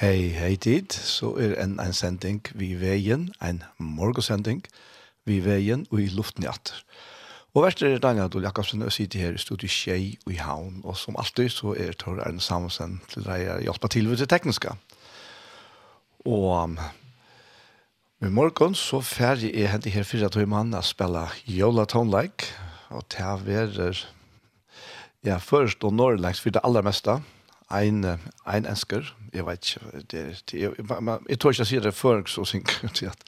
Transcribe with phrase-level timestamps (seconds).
[0.00, 4.62] Hei, hei tid, så er en, en sending vi veien, en morgensending
[5.28, 6.78] vi veien og i luften i atter.
[7.52, 10.78] Og verst er Daniel Adol Jakobsen og sitter her i studiet Kjei og i Havn,
[10.88, 14.72] og som alltid så er Tor Arne Samuelsen til deg hjelpa til ved det tekniske.
[16.24, 16.78] Og um,
[18.24, 22.46] i morgen så ferdig er hentet her fire tog mann å spille Jola Tonleik,
[22.88, 23.90] og til å være
[25.28, 27.39] ja, først og norrlengs for det aller meste, og
[27.70, 28.04] ein
[28.46, 30.72] ein ønsker, jeg vet ikke, det, det, jeg,
[31.28, 33.24] jeg, tror ikke jeg sier det før, så synk, til at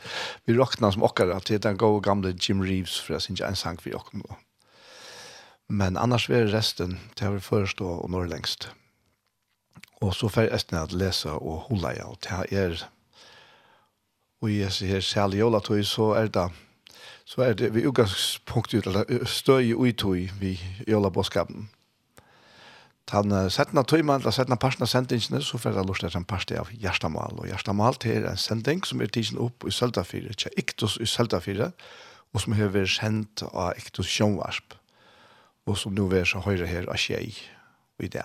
[0.47, 3.41] vi råkner som åkker, at det er den gode gamle Jim Reeves, for jeg synes
[3.41, 4.39] ikke en sang vi åkker nå.
[5.69, 8.73] Men annars vil resten til vi først og, og når lengst.
[10.03, 12.83] Og så får jeg resten at lese og holde ja og det er,
[14.43, 16.49] og jeg sier særlig jola tog, så er det,
[17.25, 18.89] så er det vi utgangspunktet
[19.31, 21.57] støy i tog vi jola bådskapen.
[21.57, 21.82] Mm
[23.11, 26.29] Han uh, setna tøyman, eller setna parten av sendingsene, så får jeg lust etter en
[26.29, 27.41] parste av Gjerstamal.
[27.43, 31.73] Og Gjerstamal til en sending som er tidsen opp i Søldafire, til Iktus i Søldafire,
[32.33, 34.79] og som har vært sendt av Iktus Sjønvarsp,
[35.67, 37.35] og som nå er så høyre her av Kjei
[38.03, 38.25] i det.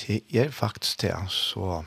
[0.00, 1.84] Det er faktisk det, så...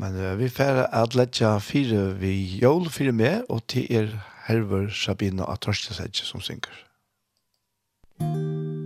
[0.00, 4.14] Men uh, vi får at letja fire vi jól, fire med, og til er
[4.48, 6.74] Herver Sabina av Torstesedje som synger.
[8.18, 8.81] Musikk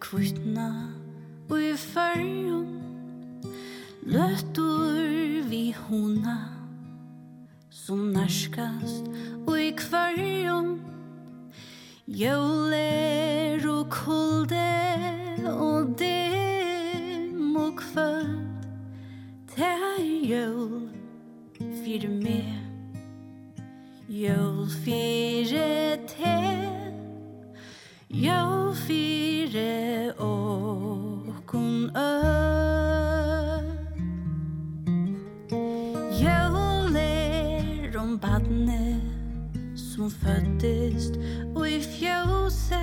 [0.00, 0.68] kvittna
[1.50, 2.74] og i fyrrum
[4.08, 6.38] Løttur vi hona
[7.70, 9.08] som narskast
[9.46, 10.78] og i kvarrum
[12.08, 14.68] Jøler og kulde
[15.44, 18.38] og dem og kvöld.
[19.56, 20.88] Det er jøl
[21.60, 22.54] fyrir meg.
[24.08, 26.67] Jøl fyrir teg.
[28.10, 31.58] Ja fire og ö
[31.96, 31.98] øl
[36.20, 36.48] Ja
[36.88, 39.00] ler om badne
[39.76, 41.12] som føddes
[41.54, 42.80] og i fjose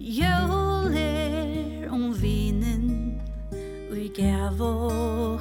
[0.00, 0.46] Ja
[0.90, 3.20] ler om vinen
[3.90, 5.40] og i gav og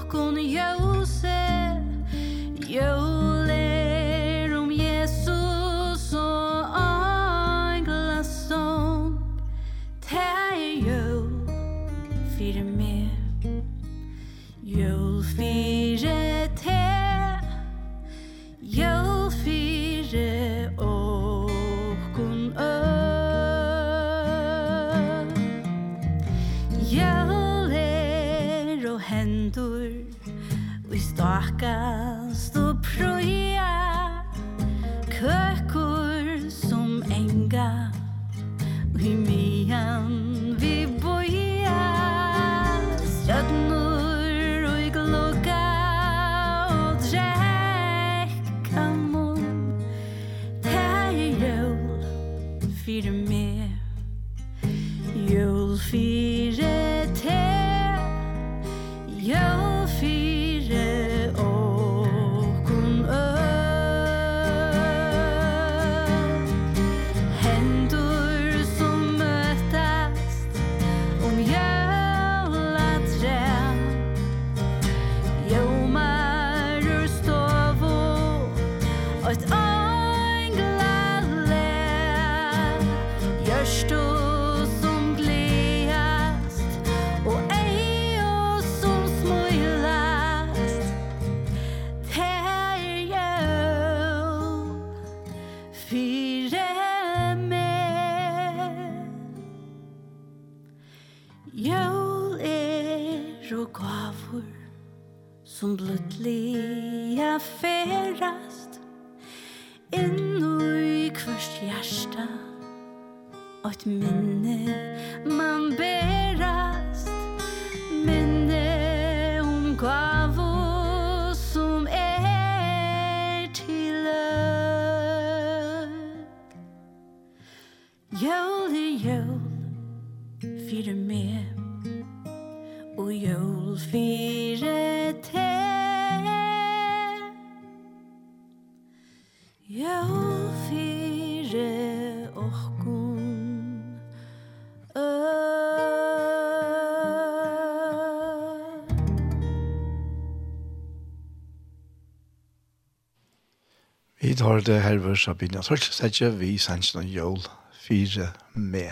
[154.42, 157.44] har det herver Sabina Torstedje, vi sannsyn og jól
[157.78, 158.92] fire med.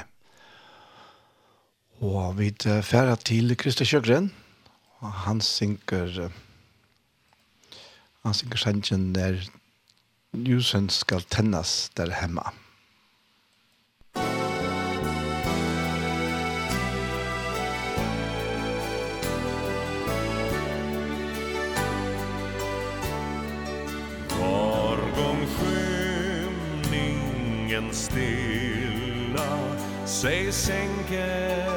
[2.00, 2.54] Og vi
[2.86, 4.32] færa til Kristi Kjøgren,
[5.00, 6.30] og han synker
[8.24, 9.40] han synker sannsyn der
[10.34, 12.52] ljusen skal tennas der hemma.
[27.80, 31.69] dagen stilla sig sänker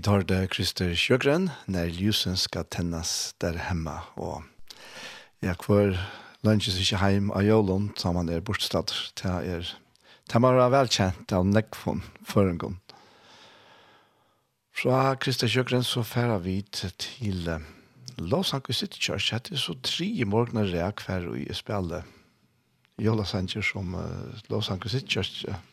[0.00, 4.46] vi tar det Krister Sjøgren, når ljusen skal tennes der hemma, og
[5.44, 5.92] jeg kvar
[6.40, 8.94] lunches ikke heim av jolun, så man er bortstad.
[9.20, 9.74] Til er
[10.24, 12.80] Tamara velkjent av Nekvon for en gang.
[14.72, 17.50] Fra Krister Sjøgren så færa vi til
[18.16, 22.08] Los Angeles City Church, det er så tre morgener jeg hver og jeg spiller
[22.96, 23.92] Jola Sanger som
[24.48, 25.69] Los Angeles City Church, Uh,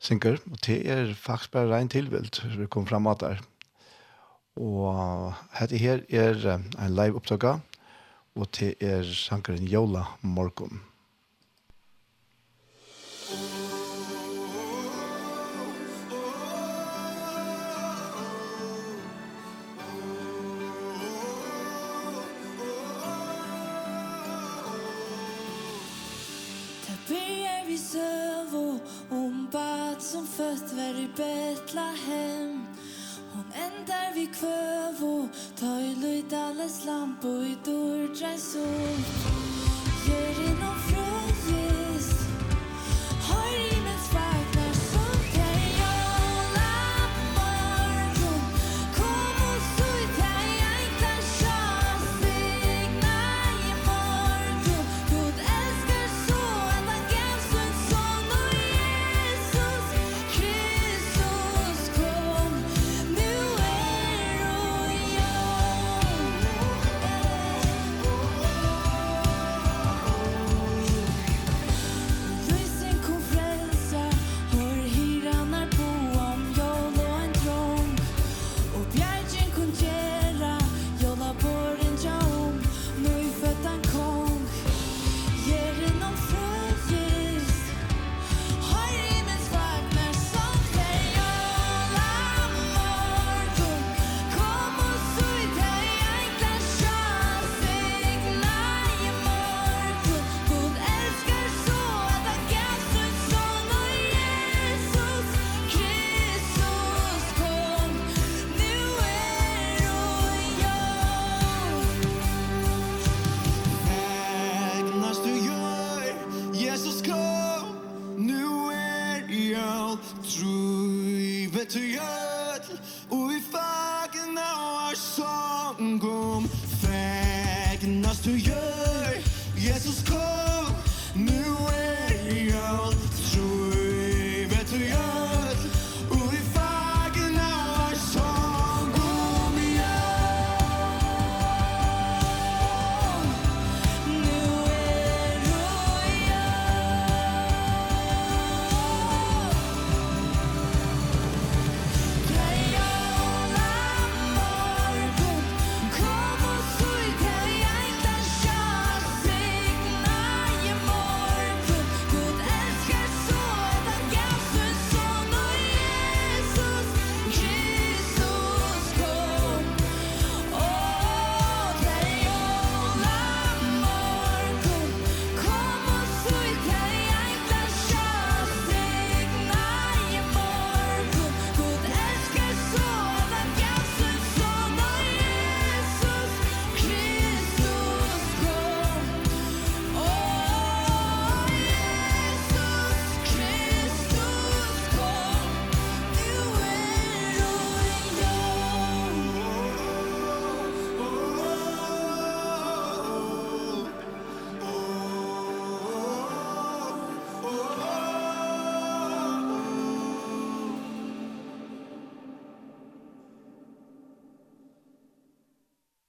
[0.00, 3.40] synker, og det er faktisk bare rein tilvilt, vi kom fram at der.
[4.58, 7.44] Og dette her er en live opptøk,
[8.34, 10.82] og det er sankeren Jola Morgon.
[26.86, 27.76] Ta er vi
[28.52, 28.78] vår
[29.08, 32.66] Hon bad som fötter i Betlehem.
[33.32, 35.28] Hon endar vi kvövo
[35.58, 38.98] Ta i löjt alles lampo i dörr Drej sol
[40.06, 40.92] Ger in och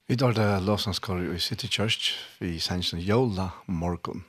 [0.10, 4.24] Vi tar det lovsangskåret i City Church vi sender en jola morgen.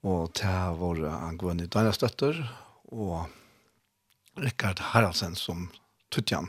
[0.00, 3.26] Og det er vår angående Daniels og
[4.40, 5.68] Rikard Haraldsen som
[6.08, 6.48] tuttjan.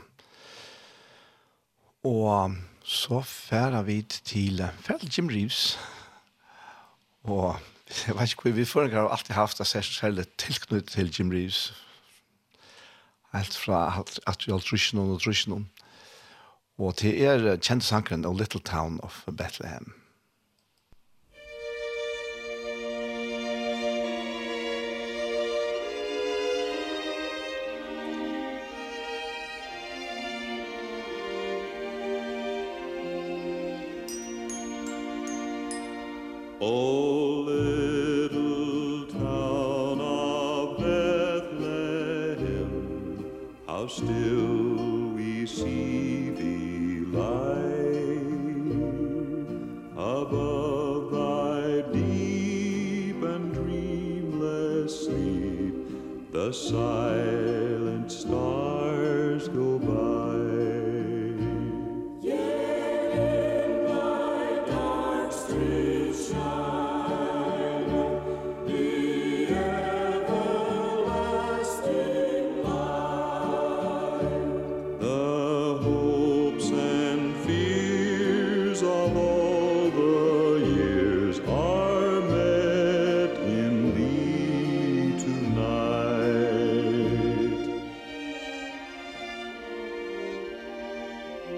[2.08, 5.76] Og så færer vi til Fell Jim Reeves.
[7.24, 7.60] Og
[8.06, 11.74] jeg vet ikke hvor vi før har alltid haft det særlig tilknyttet til Jim Reeves.
[13.34, 15.68] Helt fra at vi har trusjonen og trusjonen
[16.78, 19.94] og til er kjente sankeren av Little Town of Bethlehem.
[36.60, 42.60] Oh, little town of Bethlehem,
[43.66, 44.57] how still
[56.48, 57.37] aside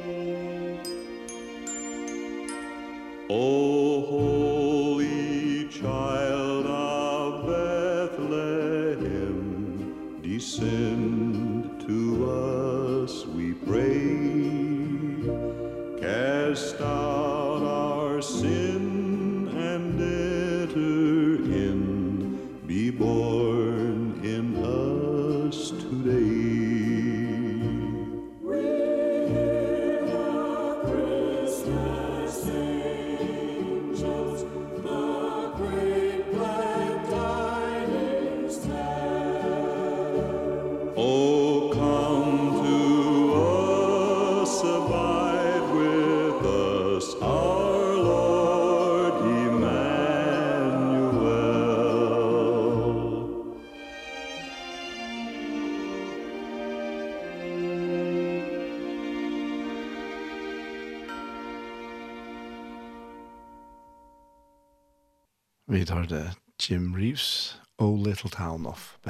[0.03, 0.81] Oh,
[3.29, 4.50] oh.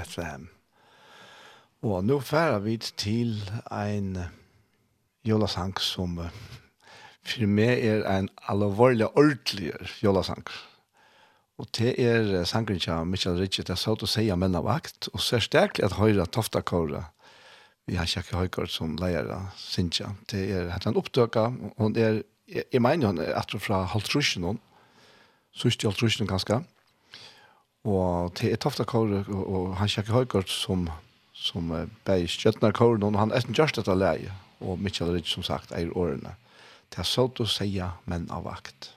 [0.00, 0.48] Bethlehem.
[1.84, 3.36] Og nå færer vi til
[3.72, 4.16] en
[5.24, 6.18] jolasang som
[7.20, 10.44] for meg er en alvorlig ordentlig jolasang.
[11.60, 14.68] Og det er sangren til Michael Ritchie, det er sånn å si av menn av
[14.72, 17.04] akt, og så er sterkelig at høyre tofta kåre,
[17.88, 22.06] vi har kjekke høykort som leier av Sintja, det er hatt en oppdøka, og det
[22.06, 24.60] er, jeg mener hun er etter fra halvtrusjen hun,
[25.52, 26.79] sørst halvtrusjen ganske, og
[27.88, 30.88] Og til et tofta kåre, og han sjekker høykort som,
[31.32, 35.32] som uh, bei skjøttene kåre, og han er etter gjørst dette leie, og Mitchell Ridge,
[35.32, 36.34] som sagt, eier årene.
[36.92, 37.70] Det er så å si,
[38.04, 38.92] men av vakt.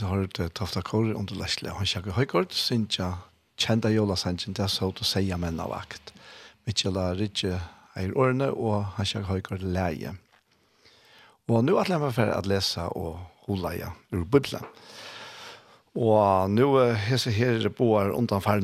[0.00, 3.18] vi har ett tofta kor under läsle han sjöker högkort synja
[3.56, 6.14] kända jola sanchen där så att säga men av akt
[6.64, 7.60] Michela Ritche
[7.92, 10.14] är orne och han sjöker högkort läge
[11.46, 14.64] och nu att lämna för att läsa och hålla ja ur bibeln
[15.94, 18.10] Og nå hese her boer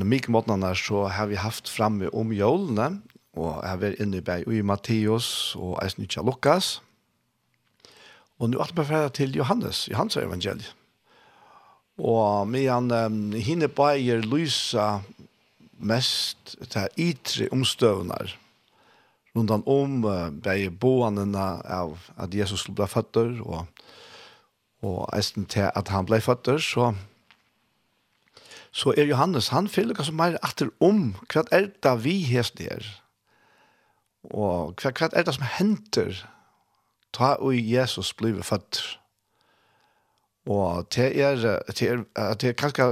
[0.02, 3.02] mye måtene så har vi haft framme om jølene,
[3.36, 6.82] og jeg var inne i i Matteus og Eisnitja Lukas.
[8.40, 10.74] Og nå er det bare til Johannes, Johannes evangeliet.
[12.00, 15.00] Og medan um, hinne bæger lysa
[15.80, 18.36] mest til ytre omstøvnar
[19.36, 23.68] rundan om uh, bæger boanena av at Jesus ble føtter og,
[24.82, 26.94] og eisen til at han ble føtter så
[28.72, 32.86] så er Johannes han fyller kanskje mer atter om hva er det vi hest der
[34.30, 36.24] og hva, hva er det som henter
[37.12, 38.99] ta og Jesus blir føtter
[40.48, 41.37] Og det er,
[41.68, 42.05] det er,
[42.40, 42.88] det er kanskje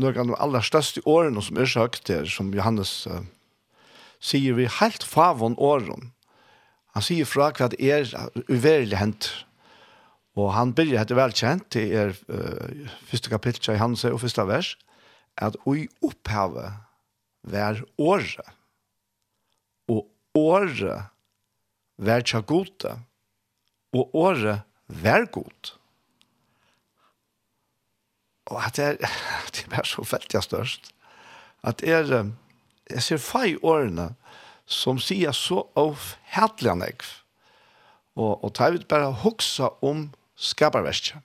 [0.00, 3.22] noen av de aller største årene som er sagt der, som Johannes uh,
[4.20, 6.10] sier vi helt favon åren.
[6.96, 8.08] Han sier fra hva det er
[8.48, 9.30] uverlig hent.
[10.36, 14.74] Og han begynner etter velkjent, det er uh, første kapittel i Johannes og første vers,
[15.36, 16.76] at ui opphavet
[17.46, 18.52] vær året,
[19.92, 21.12] og året
[21.96, 22.96] vær tja gode,
[23.96, 25.76] og året vær gode
[28.46, 28.96] og at det er,
[29.54, 30.92] det er bare så veldig størst,
[31.66, 32.32] at er,
[32.90, 34.12] jeg ser fei årene
[34.66, 36.98] som sier så avhætlig han jeg,
[38.16, 41.18] og, og tar vi bare hoksa om skaperverket.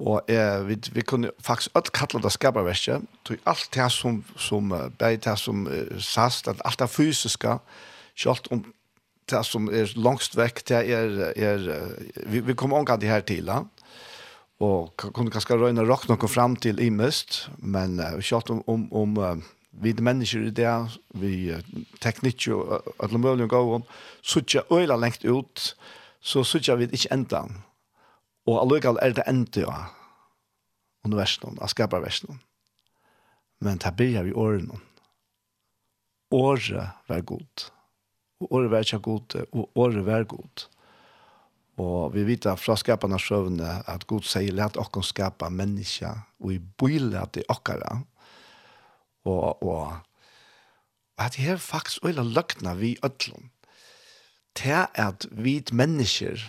[0.00, 4.70] Og eh, vi, vi kunne faktisk alt kalla det skaperverket, tog alt det som, som
[4.70, 7.58] bare det som uh, sast, alt det fysiske,
[8.16, 8.64] selv om
[9.30, 11.66] det som er langst vekk, det er, er
[12.26, 13.60] vi, vi kommer omgang det her til, ja
[14.60, 18.84] og kunne kanskje røyne råk noe fram til i mest, men uh, kjøtt om, om,
[18.92, 19.46] om uh,
[19.80, 20.74] vi de mennesker i det,
[21.16, 21.64] vi uh,
[22.04, 23.72] teknikk og uh, alle mulige gav,
[24.20, 25.72] så ikke øyla lengt ut,
[26.20, 27.46] så så ikke vi ikke enda.
[28.46, 29.78] Og allikevel er det enda ja,
[31.04, 32.40] universen, av skaperversen.
[33.60, 34.80] Men det blir vi årene.
[36.30, 37.70] Året var god.
[38.40, 40.68] Og året var ikke god, og året var god.
[41.80, 46.12] Og vi vet fra skaparna sjøvne at Gud sier let okken skapa menneska,
[46.42, 48.00] og i bøyle at det okkara.
[49.24, 50.00] Og, og,
[51.18, 53.50] og at det er faktisk øyla løgna vi ødlom.
[54.56, 56.40] Til at vi mennesker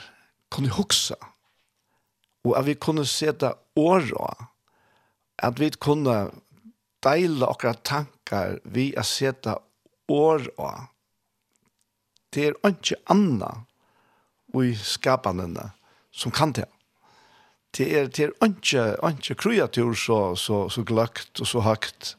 [0.50, 1.20] kunne huksa,
[2.44, 4.48] og at vi kunne seta åra,
[5.38, 6.32] at vi kunne
[7.04, 9.56] deila okkara tankar vi at seta
[10.10, 10.88] åra.
[12.34, 12.98] Det er ikke
[14.54, 15.72] og i skapandene
[16.12, 16.68] som kan det.
[17.78, 22.16] Det er, det er ikke, ikke kreatur så, så, så gløkt og så høyt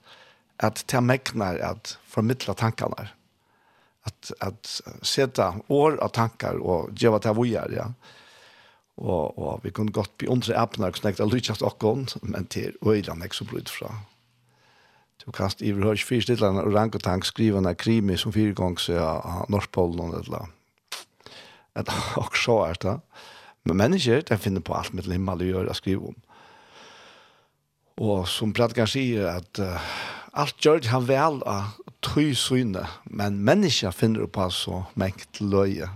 [0.63, 3.11] at det megnar at formidla tankene.
[4.07, 4.71] At, at
[5.07, 7.91] seta år av tankar og gjeva det vi er, ja.
[9.03, 12.75] Og, og vi kunne godt bli undre appene og snakket lykkast lytkjast okkon, men til
[12.87, 13.93] øyland ikke så brud fra.
[15.23, 20.51] Du kast i hørst fyrstidlene og rangotank en krimi som fyrirgångs av Norskpolen eller
[21.75, 23.01] at och så er det.
[23.65, 26.17] Men mennesker, de finner på alt med himmel gjøre og skrive om.
[27.97, 29.81] Och som Bradgar sier, att uh,
[30.33, 35.89] allt det han vel av tøy syne, men människa finner på så mäkt løye.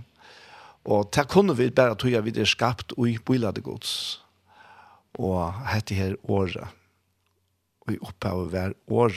[0.87, 4.19] Och det kunne vi bare tøy at vi är skapt och i bilade gods.
[5.17, 6.67] Och hette her året.
[7.79, 9.13] Och i uppe av var år.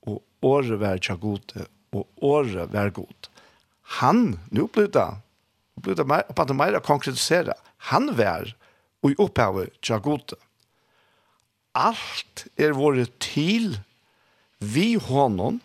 [0.00, 1.66] Och året var tja gode.
[1.90, 3.28] Och året var god.
[3.82, 5.14] Han, nu blir det
[5.78, 7.54] og blir det mer, og det mer å konkretisere.
[7.92, 8.50] Han vær
[9.04, 10.36] og i opphavet tja gode.
[11.78, 13.76] Alt er våre til
[14.58, 15.60] vi honom,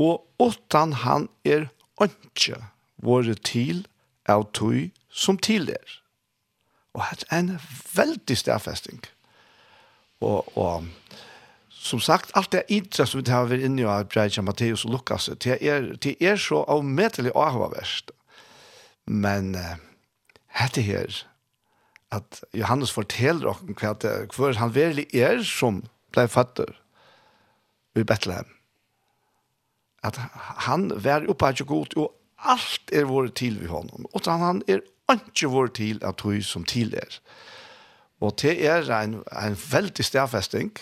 [0.00, 1.68] og utan han er
[2.00, 2.56] ikke
[3.04, 3.84] våre til
[4.30, 5.98] av tog som til er.
[6.96, 7.52] Og det er en
[7.92, 9.02] veldig stedfesting.
[10.24, 10.88] Og, og
[11.68, 14.96] som sagt, alt det idre som vi har vært inne i av Breitja, Matteus og
[14.96, 18.14] Lukas, det er, det er så avmetelig avhverst.
[19.06, 19.76] Men uh,
[20.58, 21.24] hette her,
[22.12, 26.74] at Johannes forteller okken hva det er, hvor han virkelig er som blei fatter
[27.96, 28.48] i Bethlehem.
[30.04, 30.18] At
[30.66, 32.12] han var oppe ikke god, og
[32.42, 36.64] alt er vår til vi honom, og han er ikke vår til at tog som
[36.64, 37.18] til er.
[38.20, 40.72] Og det er en, en veldig stedfesting,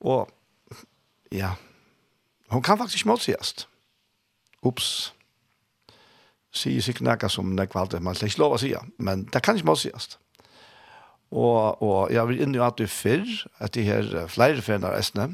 [0.00, 0.30] og
[1.32, 1.54] ja,
[2.48, 3.68] hun kan faktisk målsigast.
[4.62, 5.13] Ups
[6.54, 9.58] sier sikkert noe som det kvalitet, man slett ikke lov å si, men det kan
[9.58, 10.14] ikke må sies.
[11.34, 13.24] Og, og jeg vil inn i at du før,
[13.58, 15.32] at de her flere ferner æsne,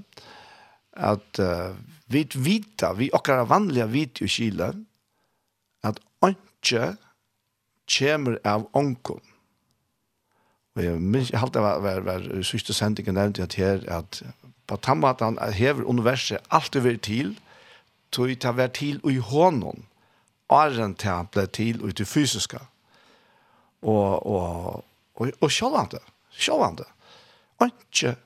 [0.97, 1.77] at uh,
[2.11, 4.73] vi vita, vi okkara vanlige vit i Kile,
[5.87, 6.95] at ikke
[7.91, 9.21] kommer av onkom.
[10.77, 14.23] Og jeg minns, jeg halte det var, var, var, var sendingen nevnt at her, at
[14.71, 17.33] på tammatan hever universet alltid vært til,
[18.15, 19.85] tog det vært til i hånden
[20.51, 22.61] åren til han ble til ut i fysiske.
[23.81, 24.85] Og, og,
[25.15, 26.01] og, og sjålande,
[26.37, 26.85] sjålande.
[27.65, 28.17] Ikke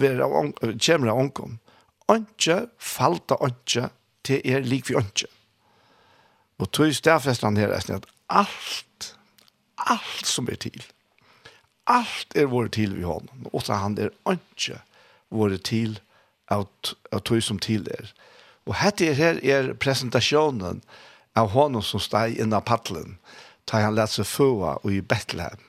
[0.00, 1.58] være av vera av onkom.
[2.12, 3.90] Ikke falta ikke
[4.24, 5.28] til er lik vi ikke.
[6.62, 9.14] Og tog stedfestene her er at alt,
[9.76, 10.84] alt som er til,
[11.90, 14.78] alt er vår til vi hånden, og så han er ikke
[15.32, 15.98] våre til
[16.52, 16.68] av
[17.10, 18.12] at tog som til er.
[18.68, 21.00] Og hette her er presentasjonen av
[21.38, 23.16] av honom som steg inn av paddelen,
[23.68, 25.60] da han lette seg föa i Bethlehem.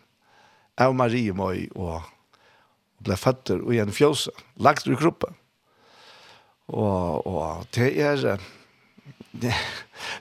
[0.82, 5.38] Av Marie Møy og, og ble født i en fjøse, lagt i kroppen.
[6.72, 8.42] Og, og det er,
[9.32, 9.54] det,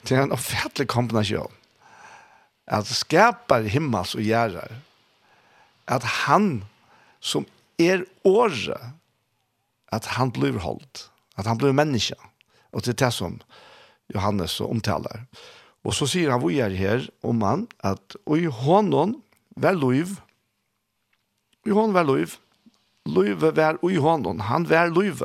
[0.05, 1.61] det er en offentlig kombinasjon.
[2.67, 4.83] At skapar himmels og gärrar.
[5.87, 6.65] at han
[7.21, 7.47] som
[7.79, 8.93] er året,
[9.93, 12.17] at han blir holdt, at han blir menneske.
[12.73, 13.41] Og det er det som
[14.15, 15.27] Johannes så omtalar.
[15.83, 20.21] Och så säger han vi är her om han att och i honom var liv.
[21.65, 22.35] I honom var liv.
[23.05, 23.97] Liv var i.
[24.41, 25.23] Han var liv.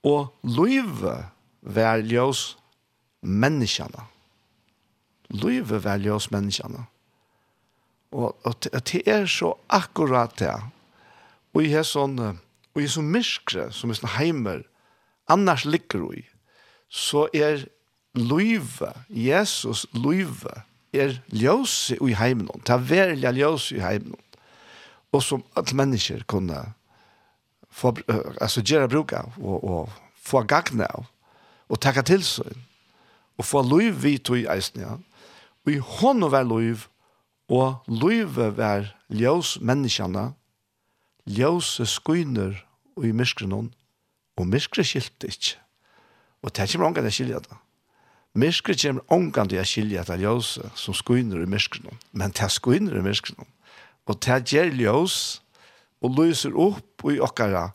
[0.00, 1.06] Och liv
[1.60, 2.56] var ljøs
[3.20, 4.06] människorna.
[5.28, 6.86] Liv var ljøs människorna.
[8.10, 10.62] Och og det är så akkurat det.
[11.52, 12.38] Och i här sån
[12.72, 14.66] och i så myskre som är sån heimer
[15.24, 16.28] annars ligger i
[16.88, 17.66] så er
[18.18, 24.16] løyve, Jesus løyve, er ljøse i heimen, ta verlig ljøse i heimen,
[25.12, 26.62] og som alle mennesker kunne
[27.70, 31.08] få, uh, altså, gjøre bruk av, og, og få gagne av,
[31.68, 32.56] og takke til seg,
[33.38, 34.96] og få løyve tog i eisen, ja.
[35.66, 36.88] Og i hånd å være løyve,
[37.48, 40.32] og løyve være ljøs menneskene,
[41.28, 42.56] ljøse skyner
[42.96, 43.70] og i myskrenon,
[44.38, 45.56] og myskre skilte ikke.
[46.42, 47.58] Og det kommer ångan til å skilja det.
[48.38, 51.98] Myskre kommer ångan til å skilja det ljøse som skuiner i myskren.
[52.12, 53.48] Men det skuiner i myskren.
[54.06, 55.16] Og det gjør ljøs
[56.04, 57.70] og lyser opp i okkara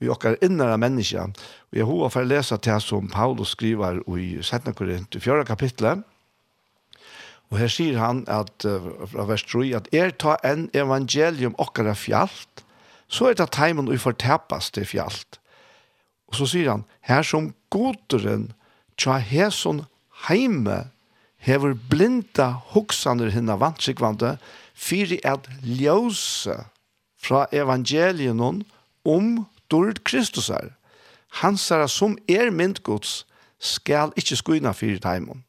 [0.00, 1.24] i okkar innara menneska.
[1.72, 4.74] Og jeg har for å lese det som Paulus skriver i 17.
[4.76, 5.44] Korint, 4.
[5.48, 6.04] kapitlet.
[7.50, 12.64] Og her sier han at, fra vers 3, at er ta en evangelium okkara fjallt,
[13.08, 15.38] så er det teimen vi fortepas til fjallt
[16.30, 18.50] Og så sier han, her som goderen
[18.98, 19.84] tja heson
[20.26, 20.86] heime
[21.46, 24.36] hever blinda hoksaner hinna vantsikvande
[24.74, 26.56] fyri at ljøse
[27.22, 29.30] fra evangelien om
[29.70, 30.72] dord Kristus er.
[31.42, 33.24] Han sier som er myndgods
[33.58, 35.42] skal ikkje skuina fyri teimon.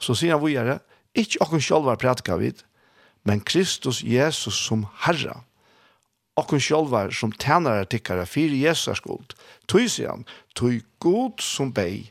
[0.00, 0.80] Så sier han vujere,
[1.14, 2.64] ikkje okken sjálvar prætka vid,
[3.24, 5.42] men Kristus Jesus som Herra
[6.36, 9.34] okkun sjálvar som tænare tikkara fyrir Jesu skuld.
[9.68, 12.10] Tøy han, tøy god som bei,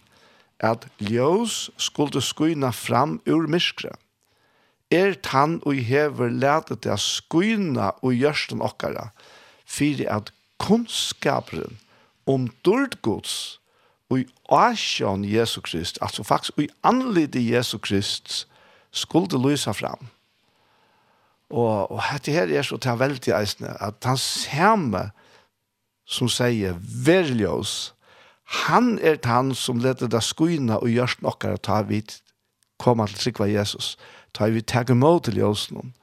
[0.59, 3.91] at ljós skulle skuina fram ur myskre.
[4.91, 9.09] Er tann og hever letet det skuina og gjørsten okkara,
[9.65, 10.31] fyrir at
[10.62, 11.79] kunnskaperen
[12.29, 13.59] om dård gods
[14.09, 18.47] og i asjon Jesu Krist, altså faktisk i anlede Jesu Krist,
[18.91, 20.12] skulle lysa fram.
[21.51, 25.10] Og, og dette her er så til veldig eisende, at han samme
[26.06, 27.93] som sier, verljøs,
[28.65, 32.19] han er han som leder det skuina og gjørst nokkara ta vidt
[32.82, 33.95] koma til sikva Jesus,
[34.36, 35.93] ta vi teg imot til ljøsene,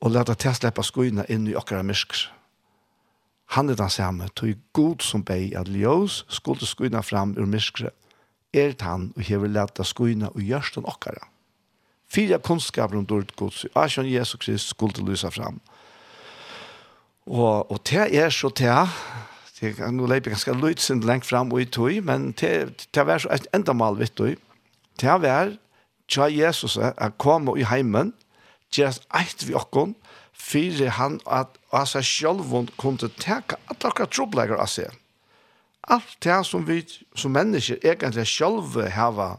[0.00, 2.28] og leder til sleppa skuina inn i okkara myrker.
[3.56, 7.90] Han er den samme, tog god som bei at ljøs skulle skuina fram ur myrkere,
[8.54, 11.26] er han og hever leta skuina og gjørsten okkara
[12.10, 13.66] fyra kunskaper om dårligt gods.
[13.74, 15.60] Asjon Jesus Krist skulle til lysa fram.
[17.26, 18.74] Og, og det er så det,
[19.60, 23.04] det er nå leip ganske løyt sin lengt fram og i tog, men det, det
[23.04, 24.36] er så et enda mal vitt tog,
[25.00, 25.56] Det er
[26.08, 28.12] tja Jesus er kom i heimen,
[28.72, 29.94] gjerast eit vi okkon,
[30.32, 34.90] fyrir han at av seg sjálvund kunne teka at okkar troblegar av seg.
[35.88, 36.82] Alt det som vi
[37.16, 39.38] som mennesker egentlig sjálve hava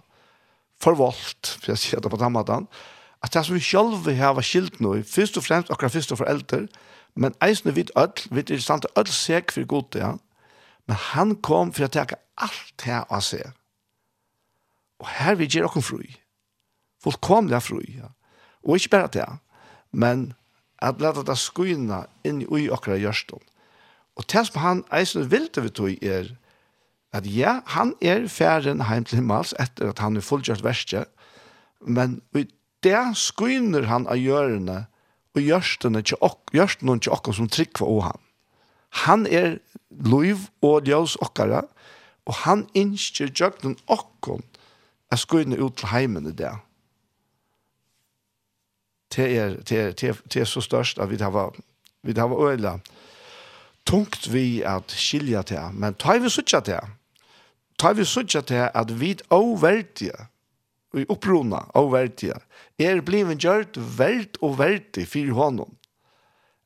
[0.81, 2.67] forvalgt, for jeg sier det på den måten,
[3.21, 6.65] at det som vi selv har skilt nå, først og fremst akkurat først og foreldre,
[7.15, 10.11] men eisne vidt ødel, vidt er i stand til ødel seg for god ja.
[10.87, 13.51] men han kom for å teke alt det av seg.
[15.01, 16.01] Og her vil gjøre dere fru.
[17.03, 18.11] Fullkomlig fri, ja.
[18.63, 19.29] Og ikke bare det,
[19.91, 20.33] men
[20.81, 23.43] at lette det skynene inn i akkurat gjørstånd.
[24.17, 26.31] Og det som han eisne vil til vi tog er,
[27.13, 31.05] at ja, han er færen heim til himmels etter at han er fullgjørt verste,
[31.81, 32.45] men i
[32.83, 34.85] det skyner han av gjørene
[35.35, 38.21] og gjørstene til ok, gjørstene til okkom som trikva og han.
[39.05, 39.59] Han er
[39.91, 41.63] lov og ljøs okkara,
[42.25, 44.43] og han innskjer gjørten okkom
[45.11, 46.53] at skyne ut til heimen i det.
[49.11, 51.55] Det er, det er, det er, det er så størst at vi har
[52.03, 52.79] vi har øyla
[53.85, 56.79] tungt vi at skilja til, men tar vi suttja til,
[57.79, 60.27] tar vi sutja til at vi overtige,
[60.93, 62.35] og opprona overtige,
[62.79, 65.75] er blivet gjørt verd og verdig for honom.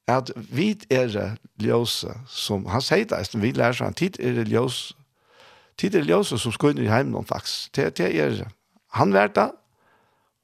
[0.08, 4.94] At vi er ljøse, som han sier det, som vi lærer seg, tid er ljøse,
[5.78, 7.74] tid er ljøse som skal inn i heimen faktisk.
[7.76, 8.44] Det, det er
[8.96, 9.50] han vært det,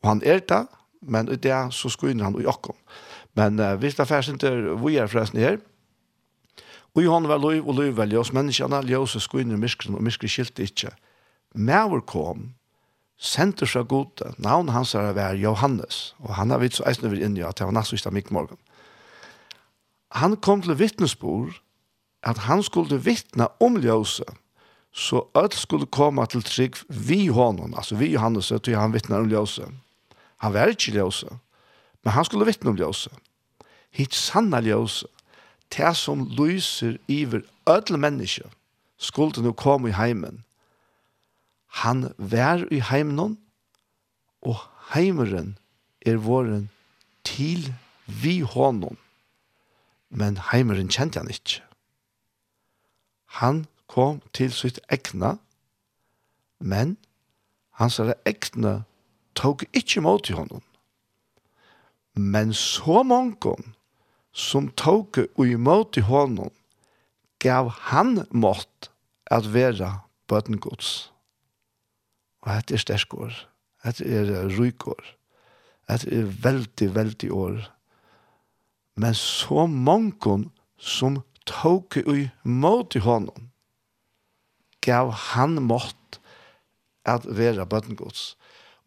[0.02, 0.65] og han er det,
[1.02, 2.76] men det så skal inn han i jakken.
[3.38, 5.58] Men uh, hvis det er først ikke vi er forresten her,
[6.95, 10.32] Og han var lov og lov var ljøs, menneskene ljøs og skoene myskren, og myskren
[10.32, 10.91] skilte ikke.
[11.56, 12.51] Mæver kom,
[13.21, 17.23] sendte seg gode, navn hans er vær Johannes, og han har vidt så eisende vi
[17.23, 18.60] inn i at det var nassvist av mikmorgen.
[20.19, 21.62] Han kom til vittnesbord
[22.27, 24.25] at han skulle vittne om ljøse,
[24.91, 29.32] så alt skulle komme til trygg vi hånden, altså vi Johannes, til han vittner om
[29.32, 29.69] ljøse.
[30.43, 31.30] Han var ikke ljøse,
[32.04, 33.13] men han skulle vittne om ljøse.
[33.95, 35.08] Hitt sanna ljøse,
[35.77, 38.43] det som lyser iver ødel menneske,
[38.97, 40.43] skulle nå komme i heimen.
[41.67, 43.38] Han vær i heimen,
[44.41, 44.57] og
[44.93, 45.57] heimeren
[46.05, 46.69] er våren
[47.23, 47.73] til
[48.05, 48.97] vi honom.
[50.10, 51.63] Men heimeren kjente han ikke.
[53.25, 55.38] Han kom til sitt ekna,
[56.60, 56.97] men
[57.79, 58.81] hans ekna
[59.36, 60.62] tog ikke mot i honom.
[62.13, 63.36] Men så mange
[64.32, 66.52] som tog og imot i hånden,
[67.41, 68.91] gav han mått
[69.32, 69.89] at være
[70.32, 71.12] bøtengods.
[72.41, 73.34] Og dette er sterskår.
[73.84, 75.02] Dette er rykår.
[75.89, 77.60] Dette er veldig, veldig år.
[78.96, 83.50] Men så mange som tok og imot i hånden,
[84.82, 86.20] gav han mått
[87.06, 88.36] at være bøtengods.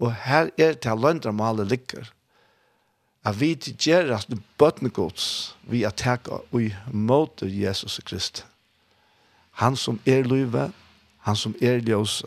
[0.03, 2.11] Og her er det til løndermalet ligger
[3.25, 8.45] at vi gjør at bøttene gods vi er takk og i måte Jesus Krist.
[9.61, 10.73] Han som er løyve,
[11.25, 12.27] han som er ljøse.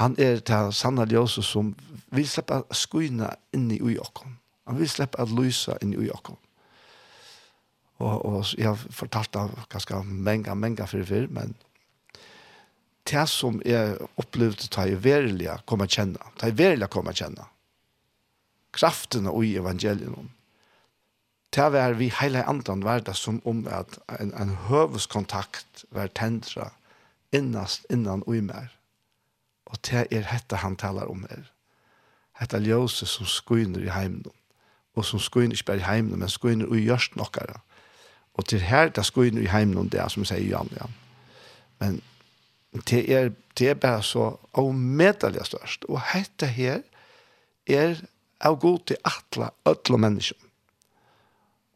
[0.00, 1.74] Han er ta sanne ljøse som
[2.12, 4.38] vil slippe å skuine inn i okken.
[4.66, 6.38] Han vil slippe å lyse inn i okken.
[8.02, 11.52] Og, og jeg har fortalt av ganske mange, mange for før, men
[13.10, 17.46] det som jeg opplevde, det jeg verilig kommer kjenne, det jeg verilig kommer kjenne,
[18.72, 20.30] kraften i evangeliet.
[21.52, 26.70] Det var vi hele andre var det som om at en, en høveskontakt var tendra
[27.32, 28.72] innast innan og i mer.
[29.66, 31.50] Og det er dette han taler om her.
[32.40, 34.24] Dette ljøse som skuiner i heimen.
[34.96, 37.60] Og som skuiner ikke bare i heimen, men skuiner i gjørst nokkara.
[38.34, 40.88] Og til her det skuiner i heimen, det er som sier Jan, ja.
[41.80, 42.00] Men
[42.88, 45.84] det er, det er bare så avmedelig størst.
[45.88, 46.80] Og dette her
[47.66, 48.00] er
[48.42, 50.38] av god til atle ødle mennesker.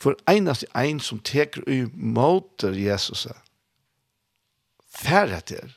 [0.02, 3.38] For einast ein som teker i måter Jesus er,
[4.96, 5.72] færre til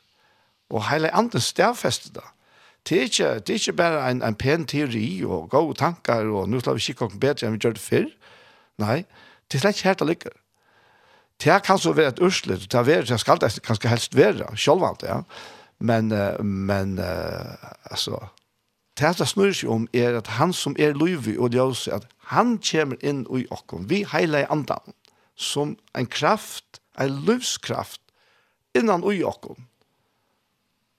[0.69, 2.25] og heile andre stedfester da.
[2.87, 6.49] Det er ikke, det er ikke bare en, en pen teori og gode tanker og
[6.49, 8.05] nå skal vi kikke noe bedre enn vi gjør det før.
[8.79, 9.01] Nei,
[9.49, 10.37] det er slett ikke helt det ligger.
[11.39, 14.49] Det kan så være et ursle, det er være, det skal det kanskje helst være,
[14.59, 15.21] sjølvand, ja.
[15.79, 16.11] Men,
[16.43, 18.17] men, altså,
[18.99, 22.57] det som snur seg om er at han som er løyvi og ljøs, at han
[22.63, 23.87] kommer inn i okken.
[23.89, 24.95] Vi heiler i andan
[25.39, 28.01] som en kraft, en løvskraft,
[28.75, 29.65] innan i okken.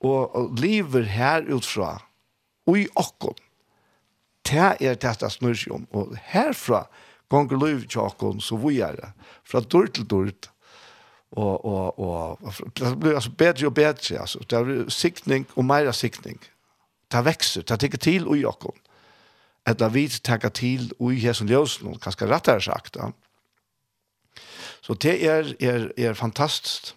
[0.01, 1.99] Og, og lever her utfra,
[2.71, 3.37] i okken.
[4.47, 5.87] Det er det som snur seg om.
[5.91, 6.85] Og herfra
[7.31, 9.11] gonger løyvi til okken, så vi er det.
[9.45, 10.33] Fra dør til dør
[11.31, 12.01] og og
[12.43, 14.39] og det blir altså bedre og bedre, altså.
[14.51, 16.41] det er sikning og meira sikning
[17.11, 18.77] ta växer, ta tycker till och Jakob.
[19.65, 22.97] Att vi tar till och Jesus ljus någon ganska rättare sagt.
[22.97, 23.13] Ja.
[24.81, 26.95] Så det är är är fantastiskt.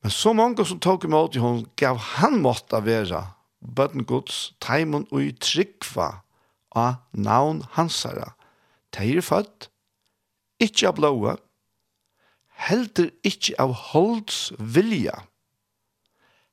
[0.00, 3.26] Men så många som tog emot i hon gav han måtta vara
[3.60, 6.22] bøtten gods, teimen ui tryggva
[6.70, 8.32] av navn hansara.
[8.94, 9.68] Teir født,
[10.62, 11.34] ikkje av blåa,
[12.68, 15.18] heldur ikkje av holds vilja,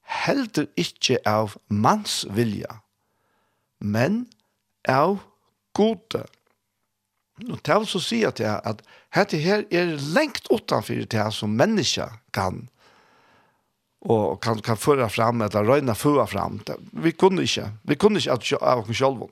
[0.05, 2.81] heldur ikkje av mans vilja,
[3.79, 4.25] men
[4.87, 5.19] av
[5.75, 6.25] gode.
[7.43, 8.79] Nå tar vi så si at, jeg, at
[9.15, 12.67] dette her er lengt utenfor det som menneska kan
[14.05, 16.59] og kan, kan føre fram eller røyna föra fram.
[16.91, 17.71] Vi kunne ikke.
[17.83, 19.23] Vi kunne ikke at av oss selv.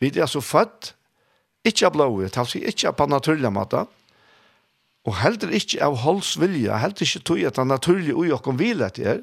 [0.00, 0.94] Vi er så født,
[1.64, 3.84] ikke av blodet, er ikke på naturlig måte,
[5.04, 8.82] og heller ikke av holds vilja, heller ikke tog at det naturlige ui okken vil
[8.82, 9.20] etter,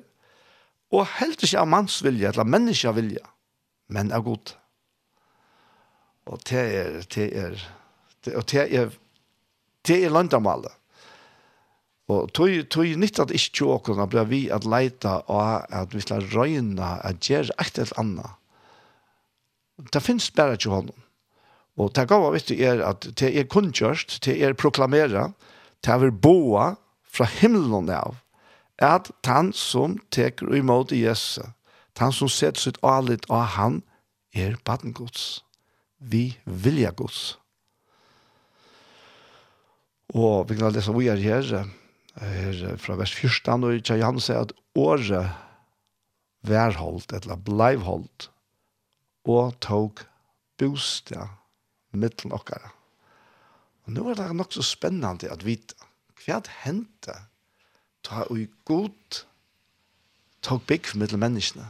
[0.89, 3.25] og helt ikke av manns vilja, eller menneska vilja,
[3.93, 4.55] men av god.
[6.29, 7.61] Og det er, det er,
[8.25, 8.91] det, og det er,
[9.85, 10.73] det er landamalet.
[12.09, 16.25] Og tog, tog nytt at ikke tjåkene ble vi at leita og at vi skal
[16.33, 18.37] røyna at gjøre et eller annet.
[19.93, 21.05] Det finnes bare ikke hånden.
[21.79, 25.29] Og det gav vet du er at det er kunngjørst, det er proklamera,
[25.85, 26.73] det er boa
[27.07, 28.17] fra himmelen av,
[28.79, 31.43] at han som teker imot Jesus,
[31.99, 33.81] han som setter sitt alit av han,
[34.31, 35.41] er baden gods.
[35.99, 37.35] Vi vilja gods.
[40.15, 41.67] Og vi kan lese vi er her,
[42.23, 45.27] her fra vers 14, og ikke han sier at året
[46.47, 48.29] værholdt, eller bleivholdt,
[49.27, 49.99] og tog
[50.57, 51.35] bostad
[51.91, 52.71] mittel okkara.
[53.85, 55.75] Og nå er det nok så spennende at vite
[56.23, 57.15] hva hendte
[58.09, 59.23] ta og god
[60.41, 61.67] tog bygg mellom menneskene.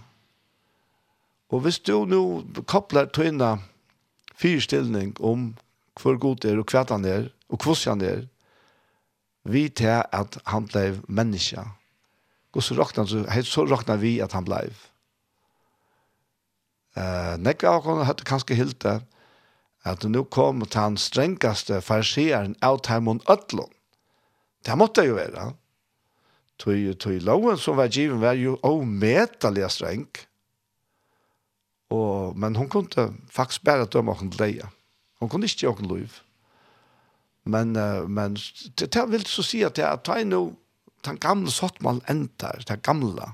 [1.50, 2.22] Og hvis du nå
[2.70, 3.58] koppler tøyna
[4.40, 5.52] fyrstilling om
[6.00, 8.22] hvor god er og hva han er og hvordan han er,
[9.44, 11.64] vi til at han ble menneske.
[12.54, 14.62] Og så råkna, så, så råkna vi at han ble.
[16.98, 19.00] Uh, Nekka av henne hadde kanskje hilt det,
[19.88, 23.72] at nå kom til han strengaste farsieren av Taimon Øtlund.
[24.66, 25.54] Det måtte jo være
[26.60, 30.08] tog, tog loven som var given var jo ometelig streng.
[31.90, 34.70] Og, men hon kunne faktisk bare det och til leie.
[35.20, 36.10] Hon kunne ikke gjøre lov.
[37.44, 38.38] Men Men, men
[38.80, 40.56] det, det vil så si at det er ta no
[41.06, 43.34] den gamle sottmann ender, den gamle.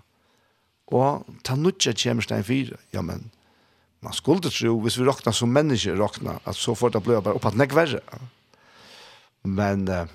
[0.88, 2.78] Og ta nutja kemstein stein fire.
[2.94, 3.32] Ja, men
[4.02, 7.36] man skulle tro, hvis vi råkna som mennesker råkna, at så får det bli bare
[7.36, 8.02] opp at nek verre.
[9.44, 9.90] Men...
[9.90, 10.06] Uh,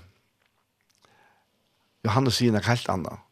[2.06, 3.26] Johannes sier noe helt annet.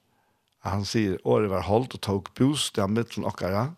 [0.67, 3.71] Han sier, året var holdt og tog bostad av mittelen okkara,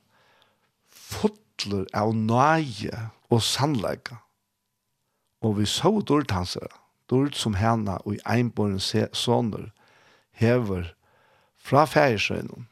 [0.89, 4.19] fotler av nøye og sannleika.
[5.45, 6.73] Og vi så dårlig hansere,
[7.11, 9.71] dårlig som henne og i einborgen sånner,
[10.41, 10.91] hever
[11.61, 12.67] fra fægersøgnen.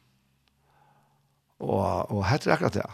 [1.59, 2.87] Og, og hette er akkurat det.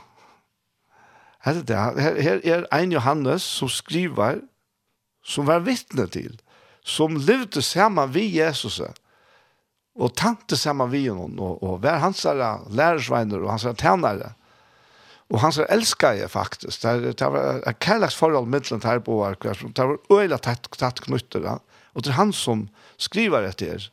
[1.45, 1.77] Hette det.
[2.01, 4.41] Her, her er ein Johannes som skriver,
[5.25, 6.37] som var vittne til,
[6.85, 8.93] som levde sammen ved Jesus, og
[9.95, 12.23] och tante samman vi honom och, och var hans
[12.69, 14.33] lærersveiner, och hans tjänare.
[15.27, 19.37] Och hans älskar jeg faktisk, Det, det var ett kärleks förhåll mellan här på var
[19.73, 21.59] Det var öjla tatt, tatt knutter.
[21.93, 23.89] Och det er han som skriver det till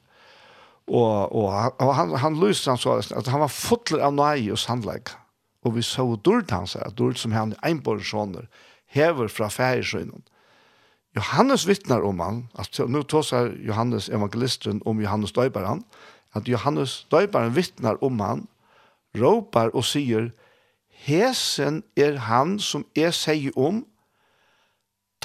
[0.87, 4.59] Og, og, og han, han lyste han så at han var fotler av nøye og
[4.67, 5.13] handlegg.
[5.63, 8.49] Og vi så dårlig han seg, dørt som han einbårdsåner,
[8.93, 10.25] hever fra færesøgnen.
[11.17, 15.85] Johannes vittnar om han, at nu tåsar Johannes evangelisten om Johannes døyparen,
[16.35, 18.47] at Johannes døyparen vittnar om han,
[19.19, 20.31] råpar og sier,
[21.03, 23.83] Hesen er han som er sier om,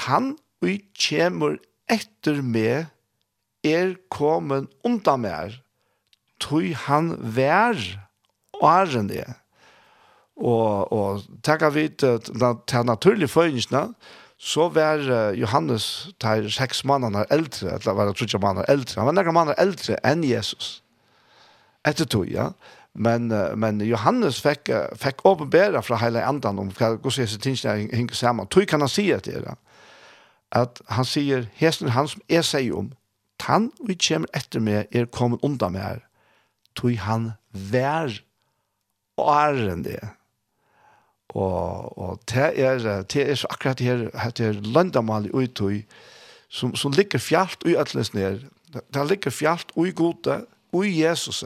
[0.07, 1.57] han ui kjemur
[1.91, 2.87] etter meg,
[3.65, 5.57] er kommen undan mer,
[6.39, 7.79] tog han vær
[8.63, 9.35] åren er.
[10.37, 13.89] Og, og takk av vidt, den naturlige følelsene,
[14.37, 15.01] så var
[15.33, 19.61] Johannes tar seks måneder eldre, eller var det trodde måneder eldre, han var noen måneder
[19.61, 20.77] eldre enn Jesus.
[21.87, 22.51] Etter tog, ja.
[22.97, 28.17] Men, men Johannes fikk, fikk åpenbæra fra hele andan om hva som heter tingene henger
[28.17, 28.49] sammen.
[28.49, 29.57] Tog kan han si etter det,
[30.55, 32.91] at han sier, hesten han som er seg om,
[33.47, 35.99] han vi kommer etter meg er kommet undan meg her,
[36.75, 38.11] tog han vær
[39.17, 40.01] åren det.
[41.29, 45.81] Og, og det er, det er så akkurat her, det er landamal i utøy
[46.49, 48.41] som, som ligger fjalt i ætles ned.
[48.93, 51.43] Det ligger fjalt i gode, i Jesus,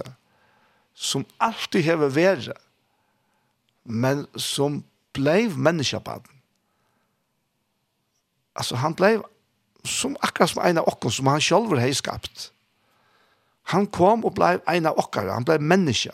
[0.94, 2.50] som alltid hever vært,
[3.84, 6.42] men som blev menneskebaden.
[8.56, 9.24] Altså, han blev
[9.86, 12.52] som akkurat som en av okken, som han selv har skapt.
[13.72, 16.12] Han kom og blev en av okker, han blev menneske.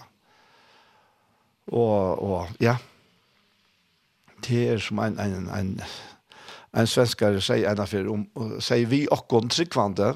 [1.68, 2.78] Og, og ja,
[4.48, 5.74] det er som en, en, en,
[6.78, 8.26] en svenskare sier en affär om,
[8.64, 10.14] sier vi okkon tryggvande,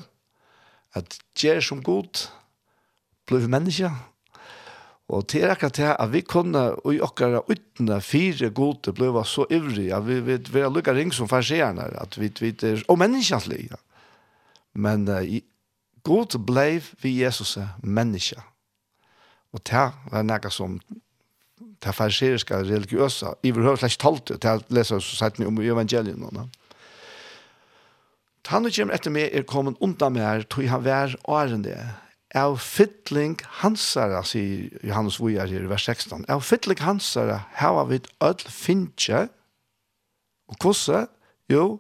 [0.96, 2.28] at gjør som god,
[3.28, 3.92] blir menneske.
[5.12, 9.92] Og til akkurat det at vi kunne i okkara utna fire gode blir så ivrig,
[9.92, 13.70] at vi vet vi har lykket ring som farsierne, at vi vet er, og menneskelig.
[14.74, 15.20] Men uh,
[16.04, 18.40] god ble vi Jesus menneske.
[19.52, 20.80] Og det var noe som
[21.80, 25.58] det fariseriska religiösa i vi hörs läs talte till att läsa så sagt ni om
[25.58, 26.34] evangelien och
[28.52, 31.76] Han og kommer etter meg er kommet undan meg her, tog han vær årende.
[32.36, 38.02] Av fytling hansara, sier Johannes Vujar her i vers 16, av fytling hansara hava vi
[38.24, 39.28] öll finche,
[40.52, 41.06] og kosse,
[41.52, 41.80] jo,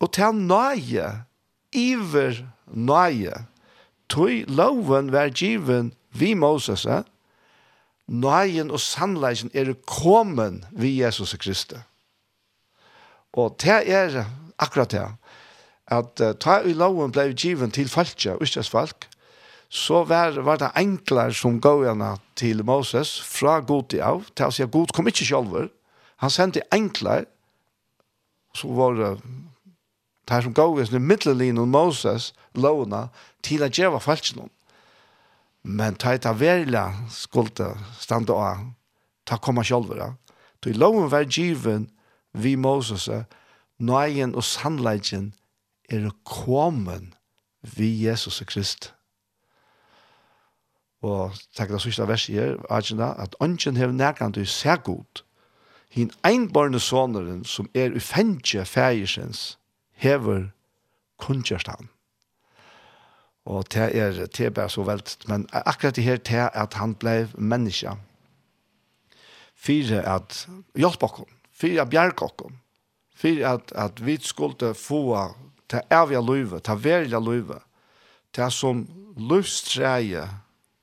[0.00, 1.10] og til nøye,
[1.76, 2.40] iver
[2.72, 3.44] nøye,
[4.08, 7.04] tog loven vær given vi Moses, eh?
[8.08, 11.84] nøyen og sannleisen er kommet vi Jesus Kristus.
[13.32, 14.24] Og det er
[14.58, 15.04] akkurat det.
[15.88, 19.06] At uh, ta i loven ble given til falskja, ustas folk,
[19.68, 24.52] så var, var det enklere som gågjerne til Moses fra god til av, til å
[24.52, 25.70] si at god kom ikke selv,
[26.16, 27.24] Han sendte enklere,
[28.54, 29.20] så var det
[30.28, 33.08] der som gågjerne middelin og Moses lovene
[33.42, 34.48] til å gjøre falskjene.
[35.68, 38.64] Men ta et av verla skulde standa av,
[39.28, 40.14] ta koma sjolvera.
[40.64, 41.90] Tu loven var given
[42.32, 43.08] vi Moses,
[43.78, 45.34] nøyen og sannleggen
[45.92, 47.12] er komen
[47.76, 48.94] vi Jesus Krist.
[51.04, 55.22] Og takk det sørste verset her, Agenda, at ånden hever nærkant du ser god.
[55.94, 59.58] Hinn einbarne soneren som er ufengje fægersens
[59.92, 60.50] hever
[61.22, 61.88] kunngjørst han.
[63.48, 65.28] Og det er, det er bare så veldig.
[65.28, 67.94] Men akkurat det her til at han ble menneske.
[69.56, 70.42] Fyre at
[70.76, 71.24] hjelpe oss.
[71.52, 72.52] Fyre at bjerke oss.
[73.16, 75.00] Fyre at, at vi skulle få
[75.68, 77.60] til evige løyve, til verlige løyve.
[78.36, 78.84] Til som
[79.16, 80.28] løvstreie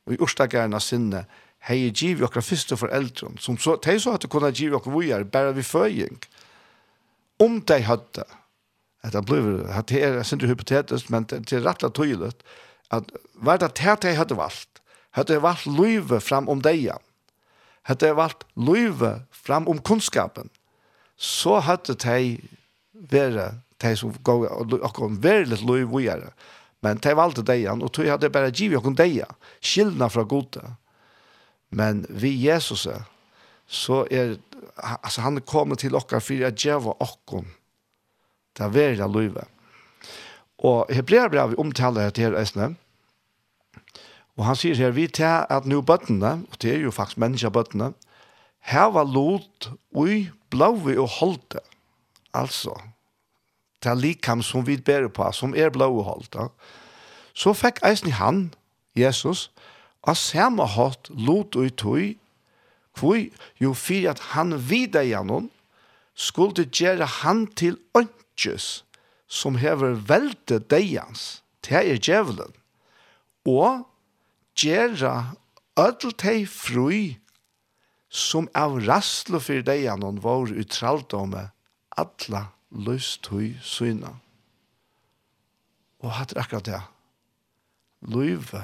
[0.05, 1.26] og i ordstakerne sinne
[1.66, 5.24] hei giv okra fyrste foreldre som så, de så at de kunne giv okra vujer,
[5.24, 6.20] bare vi føying
[7.41, 8.26] om de hadde
[9.06, 12.32] at det blir, at det er sindri hypotetisk, men det er rettelig tydelig,
[12.93, 14.82] at hva det her jeg hadde valgt?
[15.16, 16.89] Hadde jeg valgt løyve fram om deg?
[17.86, 20.49] Hadde jeg valgt løyve fram om kunnskapen?
[21.18, 22.39] Så hadde jeg
[23.12, 26.32] vært de som går og kom veldig løyve å gjøre.
[26.84, 29.24] Men de valgte deg, og tog hadde bare givet oss deg,
[29.64, 30.64] skillene fra gode.
[31.76, 32.88] Men vi Jesus,
[33.66, 34.36] så er,
[34.78, 37.45] altså han er kommet til oss for å gjøre oss
[38.56, 39.43] Det er veldig løyve.
[40.58, 42.76] Og Hebreabrevet omtaler det her eisene.
[44.36, 47.93] Og han sier her, vi tar at nå bøttene, og det er jo faktisk menneskebøttene,
[48.66, 51.62] her var lot ui blåve og holde.
[52.34, 52.74] Altså,
[53.84, 56.49] det er likam som vi bærer på, som er blåve og holde.
[57.36, 58.53] Så fikk eisen han,
[58.95, 59.51] Jesus,
[60.01, 62.16] og samme hatt lot ui tui,
[62.95, 63.20] hvor
[63.60, 65.49] jo fyrir at han vidar gjennom,
[66.16, 68.86] skulle gjøre han til ønskes,
[69.28, 72.53] som hever velte deians, det er djevelen,
[73.45, 73.86] og
[74.55, 75.36] gjøre
[75.80, 77.18] ødel teg fri,
[78.09, 81.49] som av rastlo for deian og vår utraldomme,
[81.99, 84.16] atla lyst høy syna.
[86.03, 86.82] Og hatt akkurat det.
[88.05, 88.61] Løyve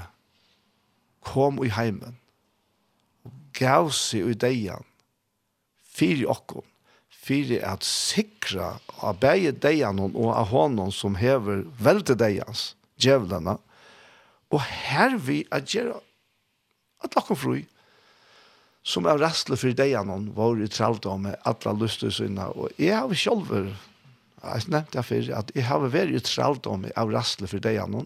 [1.26, 2.16] kom i heimen,
[3.58, 4.86] gav seg i deian,
[5.92, 6.66] fyri okkom,
[7.22, 13.58] fyrir at sikra av bæge deian og av honom som hever velte deians, djevlana,
[14.52, 16.00] og her vi at gjøre
[17.06, 17.60] at lakken fru,
[18.82, 23.70] som er rastle fyrir deian var i tralda med atla lustusina, og jeg har sjolver,
[24.42, 28.02] jeg nevnte jeg fyrir, at jeg har vært i tralda med av rastle fyrir deian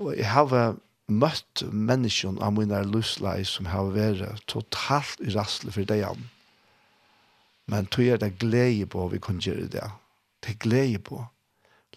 [0.00, 0.74] og jeg har
[1.10, 6.28] møtt menneskjon av mine lustlei som har vært totalt i rastle fyrir deian
[7.70, 9.86] Men tog er det glede på vi kunne gjøre det.
[10.42, 11.22] Det er glede på.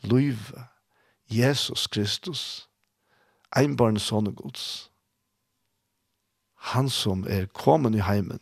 [0.03, 0.67] Løyve.
[1.31, 2.67] Jesus Kristus.
[3.57, 4.91] Einbarn sånne gods.
[6.73, 8.39] Han som er kommet i heimen,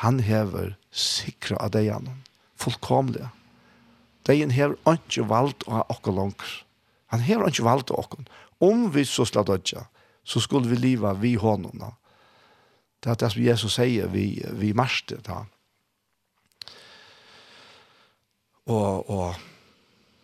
[0.00, 2.22] han hever sikra av deg gjennom.
[2.60, 3.26] Fullkomlig.
[4.28, 6.52] Degen hever ikke valgt å ha okkur langer.
[7.10, 8.26] Han hever ikke valgt å okkur.
[8.62, 9.86] Om vi så slad dødja,
[10.24, 11.82] så skulle vi leva vi hånden.
[13.00, 14.26] Det er det som Jesus sier vi,
[14.60, 15.18] vi marste.
[15.24, 15.40] Det
[18.70, 19.34] og, og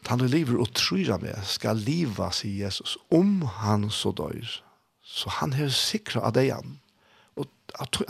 [0.06, 4.60] han lever og tror med, skal leva, sier Jesus, om han så dør.
[5.02, 6.78] Så han har sikra av det igjen.
[7.36, 7.48] Og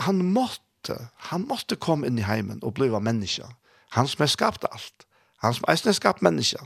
[0.05, 0.97] han måtte,
[1.31, 3.49] han måtte komme inn i heimen og bliva menneske.
[3.97, 5.07] Han som har skapt alt.
[5.41, 6.61] Han som eisen har skapt menneske.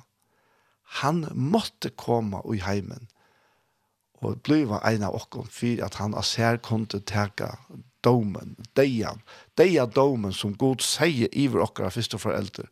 [1.02, 3.08] Han måtte komme i heimen
[4.22, 7.56] og bliva en av okkom for at han av sær kunne teka
[8.06, 9.22] domen, deian,
[9.58, 12.68] deia domen som god sier iver okkara fyrst og foreldre.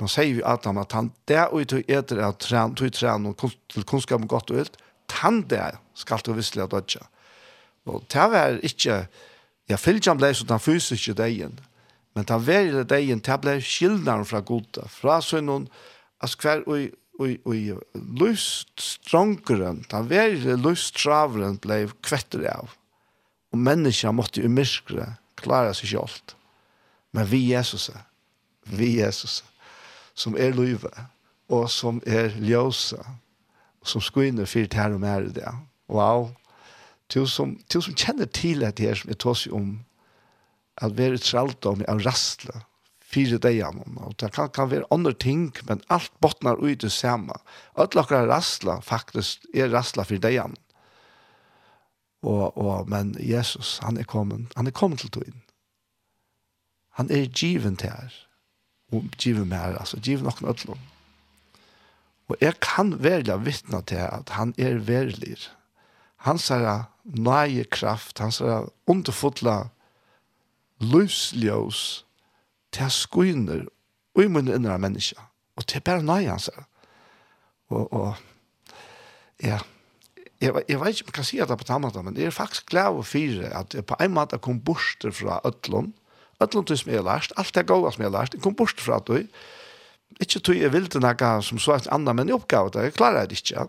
[0.00, 3.46] Nå sier vi Adam at han der og tog etter at træn, tog træn og
[3.72, 4.76] til kunnskap om godt og vilt,
[5.22, 7.06] han der skal du visselig ha dødja.
[7.86, 9.06] Og det var ikke,
[9.68, 11.58] jeg fyllt han ble så den fysiske degen,
[12.14, 15.68] men det verre degen, det ble skildnaren fra gode, fra sønnen,
[16.20, 22.74] at hver og og og lust strongeren ta veri lust traveren blei kvetter av.
[23.52, 26.36] Og menneska måtte umiskre klara seg sjølt
[27.16, 27.90] men vi Jesus
[28.76, 29.40] vi Jesus
[30.16, 30.90] som er løyve,
[31.52, 32.98] og som er ljøse,
[33.86, 35.52] som skuiner fyrt her og mer i det.
[35.92, 36.32] Wow!
[37.12, 39.76] Til som, til som kjenner til at det her som jeg tås om,
[40.82, 42.64] at vi er tralt om av rastle,
[43.06, 47.36] fire degene, og det kan, kan være andre ting, men alt bottnar ut det samme.
[47.78, 50.58] Alt lakker rastle faktisk er rastle fire degene.
[52.26, 55.44] Og, og, men Jesus, han er kommet, han er kommet til togene.
[56.98, 58.14] Han er given til her
[58.92, 60.82] og give meg, altså give noen ødlom.
[62.28, 65.38] Og jeg kan velja vittna til at han er verlig.
[66.26, 69.68] Han sier nøye kraft, han sier underfotla
[70.82, 71.82] løsljøs
[72.74, 73.66] til skuiner
[74.16, 75.22] og i munnen innere mennesker.
[75.56, 76.66] Og til bare nøye han sier.
[77.70, 78.14] Og, og
[79.42, 79.60] ja,
[80.40, 82.68] jeg, jeg vet ikke om jeg kan si det på tamata, men jeg er faktisk
[82.70, 85.92] glad og fire at jeg på en måte kom bort fra ødlom,
[86.40, 88.56] Öllum tog som jeg har lært, alt det gode som jeg har lært, jeg kom
[88.56, 89.24] bort fra det.
[90.20, 92.96] Ikke tog jeg vil til noe som så et annet, men jeg oppgav det, jeg
[92.98, 93.66] klarer det ikke.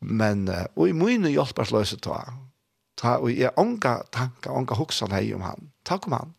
[0.00, 0.46] Men,
[0.76, 2.20] og i mine hjelpersløse ta,
[2.98, 6.34] ta, og jeg ånga tanker, ånga hoksan hei om han, Takk om han,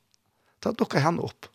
[0.62, 1.48] Da dukker han opp.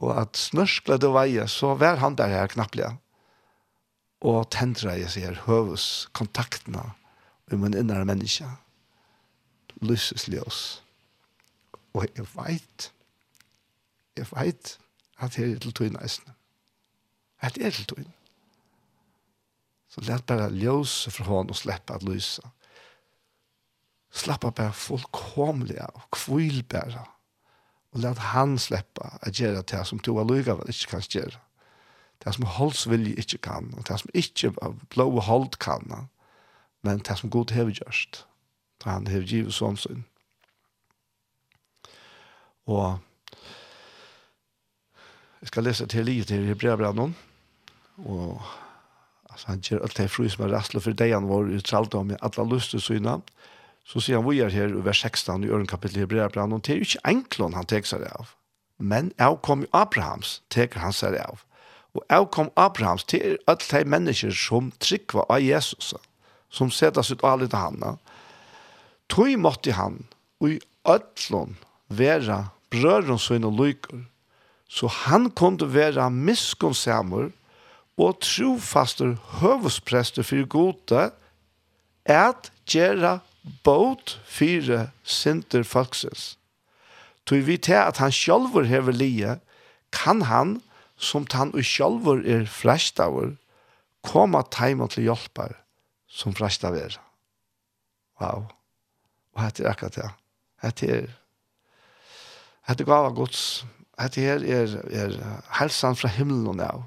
[0.00, 2.94] Og at snørskle det veie, så var han der her knapplega.
[4.24, 6.94] Og tendre jeg sier høves kontaktene
[7.50, 8.48] med min innere menneske.
[9.84, 10.32] Lyses ljøs.
[10.32, 10.87] Lyses ljøs
[11.94, 12.92] Og jeg vet,
[14.16, 14.78] jeg vet
[15.18, 16.34] at her er til tog eisene.
[17.40, 18.04] At det er til tog.
[19.88, 22.42] Så let bare ljøse fra hånden og slippe at lyse.
[24.10, 27.04] Slappa bare fullkomlig av, kvil bare.
[27.92, 31.40] Og let han slippe at gjøre det som to vel ikke kan gjøre.
[32.24, 34.52] Det som holdsvilje ikke kan, og det som ikke
[34.90, 36.08] blå hold kan,
[36.82, 38.24] men det som god har gjørst.
[38.84, 40.04] Han har givet sånn sånn.
[42.68, 42.98] Og
[45.40, 47.14] jeg skal lese til livet til Hebreabrann,
[48.04, 48.42] og
[49.30, 52.10] altså, han gjør alt det fru som er rastlet for degen vår, i tralt om
[52.12, 53.20] alle lyster syna,
[53.88, 56.82] så sier han vi er her i vers 16 i øren kapittel Hebreabrann, det er
[56.82, 58.34] jo ikke enklån han teker seg av,
[58.78, 61.44] men jeg kom i Abrahams, teker han seg av.
[61.96, 65.94] Og jeg kom Abrahams til alle de mennesker som trykker av Jesus,
[66.50, 67.98] som setter sitt alle til han.
[69.08, 70.02] Tog måtte han,
[70.38, 71.56] og i ødlån,
[71.88, 74.04] være brøren sin og lykker.
[74.68, 77.30] Så han kunne være miskonsamer
[77.98, 81.10] og trofaster høvesprester for gode
[82.08, 83.18] at gjøre
[83.64, 86.36] båt fire sinter folksens.
[87.26, 89.38] Tog vi til at han sjølver hever lie,
[89.92, 90.58] kan han,
[90.96, 93.34] som han og sjølver er frestaver,
[94.04, 95.56] komme teimen til hjelper
[96.08, 96.96] som frestaver.
[98.20, 98.48] Wow.
[99.36, 100.08] Og hette er akkurat det.
[100.62, 101.10] Hette er
[102.68, 103.64] Hette gav av Guds,
[103.96, 105.14] hette her er, er
[105.58, 106.82] helsan fra himmelen og nav.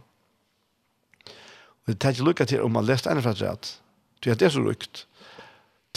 [1.81, 3.77] Og det tar ikke lukka til om man lest ene fra træt,
[4.21, 5.07] Det er det så rukt.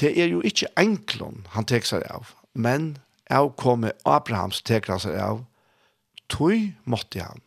[0.00, 2.96] Det er jo ikke enklon han tek seg av, men
[3.30, 5.44] av komme Abrahams tek seg av,
[6.28, 7.42] tog måtte han.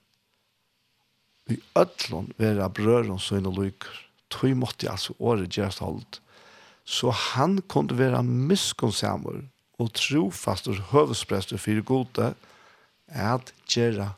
[1.47, 3.89] Vi ødlon være brøren søgn og lukker,
[4.29, 6.21] tog måtte altså året gjerst holdt.
[6.85, 9.41] Så han kunne være miskunnsammer,
[9.77, 12.33] og trofast og høvesprester for gode,
[13.07, 14.11] at gjøre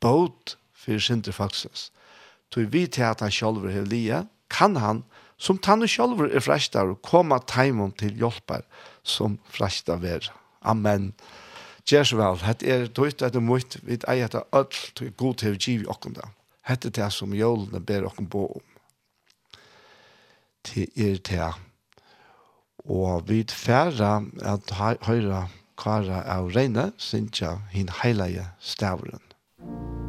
[0.00, 1.92] båt for synder faktisk.
[2.52, 5.02] Så vi til at han selv er lia, kan han,
[5.36, 8.62] som tannu selv er fræstar, komme teimen til hjelper
[9.02, 10.30] som fræstar ver.
[10.62, 11.12] Amen.
[11.86, 15.54] Gjør så vel, hette er tøyt, etter mot, vi eier etter ødel til god til
[15.54, 16.30] å give okken da.
[16.66, 18.64] Hette det som jølene ber okken på om.
[20.66, 21.65] Til er til
[22.88, 24.72] Og vi færre at
[25.06, 29.20] høyre kvarer av regne, synsja hin heilige stavren.
[29.60, 30.05] Musikk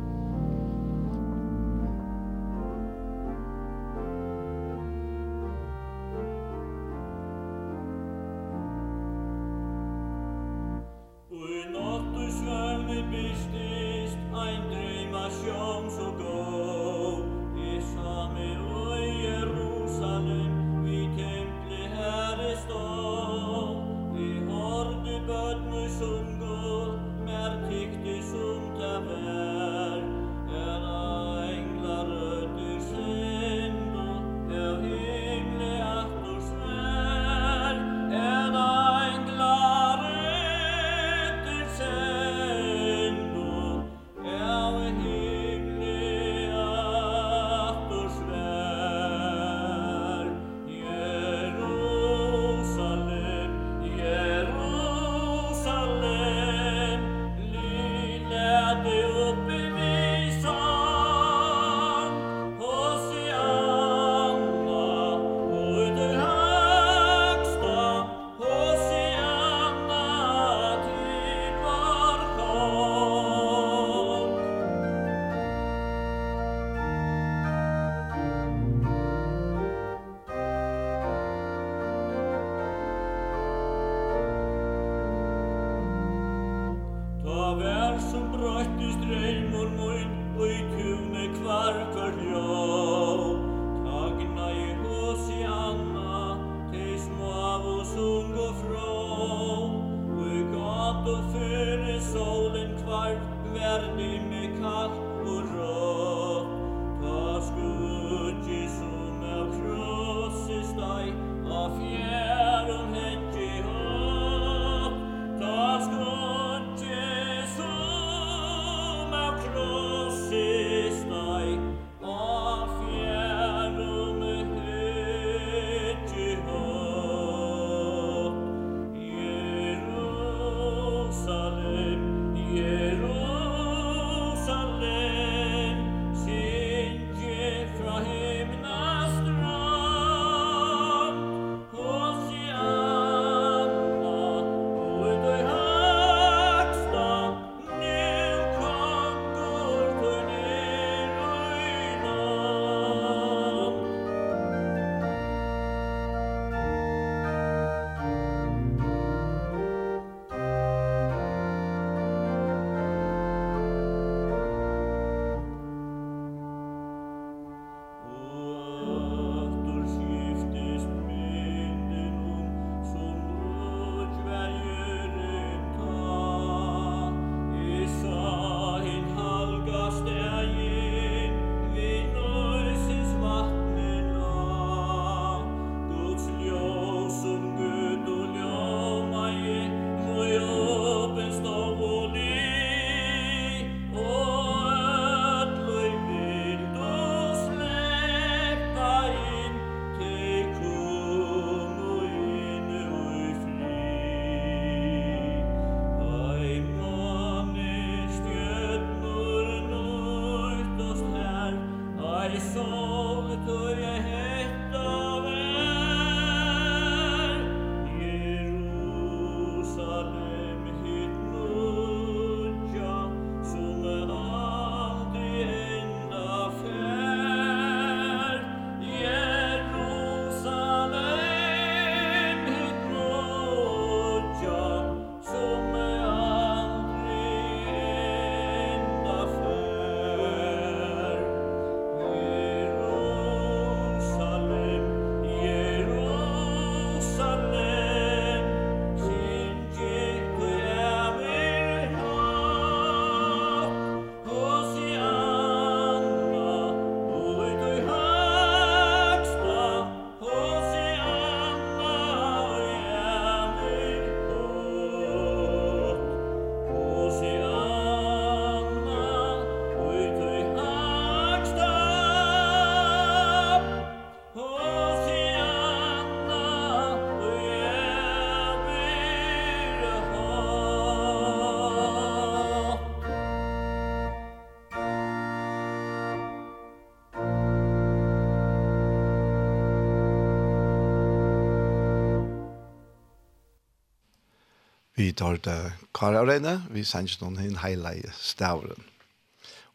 [295.18, 295.58] tar det
[295.98, 298.86] Kara og Reine, vi sender noen inn heila i stavren.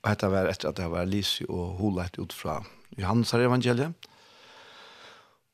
[0.02, 2.60] Og dette var etter at det var Lise og Holet ut fra
[2.98, 4.08] Johannes evangeliet.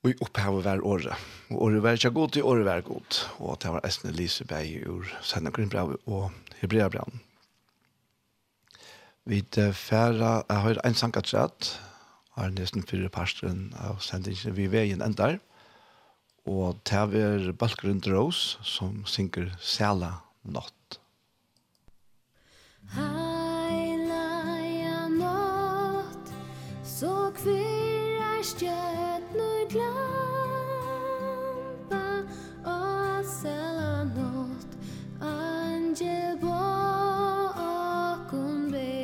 [0.04, 1.24] Og i opphavet var året.
[1.50, 3.24] Og året var ikke godt, i året var godt.
[3.42, 6.30] Og det var Esne Lise Beg ur Sennakrinbravet og
[6.60, 7.20] Hebreabraven.
[9.28, 11.80] Vi færa, jeg har en sankatrett,
[12.38, 15.36] har nesten fire parsteren av sendingen vi veien endar.
[16.48, 20.12] Og det er Balkrund Rose som synger Sæla
[20.48, 21.00] Nått.
[22.94, 24.28] Heilaja
[25.12, 26.32] Nått,
[26.84, 30.24] så kvirrar stjøtnur glampa,
[32.64, 34.72] og Sela Nått,
[35.20, 37.52] Angel bakom
[38.72, 38.94] be.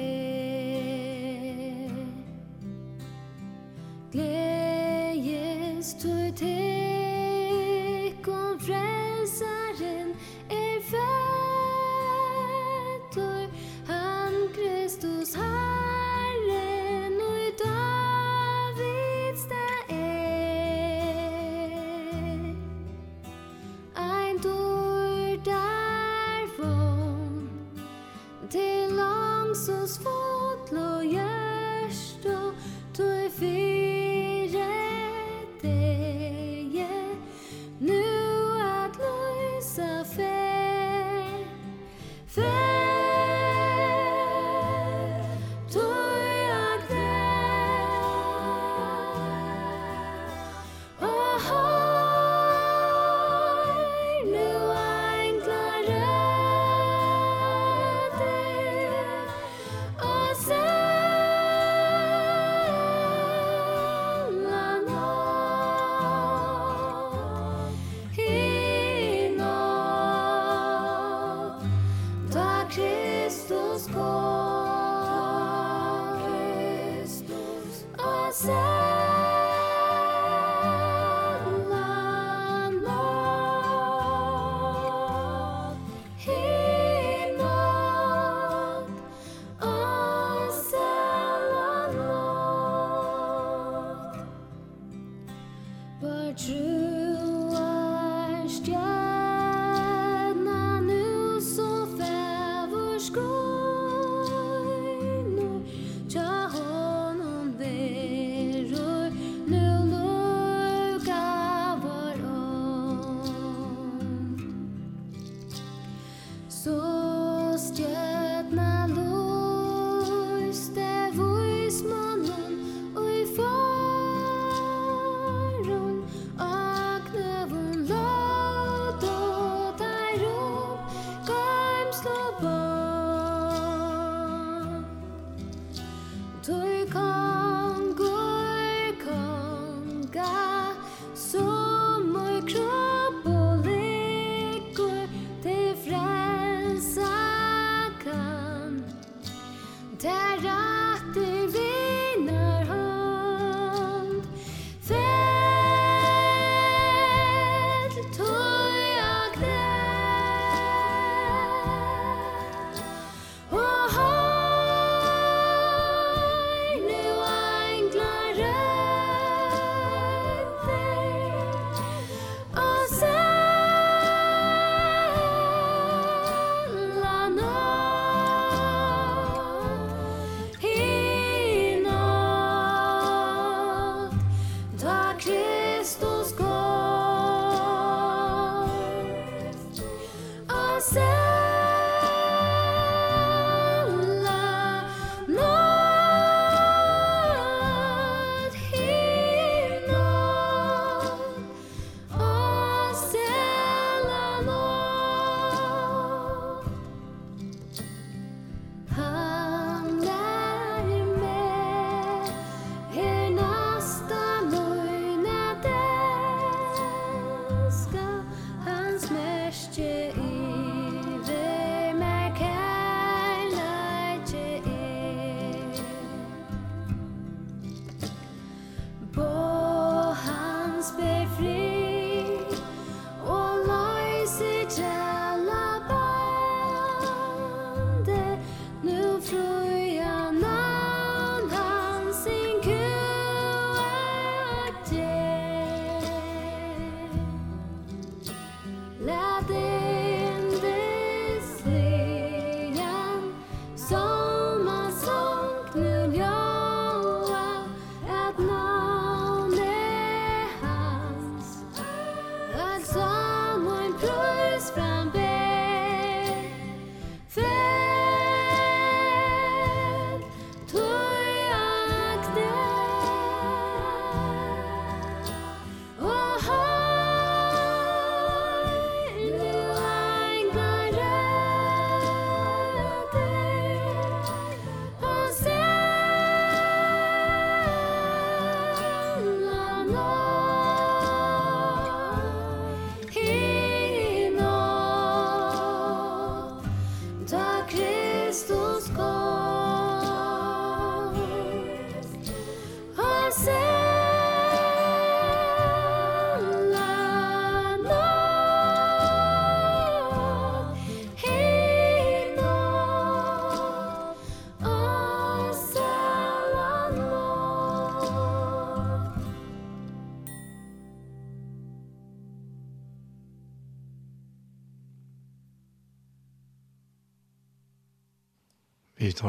[4.15, 6.74] Gledes du til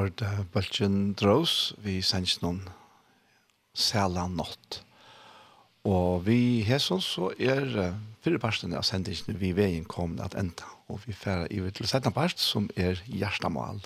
[0.06, 2.60] var det Bølgen Drås, vi sendte noen
[3.74, 4.84] sæla nått.
[5.90, 11.02] Og vi hesson så er fire parten av sendingen vi veien kom at enda, og
[11.08, 13.82] vi færre i til sette part som er hjertemål.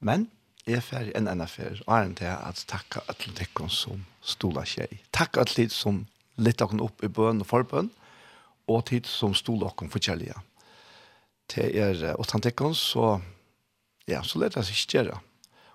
[0.00, 0.26] Men
[0.66, 4.66] jeg færre en enda affær, og er en til at takka alle dekken som stola
[4.66, 4.90] tjei.
[5.14, 6.06] Takk alle tid som
[6.42, 7.92] litt okken opp i bøn og forbøn,
[8.66, 10.38] og tid som stola okken forskjellige.
[11.46, 13.20] Til er åttan dekken så,
[14.10, 15.22] ja, så lett jeg seg gjøre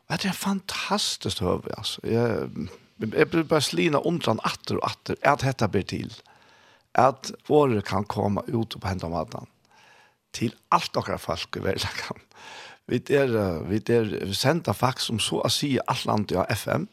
[0.07, 2.01] Det er fantastisk høve, altså.
[2.07, 2.47] Jeg,
[3.03, 6.13] jeg blir bare slina omtran atter og atter, at dette blir til.
[6.97, 9.49] At året kan komme ut på hendene maten.
[10.33, 12.23] Til alt dere folk i verden
[12.87, 13.33] Vi er,
[13.67, 16.85] vi er sendt faktisk som så å si alt landet av FM,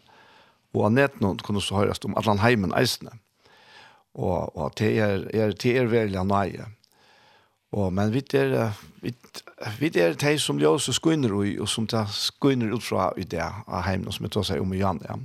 [0.75, 3.15] og av netten kunne så høres om alt landet heimen eisene.
[4.15, 6.67] Og, og det er, er, det er veldig nøye.
[7.75, 8.71] Og, men vi er,
[9.03, 9.11] vi,
[9.81, 13.27] vi er de som ljøs og skunner i, og som tar skunner ut fra i
[13.27, 15.19] det av heimen, som jeg tar seg om i Jan, ja.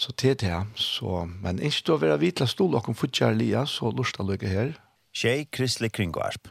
[0.00, 3.36] Så til det, så, men ikke til å være vidt, vitla stol, og om fortsatt
[3.36, 4.72] lia, så lurt å lykke her.
[5.12, 6.48] Tjej Kristelig Kringvarp.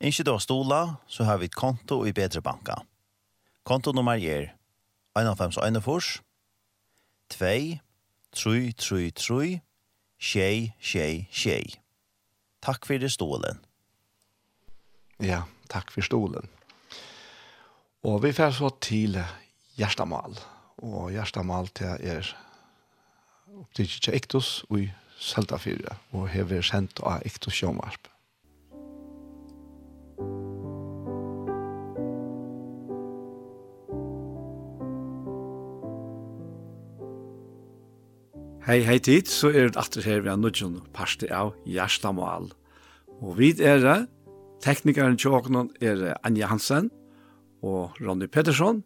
[0.00, 2.78] Ikke til å stola, så har vi et konto i bedre banka.
[3.66, 4.54] Konto nummer er
[5.18, 6.22] 1,5,1,4,
[7.34, 7.78] 2, 3,
[8.32, 9.60] 3, 3,
[10.32, 11.83] 6, 6, 6.
[12.64, 13.60] Takk for stolen.
[15.20, 16.48] Ja, takk for stolen.
[18.04, 19.18] Og vi får så til
[19.78, 20.36] Gjerstamal.
[20.84, 22.32] Og Gjerstamal til er
[23.60, 24.90] opptil til Ektos og i
[25.20, 25.96] Seltafyrre.
[26.12, 28.08] Og hever sendt av Ektos Sjåmarp.
[30.18, 30.63] Musikk
[38.64, 42.46] Hei, hei tid, så er det atter her vi har nødgjøn parste av Gjerstamal.
[43.20, 43.96] Og vi er det,
[44.64, 46.88] teknikeren til åkenen er Anja Hansen
[47.60, 48.80] og Ronny Pettersson,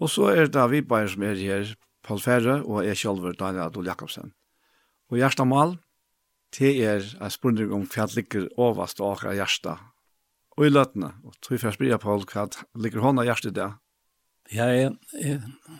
[0.00, 3.66] og så er det vi bare som er her, Paul Ferre og jeg selv, Daniel
[3.66, 4.32] Adol Jakobsen.
[5.12, 5.76] Og Gjerstamal,
[6.56, 9.76] det er en spørning om hva ligger overast og akkurat Gjersta
[10.56, 11.12] og i løtene.
[11.28, 13.68] Og tror jeg først blir Paul hva ligger hånda Gjersta i det,
[14.52, 14.96] Ja, jeg,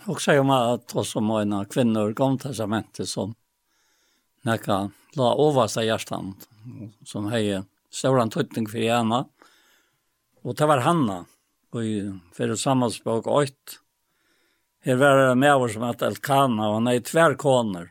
[0.06, 3.34] också jag med att ta som mina kvinnor kom testamentet som
[4.46, 6.34] nekka la översta hjärtan
[7.04, 9.24] som heje stora tøytning for hjemme.
[10.46, 11.24] Og det var Hanna
[11.74, 11.96] og i
[12.36, 13.80] fyrir sammanspråk 8,
[14.86, 17.90] Her var det med oss som att Elkana og han och tver koner.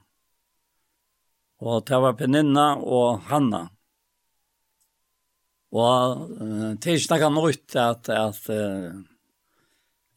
[1.60, 3.68] Og det var Peninna og Hanna.
[5.72, 8.50] Og uh, det er ikke noe att, at att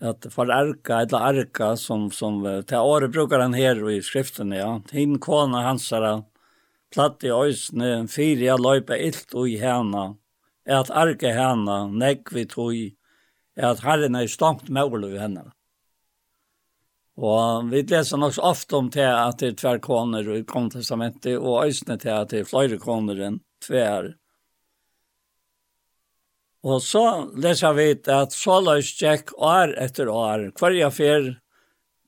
[0.02, 5.18] att förarka eller arka som som til året brukar han her i skriften ja hin
[5.18, 6.24] kona hansara
[6.94, 10.16] platt i øysene, fire jeg löpa illt og i härna
[10.66, 12.42] at att arka härna näck vi
[13.56, 15.52] at är herren er stankt mål över henne
[17.16, 21.66] Og vi leser nok ofte om til at det er tver koner i kontestamentet og
[21.66, 24.14] ösne til at det er flere koner än tvär.
[26.62, 27.04] Og så
[27.42, 30.50] leser vi at så løs tjekk år etter år.
[30.58, 31.28] Hver jeg fer,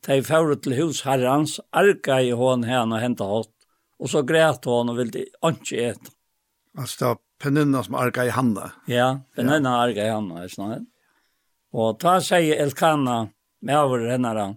[0.06, 3.52] de fører til hus herrens, arka i hån henne og hentet hatt.
[3.98, 6.10] Og så græt hon og ville ikke et.
[6.78, 8.70] Altså det var peninna som arka i henne?
[8.90, 9.82] Ja, peninna ja.
[9.88, 10.90] arka i henne, er sant?
[11.74, 13.24] Og da sier Elkana,
[13.64, 14.52] med over henne,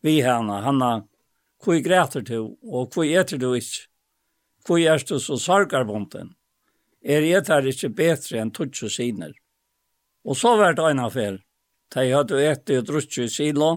[0.00, 0.92] vi henne, henne,
[1.60, 3.88] hvor græter du, og hvor etter du ikke?
[4.64, 6.34] Hvor er du så sorgarbomten?
[7.08, 9.32] er jeg tar ikke bedre enn tutsi siner.
[10.28, 11.38] Og så var det en affær.
[11.88, 13.70] Da jeg hadde etter og drutsi i silo,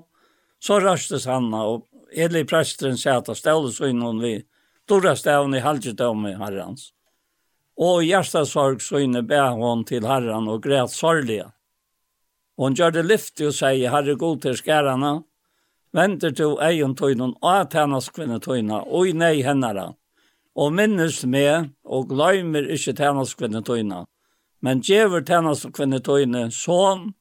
[0.59, 4.35] så rastes han, og Eli presteren sier at det stålet så innom vi,
[4.89, 6.91] dora stavn i halvdjedømme herrens.
[7.79, 11.47] Og i hjertesorg så inne bæ hon til herren og græt sorglige.
[12.59, 15.13] Og hun gjør det lyftig og sier, herre god til skærene,
[15.95, 19.93] venter til egen tøynen og at hennes kvinne tøyne, og i nei hennere
[20.55, 24.05] og minnes med og gløymer ikke tjeneskvinne tøyne.
[24.61, 27.11] Men djever tjeneskvinne tøyne sånn,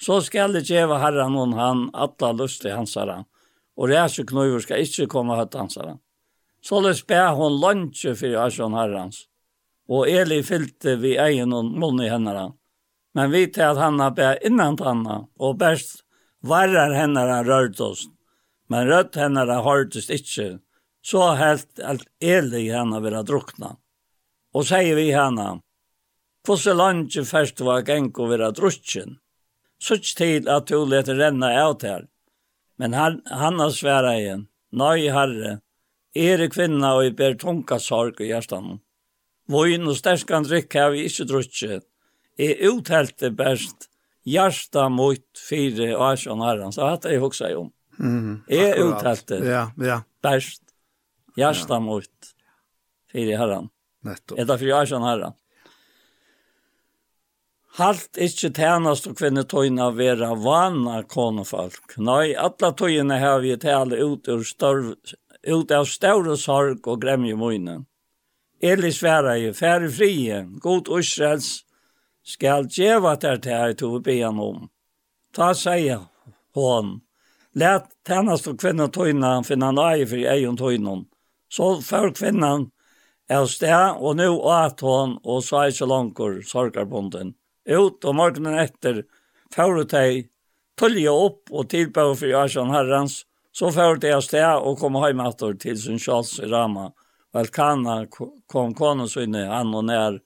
[0.00, 3.26] så skal det gjeve herren hon han atle lyst til hans herren.
[3.78, 6.00] og reise knøyver skal ikke komme høtt hans herren.
[6.66, 9.28] Så det spør hun lunsje for asjon herrens,
[9.86, 12.48] og Eli fyllte vi egen og munn i henne.
[13.14, 16.02] Men vi til at han har bær innan tanna, og best
[16.42, 18.08] varer henne rørt oss,
[18.68, 20.58] men rødt henne har hørtes ikke,
[21.04, 23.76] så helt alt elig henne vil ha drukna.
[24.56, 25.60] Og sier vi henne,
[26.46, 29.18] hvordan landet først var geng og vil ha drukken,
[29.78, 32.08] sutt til at du leter renne av til.
[32.78, 35.58] Men han, han har svære igjen, nei herre,
[36.14, 38.78] ere kvinna og i ber tunga sorg i hjertan.
[39.48, 41.86] Voin og sterskan drikk har vi ikke drukket,
[42.38, 43.88] er utheltet best
[44.28, 47.70] hjarta mot fire og æsjon herren, så hatt jeg hoksa om.
[47.98, 50.02] Mm, er utheltet ja, ja.
[50.22, 50.67] best
[51.38, 52.32] Hjärsta mot
[53.12, 53.68] fyra herran.
[54.02, 54.38] Nettopp.
[54.38, 55.36] Eta fyra hjärsan herran.
[57.78, 61.94] Halt ikkje tænast og kvinne tøyna vera vana konefolk.
[62.02, 64.96] Nei, alla tøyna har vi tale ut ur størv,
[65.46, 67.84] ut av større sorg og gremje munnen.
[68.58, 71.62] Eli sværa i færre frie, god Israels,
[72.26, 74.66] skal djeva der til her til å be han om.
[75.32, 76.02] Ta seg
[76.58, 76.98] hon.
[77.54, 81.06] let tænast og kvinne tøyna finna nøye for egen tøynon.
[81.48, 82.70] Så för kvinnan
[83.28, 87.34] er sted, og nå åt hon, og så er ikke langer sorgarbonden.
[87.68, 89.02] Ut, og morgenen etter,
[89.52, 90.28] før de
[90.78, 95.20] tølje opp og tilbøy for Jarsson herrens, så før de av sted og kom hjem
[95.24, 96.90] etter til sin kjals i Rama.
[97.34, 100.20] Velkana kom konen sinne, han og nær,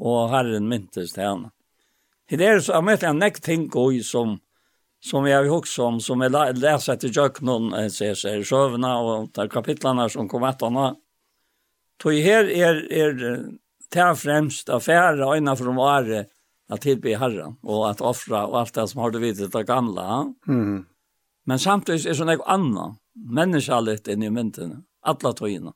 [0.00, 1.52] og herren myntes til henne.
[2.28, 3.68] Det er så mye en nekk ting
[4.02, 4.38] som
[5.04, 10.08] som jag också om som är läsa till Jöknon ser sig sjövna och där kapitlarna
[10.08, 10.96] som kommer att han
[12.02, 13.44] tog här är är
[13.88, 16.26] tar främst affärer ena från vare
[16.68, 20.34] att tillbe Herren och att offra och allt det som har det vid det gamla.
[20.48, 20.86] Mm.
[21.44, 25.72] Men samtidigt är sån en annan människaligt inne i mynten alla tojina.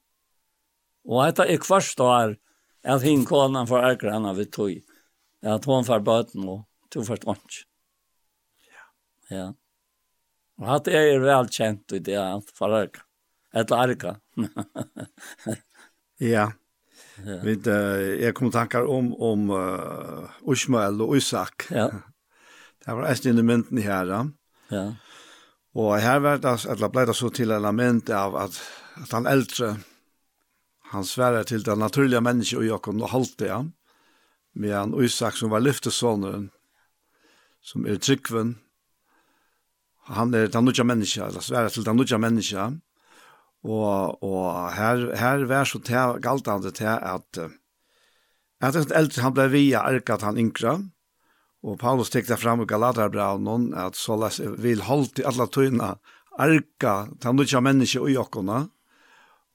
[1.05, 2.37] Och detta är kvarst år
[2.85, 4.81] att hinkonan för ägranna vid tog.
[5.47, 7.39] Att hon får böten och tog förstånd.
[9.33, 9.51] Ja.
[10.59, 13.05] Og hatt er vel kjent i det alt for arka.
[13.57, 14.17] Et arka.
[16.33, 16.49] ja.
[17.25, 17.39] ja.
[17.45, 21.69] Vid, uh, jeg kom tankar om, om uh, Ushmael og Isak.
[21.75, 21.89] Ja.
[22.85, 24.13] det var eist inn i mynden her.
[24.73, 24.85] Ja.
[25.79, 28.61] Og her var det, eller ble det så til element av at,
[28.99, 29.77] at han eldre,
[30.93, 33.63] han sverre til det naturlige mennesket og Jakob og halte, ja.
[34.59, 36.49] Med han Isak som var lyftesåneren,
[37.63, 38.57] som er tryggven,
[40.09, 42.71] han er den nødja menneska, eller sværa til den nødja menneska,
[43.65, 47.41] og, og her, her var så til, galtande til at,
[48.61, 50.79] at en eldre han ble via arkat han yngre,
[51.63, 55.97] og Paulus tekta fram i Galaterbraunen at så les, vil holdt i alla tøyna
[56.39, 58.67] arka den nødja menneska og jokkona,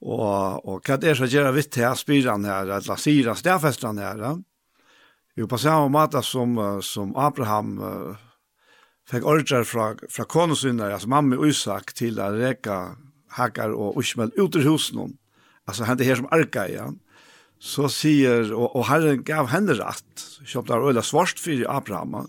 [0.04, 4.26] og, og hva er så gjør vitt til spiran her, eller sier han stedfestan her,
[5.34, 6.54] Jo, på samme måte som,
[6.86, 8.23] som Abraham uh,
[9.10, 12.96] fikk ordrar fra, fra konusynar, altså mamma og Isak, til å reka
[13.38, 15.18] Hagar og Ushmel ut ur husen
[15.66, 16.90] Altså han det her som arka i ja.
[17.64, 22.28] Så sier, og, og herren gav henne rett, kjøpt av øyla svart for Abraham,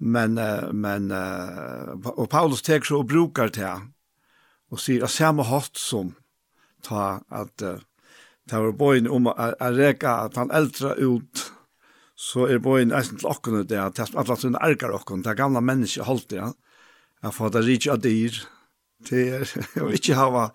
[0.00, 0.34] men,
[0.74, 3.86] men, og Paulus tek så og brukar til,
[4.74, 6.16] og sier, at samme hatt som
[6.82, 7.62] ta at,
[8.50, 9.34] det var bøyen om å
[9.76, 11.44] reka at han eldre ut,
[12.20, 15.62] så er boin eisen til okkene det, at alle tunne ergar okkene, det er gamle
[15.64, 16.50] mennesker holdt det, ja.
[17.24, 18.36] Jeg får det rikki av dyr,
[19.08, 19.52] det er,
[19.84, 20.46] og ikke hava,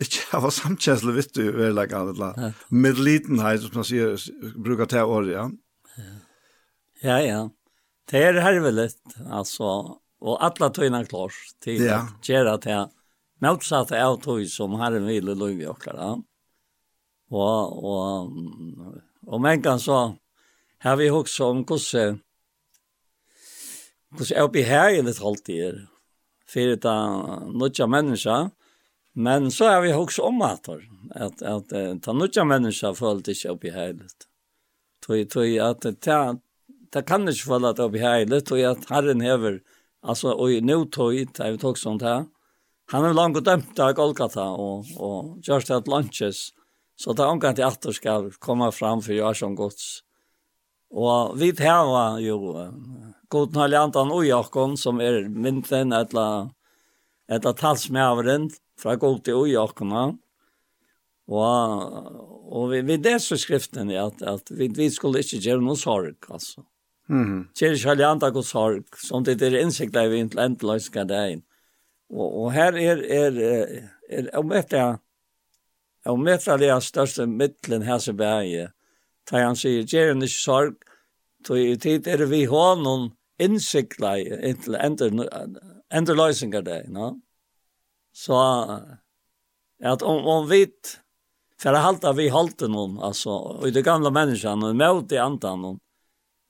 [0.00, 4.16] ikke hava samkjensle vet du, vel, verlegga, eller med litenhet, som man sier,
[4.56, 5.48] brukar til året, ja.
[7.00, 7.42] Ja, ja.
[8.10, 8.90] Det er hervelig,
[9.28, 12.02] altså, og alle tunne klart til ja.
[12.08, 12.88] at gjøre til
[13.44, 16.10] motsatte av tøy som herren vil i okkara.
[17.30, 18.32] Og, og, og,
[18.88, 18.98] og,
[19.28, 20.00] og, men kan så,
[20.80, 22.20] har vi også om hvordan
[24.10, 25.76] hvordan jeg blir her i litt halvtid er,
[26.50, 27.86] for det er nødja
[29.14, 30.68] men så har vi også om at
[31.14, 34.26] at, at ta nødja menneska følte ikke oppi her litt.
[35.02, 36.36] Tøy, tøy, at ta,
[36.92, 39.60] ta kan ikke føle at oppi her litt, tøy at Herren hever,
[40.02, 42.26] altså, og nå tøy, ta vi tog sånt her,
[42.90, 46.50] han er langt dømt av Golgata, og, og gjørst at lunches,
[46.98, 50.02] så det er omgang til at du skal komme fram for jeg som gods.
[50.90, 52.38] Og vi tar jo
[53.30, 56.50] god naljantan og jakon som er mynden etla,
[57.30, 58.48] etla talsmæveren
[58.80, 60.08] fra god til og jakona.
[61.30, 62.16] Og,
[62.50, 66.64] og vi, vi leser skriften at, at vi, vi skulle ikke gjøre noe sorg, altså.
[67.10, 67.44] Mm -hmm.
[67.58, 71.42] Kjer kjalljanta god sorg, som det er innsikta vi ikke endelig skal det inn.
[72.10, 74.98] Og, og her er, er, er, er om etter,
[76.04, 78.70] om etter det største middelen her som er
[79.30, 80.78] Da han sier, gjør han ikke sorg,
[81.46, 84.16] så i tid er vi hånden innsikla
[84.60, 87.14] til enderløysinger det, no?
[88.12, 88.36] Så,
[89.80, 90.64] at om, om vi,
[91.62, 95.78] for å halte vi halte noen, altså, og de gamle menneskene, og møte i antan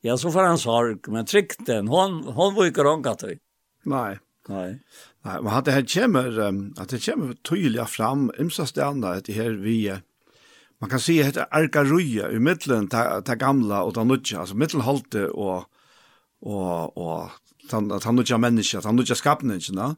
[0.00, 3.36] ja, så får han sorg, men trygt den, hon, hon var ikke rånka til.
[3.84, 4.16] Nei.
[4.48, 4.80] Nei.
[5.26, 9.28] Nei, men at det her kommer, um, at det kommer tydelig fram, imsa stedene, at
[9.28, 10.00] det her vi, uh,
[10.80, 15.26] man kan se heter arkaruja i mitten ta, ta gamla och ta nutja alltså mittelhalte
[15.26, 15.64] och
[16.40, 17.30] och och
[17.70, 19.96] han han nutja människa han nutja skapning va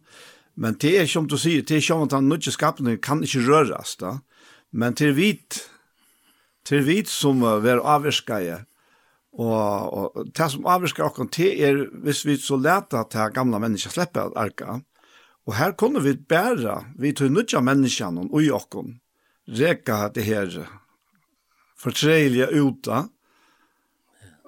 [0.54, 3.38] men det är som du säger det är som att han nutja skapning kan inte
[3.38, 4.18] röras då
[4.70, 5.70] men till vit
[6.64, 8.64] till vit som var avskaje
[9.32, 13.90] og, og det som avvirker okken til er hvis vi så leta til gamla mennesker
[13.90, 14.80] slipper arka
[15.46, 18.98] og her kunne vi bæra vi tog nødja menneskene og i okken
[19.48, 20.54] reka det her
[21.82, 23.06] fortreilige uta.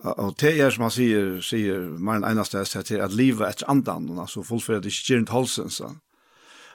[0.04, 3.70] Og det er som han sier, sier mer enn eneste jeg til, at livet etter
[3.72, 5.70] andan, altså fullfører det ikke gjernt halsen.
[5.72, 5.88] Så.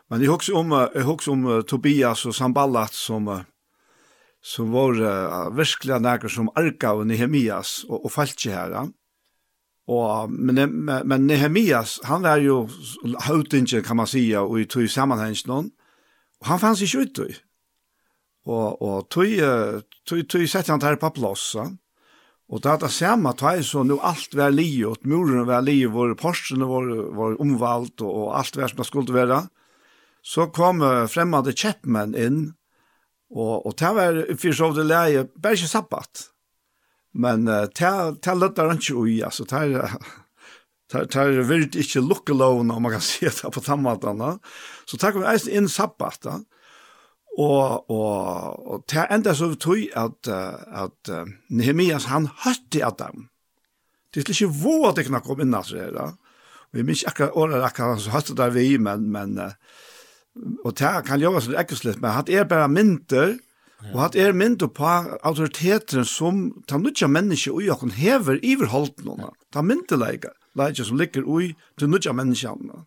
[0.09, 3.29] Men jeg husker om, jeg husker om Tobias og Samballat som,
[4.41, 8.73] som var uh, virkelig nægge som arka og Nehemias og, og falskje her.
[8.73, 8.87] Ja.
[9.89, 10.73] Og, men,
[11.05, 12.69] men Nehemias, han var jo
[13.25, 15.71] hautingen, kan man sige, og i tog sammanhengen,
[16.39, 17.33] og han fanns ikke ut i.
[18.49, 19.29] Og, og tog,
[20.07, 21.67] tog, tog sette han der på plass, ja.
[22.49, 26.15] Og det er det samme tøy, så nå alt var livet, muren var livet, våre
[26.17, 29.43] porsene var, var omvalgt, og, og alt var som det skulle være.
[30.25, 32.39] Så kom uh, fremmede kjeppmenn inn,
[33.29, 36.25] og, og det var for så det leie, bare ikke sabbat.
[37.13, 37.93] Men uh, det,
[38.25, 39.95] det lødde han ikke ui, altså det er...
[40.89, 44.31] Det tar vilt ikkje lukka låna om man kan si det på tammatana.
[44.89, 46.39] Så tar vi eisen inn sabbat da.
[47.39, 53.29] Og, og, og til enda så tog at, at uh, Nehemias han høtti dem.
[54.11, 55.85] Det er ikke våg at det kan komme inn, altså.
[55.95, 56.09] Da.
[56.69, 59.53] Og jeg minns akkurat året akkurat han høtti der vi, men, men uh,
[60.65, 63.37] og til kan gjøre seg ekkert litt, men han er bare mynter,
[63.93, 64.91] og han er mynter på
[65.23, 69.31] autoriteten som ta nødja mennesker ui og hun hever iverholdt noen.
[69.55, 72.83] Ta mynter leger, leger som ligger ui til nødja mennesker.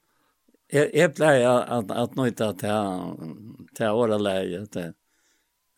[0.72, 4.94] Jeg, jag jag at att att til, til året leie, at,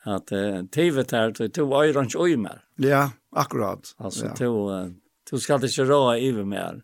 [0.06, 0.32] at
[0.70, 2.62] tivet her, tar till øyrens øy mer.
[2.78, 3.94] Ja, akkurat.
[3.98, 4.34] Altså, ja.
[4.34, 4.90] två
[5.30, 6.82] två ska det köra över mer.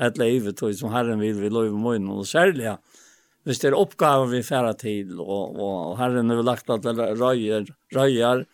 [0.00, 2.76] Et liv tog som Herren vil vi lov i og særlig, ja.
[3.44, 7.66] Hvis det er oppgaver vi færa til, og, og Herren har lagt at det røyer,
[7.94, 8.44] røyer,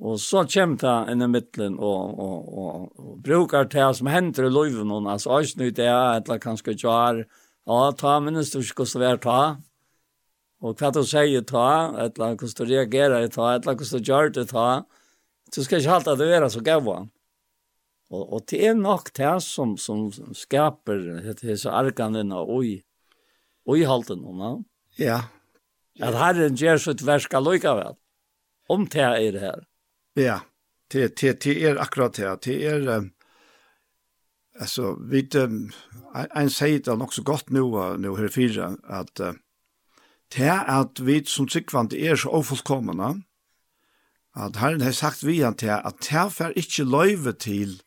[0.00, 4.46] og så kommer det inn i midtelen og, og, og, og brukar det som hender
[4.46, 7.24] i løyven, altså øyne det er, eller kanskje ikke er,
[7.68, 9.40] Ja, ta minnes du ikke hvordan det er ta.
[10.64, 11.66] Og hva du sier ta,
[12.00, 14.68] et eller annet hvordan du reagerer ta, et eller annet hvordan du gjør det ta.
[15.52, 17.02] Du skal ikke halte at du er så gava.
[18.08, 21.04] Og, og det er nok det som, som skaper
[21.42, 22.78] disse argene og i,
[23.68, 24.24] og i halten.
[24.24, 24.64] noen.
[24.96, 25.26] Ja.
[26.00, 27.98] At Herren gjør sitt versk lykkevel.
[28.72, 29.60] Om det er det her.
[30.16, 30.40] Ja,
[30.92, 32.32] det, det, det er akkurat det.
[32.48, 32.88] Det er...
[32.96, 33.12] Um
[34.60, 35.70] Alltså vi um,
[36.30, 37.60] en säger det också gott nu
[37.98, 39.32] nu här fyra att uh,
[40.36, 43.22] det att vi som tyckvant är så ofullkomna
[44.34, 47.82] att Herren har sagt vi han det att det för inte löve till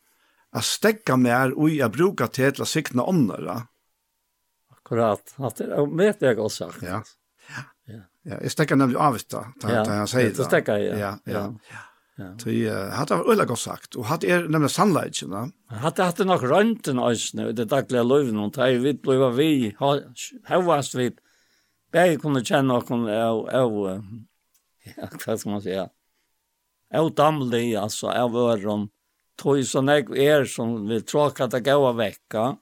[0.52, 3.68] att stäcka mer och jag brukar till att sikna andra.
[4.69, 5.34] Akkurat.
[5.38, 6.77] Att det är med det jag sagt.
[6.81, 7.03] Ja.
[7.85, 7.93] Ja.
[8.23, 9.53] Ja, jag stäcker nämligen avsta.
[9.61, 10.38] Ja, jag säger det.
[10.38, 10.99] Det stäcker jag.
[10.99, 11.31] Ja, ja.
[11.34, 11.56] ja.
[11.72, 11.77] ja.
[12.38, 12.49] Så
[12.95, 15.49] hade var öliga sagt och hade är nämligen sunlight va.
[15.68, 20.61] Hade hade nog röntgen oss nu det dagliga löven och taj vi blev vi har
[20.61, 21.11] vars vi
[21.91, 23.68] bäge kunde känna och kunde ja ja
[25.27, 25.89] vad ska man säga.
[26.89, 28.89] Jag damlade alltså är var rom
[29.41, 32.57] tog så när är som vi tråkar att det av vecka.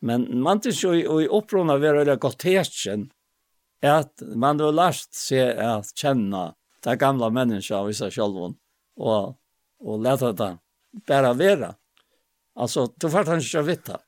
[0.00, 3.10] Men man inte så i upprona var öliga gott hästen
[3.82, 8.54] att man då last se att känna det gamla människor och sig själva
[8.96, 9.36] og,
[9.80, 10.56] og leta det
[11.08, 11.74] bara vera.
[12.56, 13.98] Alltså, du får han ikke vite.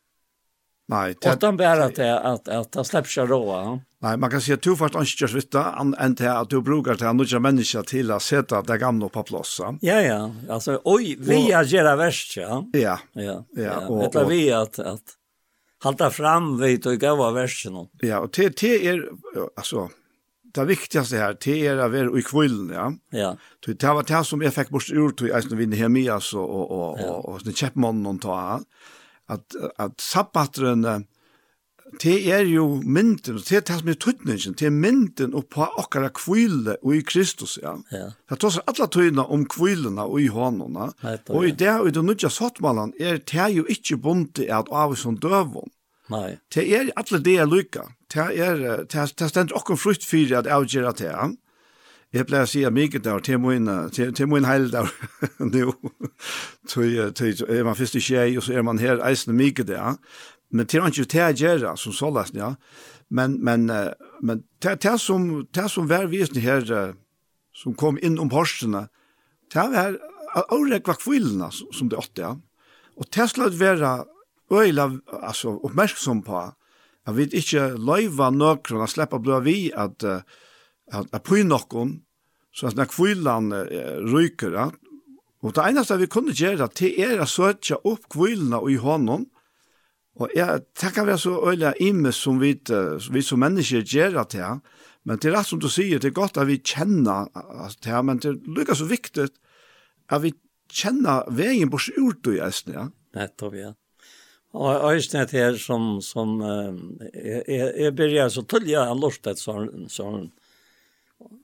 [0.88, 1.32] Nej, det...
[1.32, 3.80] Och de bara att, att, att han släpper sig råa.
[3.98, 7.06] Nej, man kan si at du får inte veta enn til at du brukar till
[7.06, 9.60] att några människor till att sätta det gamla på plass.
[9.80, 10.30] Ja, ja.
[10.48, 12.64] Alltså, oj, vi är gjerne värst, ja.
[12.72, 13.44] Ja, ja.
[13.56, 13.86] ja.
[13.86, 15.02] Och, Vet vi att, att
[15.78, 17.66] halta fram vid och gav av värst.
[18.00, 19.08] Ja, och det är,
[19.56, 19.90] alltså,
[20.60, 22.92] det viktigaste här det er att vara i kvällen ja.
[23.10, 23.36] Ja.
[23.66, 26.50] Det var det som jag fick bort ur till Eisen vi hem med oss och
[26.50, 27.10] och och ja.
[27.10, 28.60] och sen chapman och ta
[29.26, 31.06] att att sabbatren
[32.02, 35.62] det är ju mynden det är det som är tutningen det är mynden och på
[35.62, 37.78] åkara kvile och i Kristus ja.
[37.90, 38.12] Ja.
[38.28, 40.92] Det tar sig alla tøyna om kvilena och i honorna
[41.28, 44.94] och i det och i den nya sottmalan är det ju inte bundet att av
[44.94, 45.70] som dövon
[46.12, 46.36] Nei.
[46.54, 47.88] Det er alle det er lykka.
[48.12, 51.36] Det er, det stender okkur frukt fyrir at avgjera det han.
[52.14, 54.88] Jeg pleier å si at mye der, til min, til min heil der,
[55.42, 55.72] nå,
[56.78, 59.98] er man først i tjei, og så er man her eisende mye der.
[60.54, 62.54] Men til han ikke det jeg gjør, som så lest, ja.
[63.10, 63.66] Men, men,
[64.22, 66.94] men det som, det som var visning her,
[67.54, 68.86] som kom inn om horsene,
[69.52, 69.98] det var
[70.54, 72.34] årekva kvillerna som det åtte, ja.
[72.96, 74.06] Og det skulle være
[74.52, 74.90] øyla
[75.22, 76.40] altså, oppmerksom på
[77.06, 80.04] at vi ikke løyva nøkron at slippa blå vi at
[80.92, 82.00] at, at på nokkon
[82.54, 84.68] så at når kvillan uh, ryker ja?
[85.42, 89.26] og det eneste vi kunne gjøre det er å søtja opp kvillene i hånden
[90.16, 94.28] og jeg tenker vi så øyla imme som vi, uh, vi som mennesker gjør det
[94.36, 94.62] til
[95.06, 97.28] men det er rett som du sier det er godt at vi kjenner
[97.82, 99.28] til men det er lykka så viktig
[100.06, 100.32] at vi
[100.72, 102.88] kjenner veien bort ut i eisen ja?
[103.16, 103.74] Nettopp, ja.
[104.56, 106.72] Og øyne til her som, som uh,
[107.12, 110.30] jeg, jeg begynner så tydelig av lortet sånn, sånn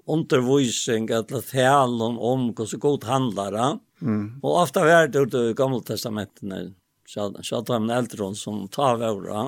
[0.08, 3.82] undervisning eller talen om om hvordan god handler han.
[4.00, 4.24] Mm.
[4.42, 6.72] Og ofte har det ut i gamle testamentene,
[7.08, 9.44] så hadde han en eldre som tar over våre.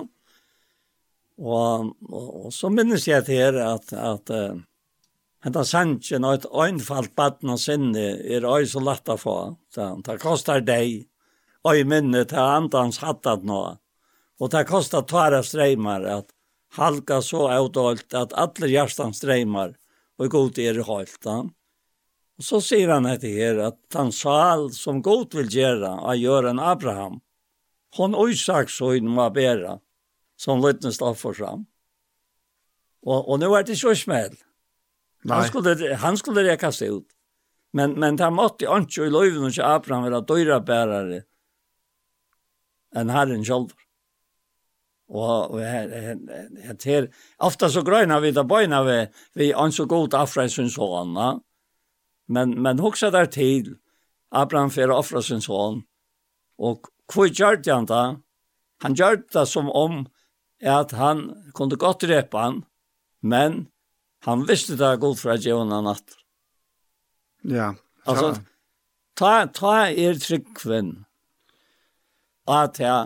[1.41, 4.61] Og, og, og så minnes jeg til her at, at uh,
[5.45, 9.37] Hetta sanchen og eit einfalt baden og sinne er øy så lett å få.
[9.75, 11.03] Det, kostar koster deg
[11.65, 13.63] og i minne til andans hattat nå.
[14.41, 16.33] Og det kostar tvara streimar at
[16.77, 19.77] halka så avdålt at alle hjertan streimar
[20.19, 25.35] og god er holdt Og så sier han etter her at han sal som god
[25.35, 27.21] vil gjøre av Jøren Abraham,
[27.97, 29.79] hon oisak så inn må bæra,
[30.37, 31.67] som lytnes da for fram.
[33.07, 34.35] Og, og nå er det ikke smell.
[35.31, 37.07] Han skulle, han skulle rekast ut.
[37.75, 41.23] Men, men det måtte ikke i løyven til Abraham være døyrabærere,
[42.95, 43.75] enn Herren selv.
[45.09, 46.21] Og, og her, her,
[46.65, 47.09] her, her,
[47.39, 48.99] ofta så grøyna vi da bøyna vi,
[49.37, 51.13] vi an så god afra sin sånn,
[52.33, 53.75] men, men hoksa der til,
[54.35, 55.83] Abraham fyrir ofra sin sånn,
[56.59, 58.03] og hva gjør det han da?
[58.83, 60.05] Han gjør det som om
[60.65, 61.27] at han
[61.57, 62.63] kunne godt drepa han,
[63.21, 63.67] men
[64.25, 66.17] han visste det god fra djevna natt.
[67.45, 67.75] Ja.
[68.09, 68.35] Altså,
[69.17, 70.95] ta, ta er tryggven,
[72.51, 72.97] at det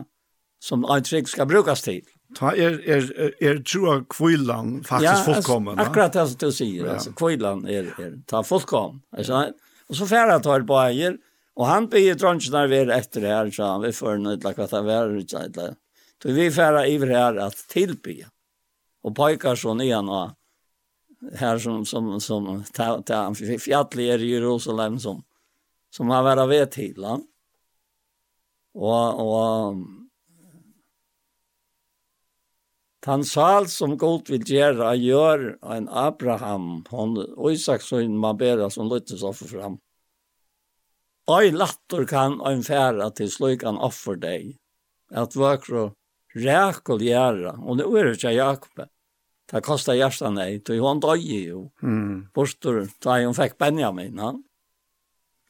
[0.61, 2.03] som en trygg skal brukes til.
[2.37, 3.07] Ta er, er,
[3.41, 5.79] er tro av kvillan faktisk ja, fullkommen.
[5.79, 6.83] Ja, akkurat det som du sier.
[6.85, 6.97] Ja.
[6.97, 9.01] Altså, kvillan er, er ta fullkommen.
[9.17, 9.47] Altså,
[9.89, 11.17] og så færre tar på eier,
[11.59, 14.37] og han blir dronjen der vi er etter det her, så han vil føre noe
[14.37, 15.79] utlagt at det er utlagt.
[16.19, 18.21] Så vi færre iver her at tilby.
[19.07, 20.35] Og pojkar sånn igjen og
[21.39, 25.23] her som, som, som ta, ta, fjallig er i Jerusalem som,
[25.95, 27.25] som har var ved til han.
[27.25, 27.38] Ja
[28.77, 29.85] Og, og
[33.09, 37.15] Tan sal som god vil gjøre, gjør en Abraham, hon
[37.49, 39.79] Isak som man ber som lyttes offer fram.
[41.31, 44.57] Oi latter kan ein færa til slik han offer deg.
[45.09, 45.93] At vøkro
[46.37, 48.87] rækul gjøre, og det er ikke Jakob.
[49.49, 51.69] Det kostar hjertet nei, til hon døg jo.
[51.81, 52.29] Mm.
[52.37, 54.43] Bortur, da hun fikk Benjamin, han.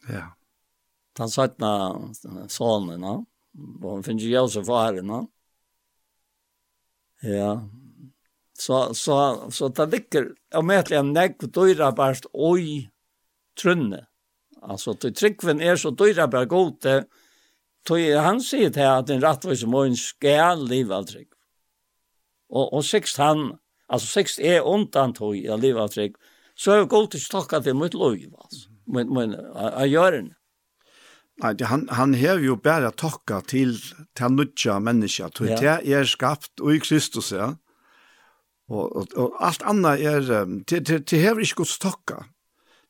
[0.07, 0.27] Ja
[1.19, 5.13] han satt med sonen, og han finner jo så faren.
[7.27, 7.53] Ja,
[8.59, 12.89] så, så, så det ligger, jeg vet en nekk døyra bare oi
[13.59, 14.05] trunne.
[14.59, 16.97] Altså, til tryggven er så døyra bare gode,
[17.87, 21.29] til han sier til at en rettvis mån skal av trygg.
[22.51, 23.53] Og, og sikst han,
[23.87, 26.19] altså sikst er undan tog av liva trygg,
[26.59, 30.35] så er jeg god til stokka til mitt lov, altså, men min, av det
[31.39, 33.77] Nei, han, han har jo bare tokka til
[34.19, 35.59] til nødja menneska, til ja.
[35.61, 37.53] det er skapt og i Kristus, ja.
[38.69, 40.27] Og, og, og alt annet er,
[40.67, 42.25] til, til, til hever ikke gods tokka.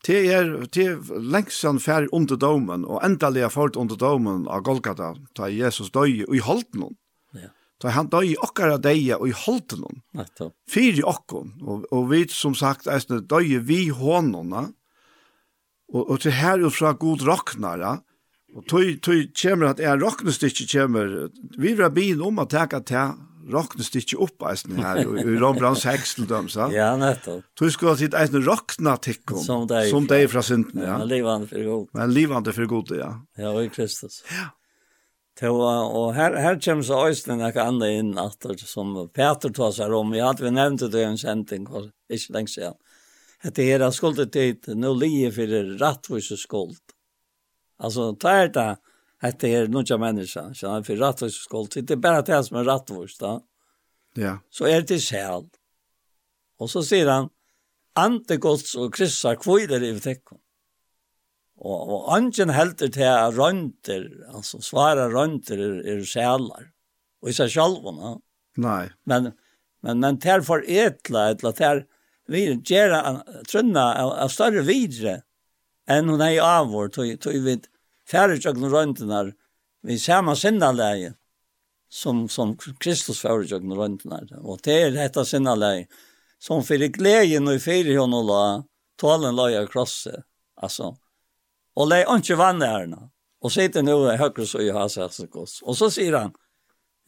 [0.07, 4.65] Til er, til lengst han fer under domen, og endelig er fort under domen av
[4.67, 6.99] Golgata, da Jesus døy og i holden hon.
[7.37, 7.53] Ja.
[7.83, 10.03] Da han døy okkara deia og i holden hon.
[10.17, 14.71] fyr Fyri okkon, og, og vi som sagt, eisne, døy vi hånona,
[15.93, 18.08] og, og til herufra god rocknara, ja
[18.57, 21.17] Og tøy tøy kjemur at er rocknestykje kjemur.
[21.61, 23.09] Vi rabin om at taka ta
[23.53, 26.69] rocknestykje opp eisen her i Rombrans heksel dem, sa?
[26.73, 27.45] Ja, nettopp.
[27.59, 29.41] Tøy skulle ha sitt eisen rockna tikkum.
[29.45, 29.89] Som deg.
[29.93, 30.99] Som deg fra synden, ja.
[31.01, 31.91] Men livande for god.
[31.97, 33.13] Men livande for god, ja.
[33.41, 34.21] Ja, og i Kristus.
[34.33, 34.51] Ja.
[35.39, 39.71] Til, og her, her kommer så eisen jeg kan andre inn at som Peter tar
[39.77, 40.11] seg om.
[40.11, 41.69] Vi hadde vi nevnt det i en kjenting,
[42.11, 42.79] ikke lenge siden.
[43.45, 46.81] Hette her er skuldet dit, nå lige for rettvis skuld.
[47.79, 48.77] Alltså där det där
[49.21, 52.65] att det är några människor så han för skuld det er bare det som är
[52.65, 53.41] rättvist da.
[54.15, 54.39] Ja.
[54.51, 55.49] Så är det själ.
[56.59, 57.29] Och så sier han
[57.95, 60.39] antegods og kryssar kvider i tecken.
[61.59, 66.71] Och og angen helter til at rønter, alltså svara rønter är, er sjælar.
[67.23, 68.19] Och i seg själva.
[68.57, 68.91] Nej.
[69.05, 69.33] Men
[69.83, 71.85] men men til for etla etla til
[72.29, 75.23] vi gera trunna av större vidre
[75.89, 76.41] enn hun er i
[76.73, 77.57] vår, tog vi
[78.09, 79.33] færre færdsjøkken røntenar,
[79.83, 81.15] vi ser man samme sinnaleie
[81.89, 84.29] som, som Kristus færdsjøkken røntenar.
[84.43, 85.89] Og det er dette sinne sinnaleie
[86.39, 88.43] som fyrir gleden og fyrir hon og la,
[89.01, 90.15] tålen la jeg krosse,
[90.63, 90.93] altså.
[91.79, 93.09] Og lei ikke vann her nå.
[93.43, 95.61] Og sitter nå i høyre så i hans hessekos.
[95.63, 96.33] Og så sier han,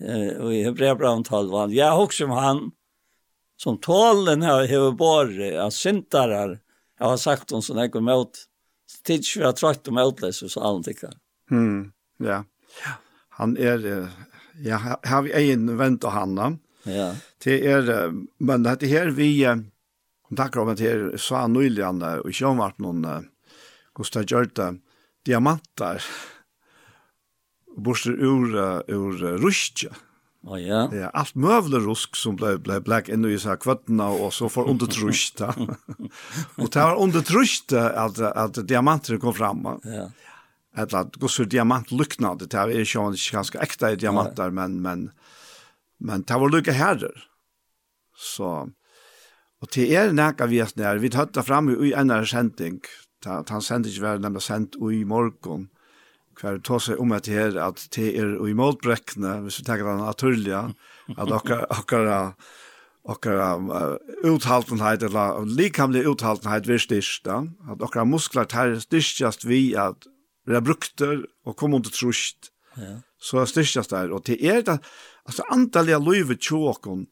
[0.02, 2.60] eh, og i Hebreabraun 12, han, jeg hokser om han,
[3.58, 6.60] som tålen har hevet båret, at syndarar,
[7.00, 8.44] jeg har sagt hon som jeg går mot,
[9.06, 11.16] tids vi har trøtt om Outlaws og så alle tikkene.
[11.50, 11.92] Mm,
[12.24, 12.42] ja.
[12.84, 12.96] ja.
[13.40, 13.86] Han er,
[14.64, 16.50] ja, har vi en vent av han da.
[16.88, 17.10] Ja.
[17.42, 19.32] Det er, men dette her vi,
[20.36, 23.30] takker om at her sa han nylig nyligen, og ikke om at noen,
[23.96, 24.70] Gustav Gjørte,
[25.26, 26.04] diamanter,
[27.76, 29.90] borster ur, ur, ur rustje.
[30.42, 30.94] Oh, ja.
[30.94, 34.68] ja, allt mövler rusk som blev blev black ändå i så kvattna och så för
[34.68, 35.46] undertrusta.
[36.56, 39.80] och det var undertrusta att att diamanter kom fram.
[39.82, 40.10] Ja.
[40.74, 44.50] Att att gå så diamant luknade det är ju inte ganska äkta diamanter ja.
[44.50, 45.10] men men
[45.98, 47.24] men det var lukka herder.
[48.16, 48.70] Så
[49.60, 52.80] och det er näka vi när vi hade fram i en sändning.
[53.48, 55.60] Han sände ju väl nämligen sänd i morgon.
[55.60, 55.79] Mm
[56.40, 60.04] hver ta seg om at her at det er i målbrekkene, hvis vi tenker den
[60.04, 60.62] naturlige,
[61.16, 62.10] at okkar, okkar,
[63.04, 70.08] okkar uh, uthaltenheit, eller likamlig uthaltenheit vil styrsta, at okkar muskler tar styrstjast vi at
[70.48, 73.00] vi er brukter og kom under trusht ja.
[73.20, 74.78] så styrstjast der og til er det
[75.28, 77.06] altså antallet av livet tjåkon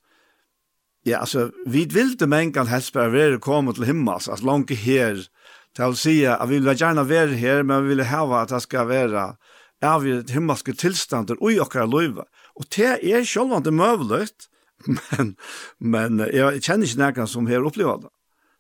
[1.07, 5.21] ja altså vi vil det mengan helst bare være kommet til himmels altså langt her
[5.77, 8.63] til å si at vi vil gjerne være her, men vi vil hava at det
[8.65, 9.31] skal være
[9.85, 12.27] av i himmelske tilstander og i okkar løyve.
[12.59, 14.49] Og det er sjølvande møvlet,
[14.97, 15.35] men,
[15.79, 18.15] men jeg kjenner ikke nærkene som har opplevd det.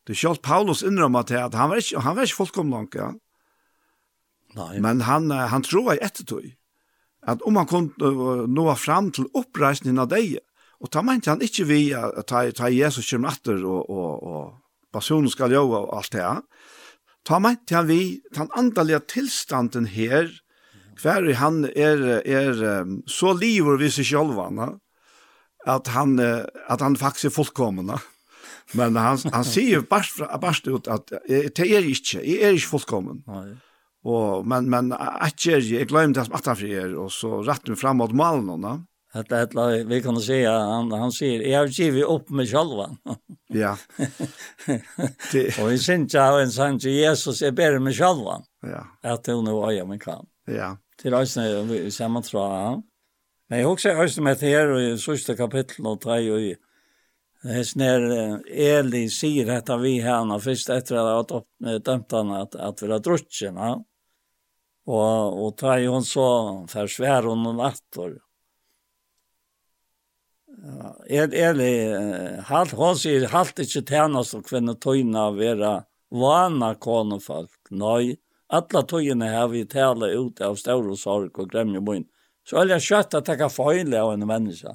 [0.09, 3.10] Det er selv Paulus innrømmer til at han var ikke, han var ikke fullkomlig ja.
[4.56, 4.78] Nei.
[4.80, 6.55] Men han, han tror jeg ettertøy.
[7.28, 10.39] At om han kunne uh, nå fram til oppreisningen av deg,
[10.80, 14.94] og ta mente han ikke vi at ta, ta Jesus kommer etter og, og, og
[14.94, 16.24] personen skal gjøre og alt det,
[17.28, 18.02] Ta meinti han vi,
[18.32, 20.30] den andalige tilstanden her,
[21.02, 22.62] hver han er, er
[23.06, 24.40] så liver vi seg selv,
[25.76, 27.98] at han, at han faktisk er fullkomna.
[28.76, 33.22] Men han, han sier barst, bare ut at det er ikke, jeg er ikke fullkommen.
[33.28, 33.48] Nei.
[34.09, 37.68] Og, men, men at jeg, jeg glemte det som at han er, og så rett
[37.68, 38.64] meg fram mot malen,
[39.12, 39.55] Att att
[39.86, 42.97] vi kan säga han han säger jag har givit upp mig själva.
[43.47, 43.78] Ja.
[45.32, 48.43] Det och i sin jag en sån Jesus är bättre med själva.
[48.62, 49.10] Ja.
[49.10, 50.26] Att det nu är men kan.
[50.47, 50.78] Ja.
[51.02, 52.82] Till oss när samma tror
[53.48, 56.56] Men jag också också med här i sista kapitlet och tre och i
[57.43, 58.01] Hes när
[58.51, 61.44] Eli säger detta vi härna först efter att ha
[61.85, 63.52] dömt han att att vi har druckit.
[64.86, 68.18] Och och tar hon så försvär hon en attor
[71.09, 77.70] er ærlig, halt hos i halt ikkje tænast og kvinne tøyna vera vana konefolk.
[77.70, 78.16] Nei,
[78.48, 82.06] alla tøyene har vi tæla ut av stor og sorg og gremje munn.
[82.48, 84.74] Så er jeg kjøtt at jeg kan feile av en menneske.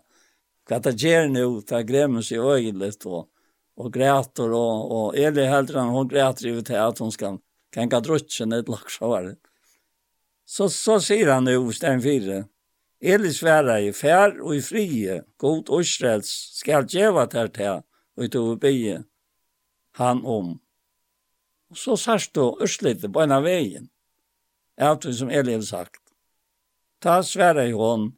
[0.69, 3.27] Hva det gjør nå, det gremmer seg øyelig, og,
[3.75, 7.41] og græter, og, og Eli heldre enn hun græter i til at hun skal
[7.73, 9.37] kan gå drutsen et lagt Så, var det.
[10.45, 12.43] så så sier han jo, Stein 4,
[13.03, 17.81] Eli sværa i fær og i frie, god strels, skal djeva ter til,
[18.15, 19.01] og i tog bygge
[19.99, 20.53] han om.
[21.69, 23.89] Og så sørst du Østlite på en av veien,
[24.79, 25.99] alt som Eli har sagt.
[27.03, 28.13] Ta sværa i hånd,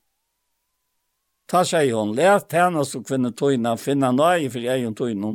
[1.50, 5.34] ta seg i hånd, let hennes og kvinne tøyna, finna nøye for egen tøyna,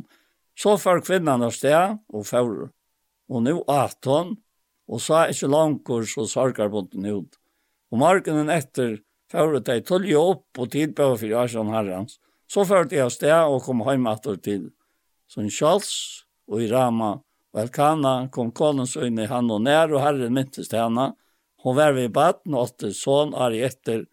[0.55, 2.71] så får kvinnan av sted og får,
[3.31, 4.37] Og nå at hon,
[4.91, 7.37] og så er ikke langkurs og den ut.
[7.91, 8.99] Og morgenen etter,
[9.31, 12.19] fører de tølge opp og tilbøver for Asjan Herrens.
[12.51, 14.71] Så fører de av sted og kom hjem etter til
[15.31, 15.51] St.
[15.55, 15.91] Charles
[16.51, 17.13] og i Rama.
[17.55, 21.13] Og Elkana kom konens øyne i han og nær, og herren myntes til henne.
[21.63, 24.07] Hun var ved baden og åtte sån ari etter,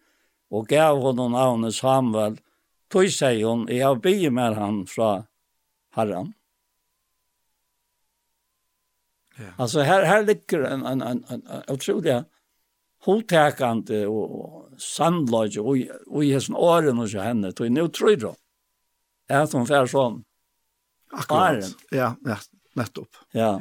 [0.50, 2.38] og gav henne navnet Samuel.
[2.90, 5.12] Tøy sier hun, jeg har bygget med han fra
[5.98, 6.34] herren.
[9.38, 9.52] Ja.
[9.56, 12.24] Alltså här här ligger en en en, en otrolig
[13.08, 18.34] hotekande og sannlage og i hessen åren hos henne, tog nu tror jeg
[19.28, 20.22] at hun fær sånn.
[21.08, 21.74] Akkurat, Åren.
[21.92, 22.12] ja,
[22.76, 23.20] nettopp.
[23.36, 23.52] Ja,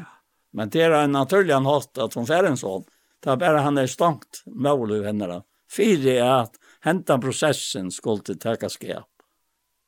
[0.56, 2.86] men det er en naturlig han hatt at hun fær en sånn.
[3.24, 5.42] Det er bare han er stankt mål i henne da.
[5.72, 9.10] Fyre er at hentan prosessen skulle teka skap.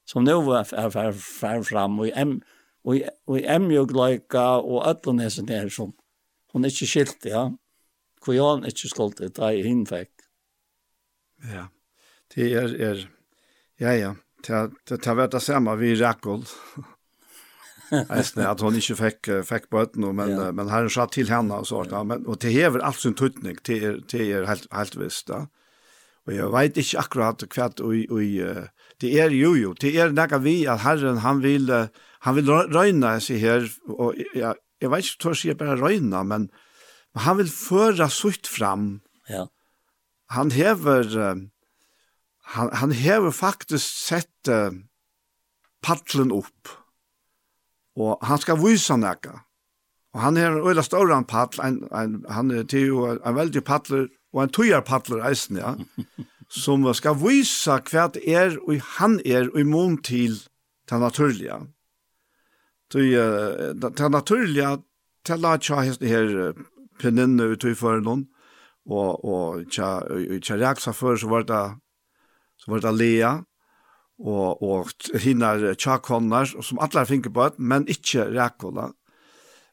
[0.07, 2.39] Som nu er fær fær fram og i em,
[2.87, 5.93] og i, og i emjøgleika og ötlunesen er som
[6.53, 7.49] hun ikke skilt, ja
[8.23, 10.25] hvor han ikke skulle ta i henne fikk.
[11.49, 11.67] Ja,
[12.35, 13.03] det er, er
[13.79, 14.15] ja, ja,
[14.47, 16.43] det, det, det var det samme vi Rakol.
[18.13, 20.49] Eisne, at hon ikke fikk, fikk bøten, men, ja.
[20.53, 22.03] men herren sa til henne og sånt, ja.
[22.05, 25.47] men, og det hever alt sin tøytning, det er, det er helt, helt visst, da.
[26.27, 28.67] Og jeg vet ikke akkurat hva og, og,
[29.01, 31.71] det er jo jo, det er nekka vi at herren, han vil,
[32.27, 36.21] han vil røyna seg her, og jeg, jeg vet ikke hva jeg sier bare røyna,
[36.27, 36.49] men,
[37.13, 39.01] Men han vil føre sutt fram.
[39.29, 39.47] Ja.
[40.35, 41.07] Han hever
[42.49, 44.71] han han hever faktisk sett uh,
[45.81, 46.69] paddelen upp.
[47.99, 49.41] Og han skal vise näka.
[50.13, 53.35] Og han er en øyla større enn paddel, en, en, han er til jo en
[53.35, 55.75] veldig paddler, og en tøyer paddler eisen, ja,
[56.63, 60.39] som skal vise hva det er, og han er og immun til
[60.89, 61.59] det naturlige.
[62.89, 63.05] Det,
[63.77, 64.79] det naturlige,
[65.27, 66.53] det la ikke her
[66.99, 68.27] kvinninne ut i förrän
[68.85, 70.03] och och tja
[70.41, 71.77] tja reaksa för så var det
[72.57, 73.43] så var det Lea
[74.17, 74.87] och och
[75.19, 78.91] hinnar tja konnar som alla finker på men inte reakola.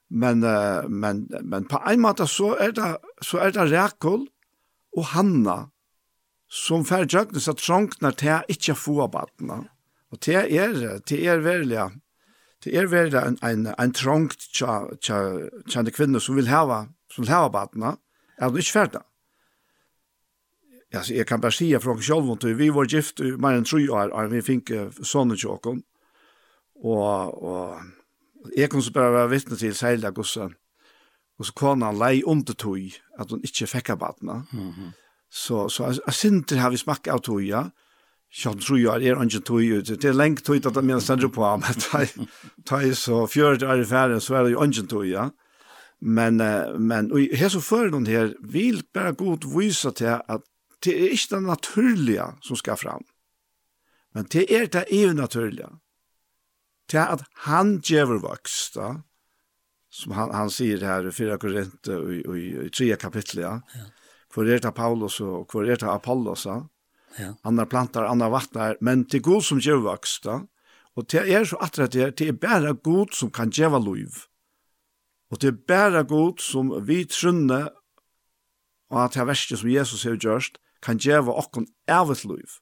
[0.08, 0.40] Men
[0.88, 4.26] men men på en måte så er det så er det reakol
[4.96, 5.70] och Hanna
[6.48, 9.64] som färjöknar så trångnar til ikkje få barna.
[10.10, 12.00] Och det är det er verligen
[12.64, 15.18] det er verda en, en, en trångt tja, tja,
[15.70, 17.96] tja kvinner som vil hava som vil hava badna,
[18.38, 19.02] er han ikke ferdig.
[20.94, 23.82] Altså, jeg kan bare sige fra oss selv, vi var gift i mer enn tre
[23.90, 24.72] år, og vi fikk
[25.02, 25.82] sånne tjokken.
[26.84, 30.54] Og, og jeg kunne bare være vittne til særlig hvordan
[31.36, 34.38] og så kona lei under tog at hun ikke fikk av badna.
[34.52, 34.92] Mm.
[35.28, 37.66] Så, så jeg synes det har vi smakket av tog, ja.
[38.32, 39.90] Sjøn tror jeg er ikke tog ut.
[39.90, 41.82] Det er lengt tog at jeg mener stender på, men
[42.68, 45.28] da jeg så fjørt er i ferien, så er det jo ikke tog, ja.
[46.00, 46.36] Men,
[46.82, 50.44] men og her så fører noen her, vil bare godt vise til at
[50.84, 53.04] det er ikke det naturlige som skal fram.
[54.14, 55.72] Men det er det er naturlige.
[56.90, 58.92] Det er at han gjør vokst, da,
[59.90, 63.54] som han, han sier her i 4 Korinthe i, i, i 3 kapitlet, ja.
[63.74, 63.86] ja.
[64.36, 66.60] Det er det Paulus og hvor er det Apollos, ja.
[67.16, 67.32] Ja.
[67.48, 70.42] Andra plantar, andra vattnar, men til god som gjør vokst, da.
[70.96, 74.12] Og det er så at det er, det er bare god som kan gjøre liv.
[74.12, 74.35] Ja.
[75.30, 77.66] Og det er bare god som vi trunne
[78.92, 82.58] og at det verste som Jesus har gjort kan gjøre okken evigt liv.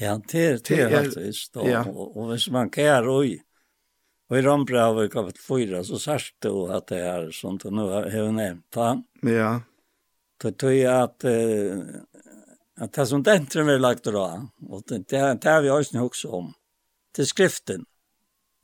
[0.00, 1.56] Ja, det er det er faktisk.
[1.56, 1.84] Og, ja.
[1.86, 6.64] og, og hvis man kan og i Rambra i kapitel 4, så sørst det jo
[6.72, 9.30] at det er sånt, og nå har jeg nevnt det.
[9.36, 9.50] Ja.
[10.42, 11.26] Det tror jeg at,
[12.82, 14.26] at det som dentren vi lagt da,
[14.66, 16.50] og det, det, det er vi også nok om,
[17.14, 17.84] til skriften.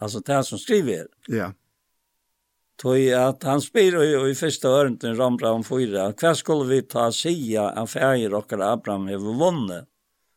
[0.01, 1.07] Altså det som skriver.
[1.28, 1.52] Ja.
[2.81, 7.11] Tøy at han spyr i, i første øren til Rambram 4, Hva skulle vi ta
[7.12, 9.89] sia av ferie okkar Abraham hever vunnet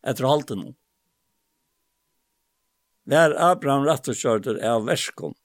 [0.04, 0.74] etter halten nå?
[3.08, 5.38] Vær Abraham rett og kjørter av verskon.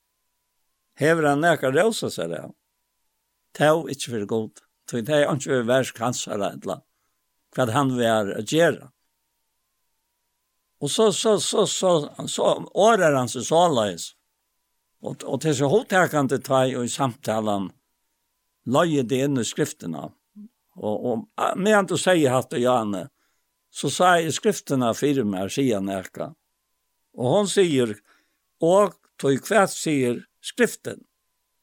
[0.98, 2.50] Hever han nekar rausa seg av.
[3.54, 4.62] Tau ikkje fyrir god.
[4.90, 6.80] Tøy er anki vi versk hans eller etla.
[7.54, 8.90] Hva han vær å gjerra.
[10.82, 14.17] Og så, så, så, så, så, så, så, så, så, så, så, så,
[15.02, 17.68] Og, og til så holdtekende tvei og i samtalen
[18.68, 20.08] løye det inn i skriftene.
[20.78, 23.06] Og, og medan du sier hatt og gjerne,
[23.70, 26.32] så sier skriftene fire mer, sier nærka.
[27.18, 27.96] Og hon sier,
[28.62, 31.04] og tog kvært sier skriften.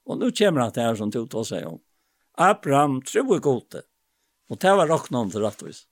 [0.06, 1.82] Og nu kommer han til her som du tar seg om.
[2.38, 3.84] Abraham tror gode.
[4.52, 5.86] Og det var nok noen til rettvis.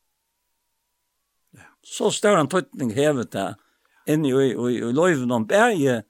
[1.84, 3.53] Så større en tøytning hevet det,
[4.07, 6.06] inn i, i, i, i løyven om berget,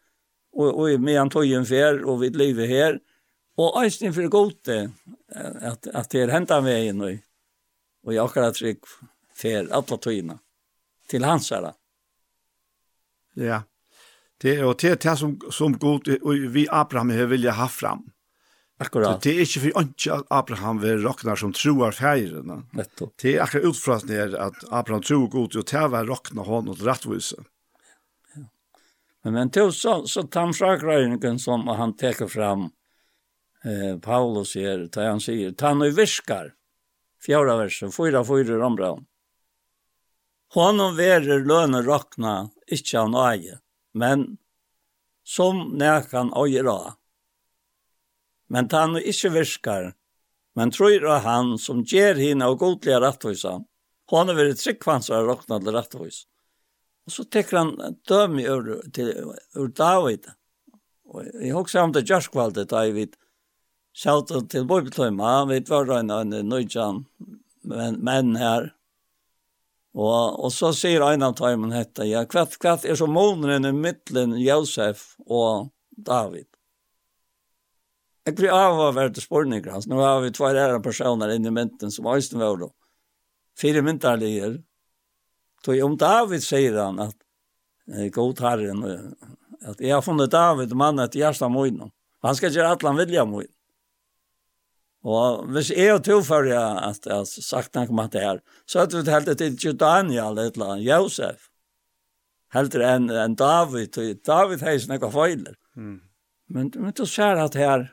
[0.53, 2.99] og, og tog tøyen fer, og vi lever her,
[3.57, 4.79] og eisen for gode,
[5.29, 7.19] at, at det er hentan veien, og,
[8.05, 8.89] og jeg akkurat trygg
[9.33, 10.39] fer, alle tøyene,
[11.09, 11.73] til hans herre.
[13.35, 13.63] Ja,
[14.41, 16.09] det er, og det er det som, som god,
[16.51, 18.09] vi Abraham har vilja ha fram.
[18.83, 19.21] Akkurat.
[19.21, 22.63] Det er ikke for ikke at Abraham vil råkne som troer feirene.
[22.75, 23.13] Nettopp.
[23.21, 27.43] Det er akkurat utfra at Abraham tror god, og det var råkne hånden til rettvise.
[29.23, 32.71] Men men till så så tamfrakröningen som han tar fram
[33.63, 36.53] eh Paulus här där han säger han nu viskar.
[37.25, 38.99] Fjärde versen, fyra fyra om bra.
[40.53, 43.59] Honom verer løne rakna ikkje han eie,
[43.93, 44.37] men
[45.23, 46.93] som nekan øyra.
[48.47, 49.93] Men han ikkje viskar
[50.55, 53.57] men tror han som gjer hina og godlige rattvisa,
[54.09, 56.27] honom verer tryggvansar rakna til rattvisa.
[57.03, 59.11] Og så tekker han dømi ur, til,
[59.59, 60.29] ur David.
[61.11, 63.17] Og jeg husker om det jørskvaldet da jeg vidt
[63.93, 67.03] sjalt til Bibeltøyma, vi var en av nøytjan
[67.69, 68.71] men, menn her.
[69.93, 73.73] Og, og så sier en av tøymen hette, ja, hva, hva er så måneden i
[73.77, 76.47] midtelen Josef og David.
[78.23, 79.85] Jeg blir av å være til spørninger hans.
[79.91, 82.69] Nå har vi tvær ære personer inne i mynten som Øystein var da.
[83.59, 84.63] Fire myntarligere.
[85.65, 87.15] Så om David säger han att
[87.97, 88.83] eh, god herren,
[89.61, 91.91] att jag har funnit David mannen till hjärsta mojn.
[92.21, 93.47] Han ska göra allan vilja mojn.
[95.03, 98.83] Og hvis jeg og to for jeg at jeg sagt noe om det her, så
[98.83, 101.49] hadde vi helt til ikke Daniel et eller annet, Josef.
[102.55, 105.57] Helt enn en David, og David har ikke noe feiler.
[105.75, 105.97] Mm.
[106.53, 107.89] Men, men du ser at her,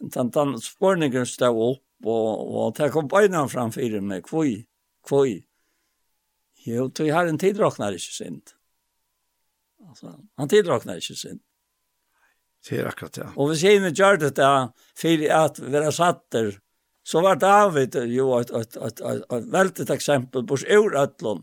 [0.00, 4.64] den, den spørningen stod opp, og, og det kom beina framfor meg, kvoi,
[5.06, 5.44] kvoi.
[6.66, 8.54] Jo, tog en tidraknar ikke sint.
[9.88, 11.42] Altså, han tidraknar ikke sint.
[12.68, 13.28] Det er akkurat, ja.
[13.40, 16.50] Og hvis jeg gjør det da, for at vi er satter,
[17.06, 21.40] så var David jo et, et, et, et, et veldig eksempel på ur ætlån.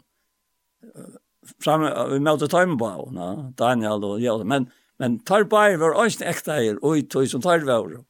[1.64, 4.68] Framme, vi møtte tøymbavna, Daniel og Jøl, men,
[5.02, 8.03] men tøymbavna var også ekte eier, og i som som tøymbavna.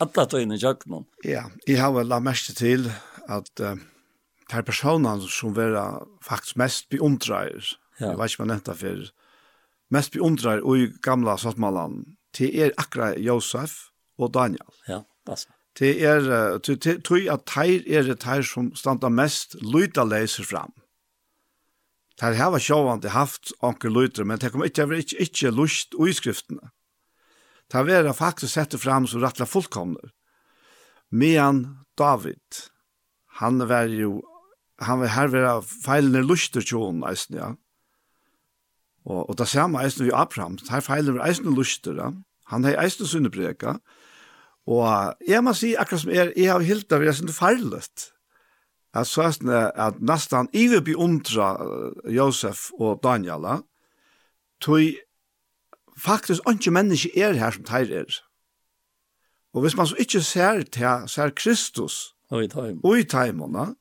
[0.00, 1.06] Alla tøyene i kjøkkenen.
[1.24, 2.86] Ja, jeg har vel la mest til
[3.28, 3.76] at uh,
[4.50, 7.62] det här personen som var faktisk mest beundrar.
[7.98, 8.06] Ja.
[8.06, 9.10] jeg vet inte vad det før,
[9.90, 12.16] Mest beundrar i gamla svartmallan.
[12.38, 14.70] Det er akra Josef og Daniel.
[14.88, 16.20] Ja, det Til Det er,
[17.16, 20.72] jeg at teir er det teir som standa mest lyta leiser fram.
[22.18, 26.14] Teir hava sjåvande haft anker lyter, men teir kom ikkje ikke, ikkje, ikkje lust og
[26.14, 26.70] skriftene.
[27.70, 30.10] Teir vera faktisk sette fram som rattla fullkomner.
[31.10, 32.66] Medan David,
[33.38, 34.20] han var jo
[34.80, 37.52] han vil her være feilene luster tjoen, eisen, ja.
[39.08, 42.12] Og, og det samme eisen vi Abraham, her feilene var eisen luster, ja.
[42.50, 43.76] Han har eisen sunnebreka,
[44.70, 48.08] og jeg må si, akkurat som er, jeg har hilt av, jeg synes det feilet.
[48.94, 51.52] Jeg så eisen at nesten, i vil beundra
[52.10, 53.60] Josef og Daniela,
[54.60, 54.98] tog
[56.00, 58.20] faktisk ikke menneske er her som teir er.
[59.54, 62.44] Og hvis man så ikke ser til, ser Kristus, og
[62.98, 63.74] i taimene,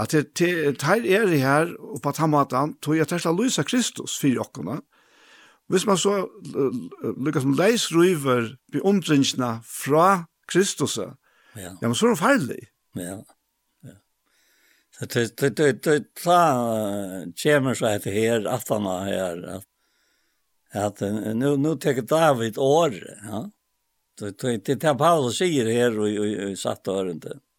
[0.00, 4.40] at her er det her og på tammatan, tog jeg til å Luisa Kristus for
[4.40, 4.78] okkona.
[5.70, 6.24] Hvis man så
[7.20, 8.80] lykkes som leis røyver vi
[9.62, 10.06] fra
[10.48, 11.12] Kristus, ja,
[11.54, 12.62] ja men så er det farlig.
[12.98, 13.20] Ja,
[13.86, 13.94] ja.
[14.96, 19.68] Så det, det, det, det, det kommer seg til her, atana her, at,
[20.72, 21.04] at
[21.36, 22.96] nu, nu teker David år,
[23.28, 23.44] ja.
[24.20, 27.36] Det, det, det, det Paulus sier her og, og, og, satt og hørende.
[27.36, 27.49] Ja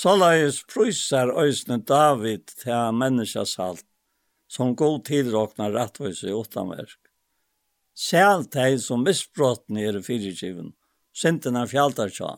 [0.00, 3.84] Såleis prøysar øysne David til menneskas halt,
[4.48, 6.96] som god tilråkna rattvise i åttanverk.
[7.92, 10.72] Sælt hei som misbrotten er i fyrirgiven,
[11.12, 12.30] synden er fjaltar tja.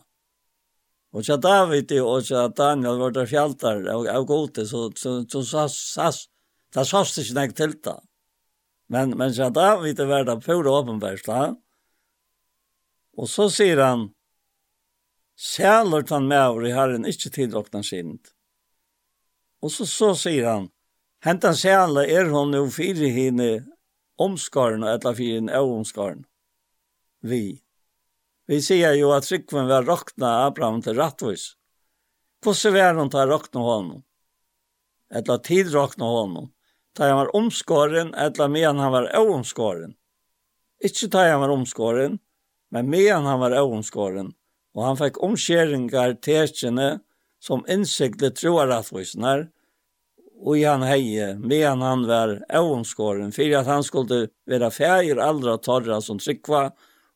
[1.13, 5.43] Og tja David og tja Daniel var der fjaltar og av gode, så, så, så,
[5.43, 6.11] så, så, så,
[6.83, 7.99] så, så, så, så,
[8.93, 11.39] Men, men tja David er verda pura åpenbærsla,
[13.17, 14.09] og så sier han,
[15.35, 18.33] Sjælert han med over i herren ikkje tilrokna sint.
[19.63, 20.67] Og så, så sier han,
[21.25, 23.49] hentan sjæle er hon jo fire hine
[24.21, 26.25] omskaren eller etla fire hine omskaren.
[27.23, 27.63] Vi.
[28.45, 31.53] Vi sier jo at Rikven var råkna Abraham til rattvis.
[32.43, 34.03] Hvordan var hon til rokna honom?
[35.13, 36.51] Eller tid råkna honom.
[36.93, 39.95] Da han var omskaren, eller medan han var omskaren.
[40.83, 42.19] Ikke da han var omskaren,
[42.69, 44.33] men medan han var omskaren
[44.73, 46.97] og han fikk omskjeringar tekjene
[47.43, 49.47] som innsikle troarattvisnar,
[50.43, 55.55] og i han heie, medan han var avomskåren, for at han skulle være fægir aldra
[55.61, 56.69] torra som tryggva,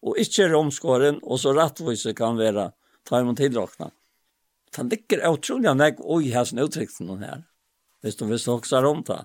[0.07, 2.69] og ikkje er omskåren, og så rattvise kan være
[3.07, 3.89] ta imot tilrakna.
[4.77, 7.41] Han ligger utrolig nek oi hans uttrykten her,
[8.03, 9.23] hvis du visst også er om det.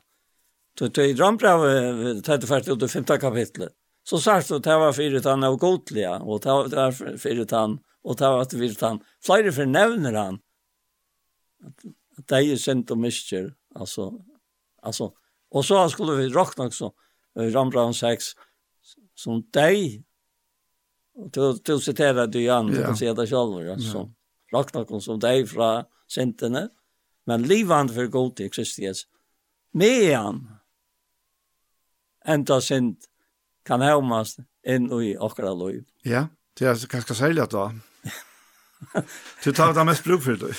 [0.78, 3.04] Så i Drambrev, 34 ut i 5.
[3.20, 3.74] kapitlet,
[4.08, 7.76] så sagt du at det var fyrir han av godlige, og det var fyrt han
[8.02, 10.38] og det var at vi han, flere fornevner han,
[11.62, 11.84] at
[12.32, 14.10] dei er sendt og mister, altså,
[14.82, 15.12] altså,
[15.52, 16.90] og så skulle vi råkne også,
[17.54, 18.32] Rambran 6,
[19.14, 20.02] som de,
[21.32, 24.06] til, til å sitere du Jan du kan se det selv, ja, så
[24.52, 25.70] råkne som de fra
[26.10, 26.66] sentene,
[27.30, 29.06] men livet for god til Kristians,
[29.78, 30.42] med han,
[32.28, 33.06] enda sint,
[33.64, 35.84] kan hevmast inn i okra loiv.
[36.04, 36.26] Ja,
[36.58, 37.68] det er ganske særlig at da,
[39.44, 40.54] Du tar det mest bruk for det.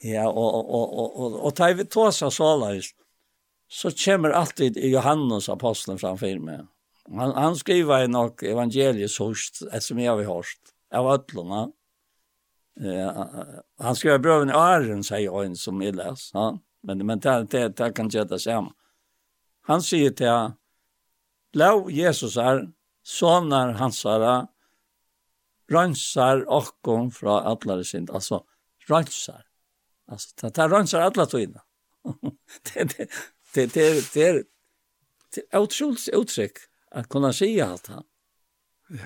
[0.00, 2.82] ja, och och och och och, och tar vi to seg
[3.68, 6.60] så kommer alltid Johannes aposteln framför mig.
[7.10, 10.60] Han, han skriver nog evangeliet hörst, som jeg har hörst,
[10.94, 11.72] av ødlene.
[12.80, 13.24] Eh,
[13.78, 16.30] han skriver bröven i Arren, säger en som jeg läs.
[16.34, 16.58] Ja?
[16.82, 18.72] Men, men det, det, det kan inte göra samma.
[19.62, 20.52] Han säger till
[21.52, 22.68] Lav Jesus är
[23.02, 24.46] sonar hansara
[25.70, 28.10] rönsar okkom fra allare synd.
[28.10, 28.44] Alltså,
[28.88, 29.42] rönsar.
[30.10, 31.60] Alltså, det, det rönsar alla togina.
[32.74, 33.08] det, det,
[33.54, 34.44] det, det, det, är,
[35.34, 36.56] det är otroligt uttryck
[36.90, 38.02] att kunna säga allt här.
[38.88, 38.96] Ja,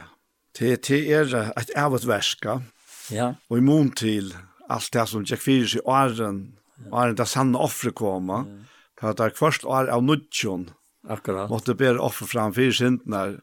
[0.59, 2.62] det, det är ett ävigt värska.
[3.11, 3.35] Ja.
[3.49, 4.37] Och i mån till
[4.69, 6.57] allt det som Jack Fyrs i åren,
[6.91, 8.65] åren där sanna offre koma, ja.
[9.01, 10.70] för att det är först år av nudjon.
[11.09, 11.51] Akkurat.
[11.51, 13.41] Måtte bära offer framför syndnar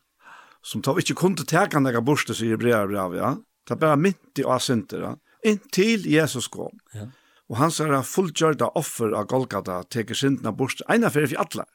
[0.66, 3.36] som tar ikke kun til teka nega borste, sier Hebrea brev, ja.
[3.68, 5.14] Ta bare mynt i asinter, ja.
[5.48, 6.76] Inntil Jesus kom.
[6.96, 7.08] Ja.
[7.48, 11.68] Og han sier at fullgjørda offer av Golgata teker syndene borste, eina fyrir for alle.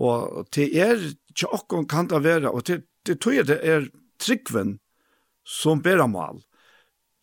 [0.00, 1.02] Og til er,
[1.36, 3.88] til okkon kan det være, og til, til tog det er
[4.22, 4.78] tryggven
[5.44, 6.40] som ber om all.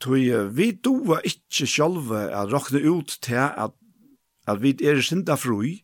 [0.02, 3.74] Tog vi doa ikke sjálve at råkne ut til at,
[4.48, 5.82] at vi er synda frui,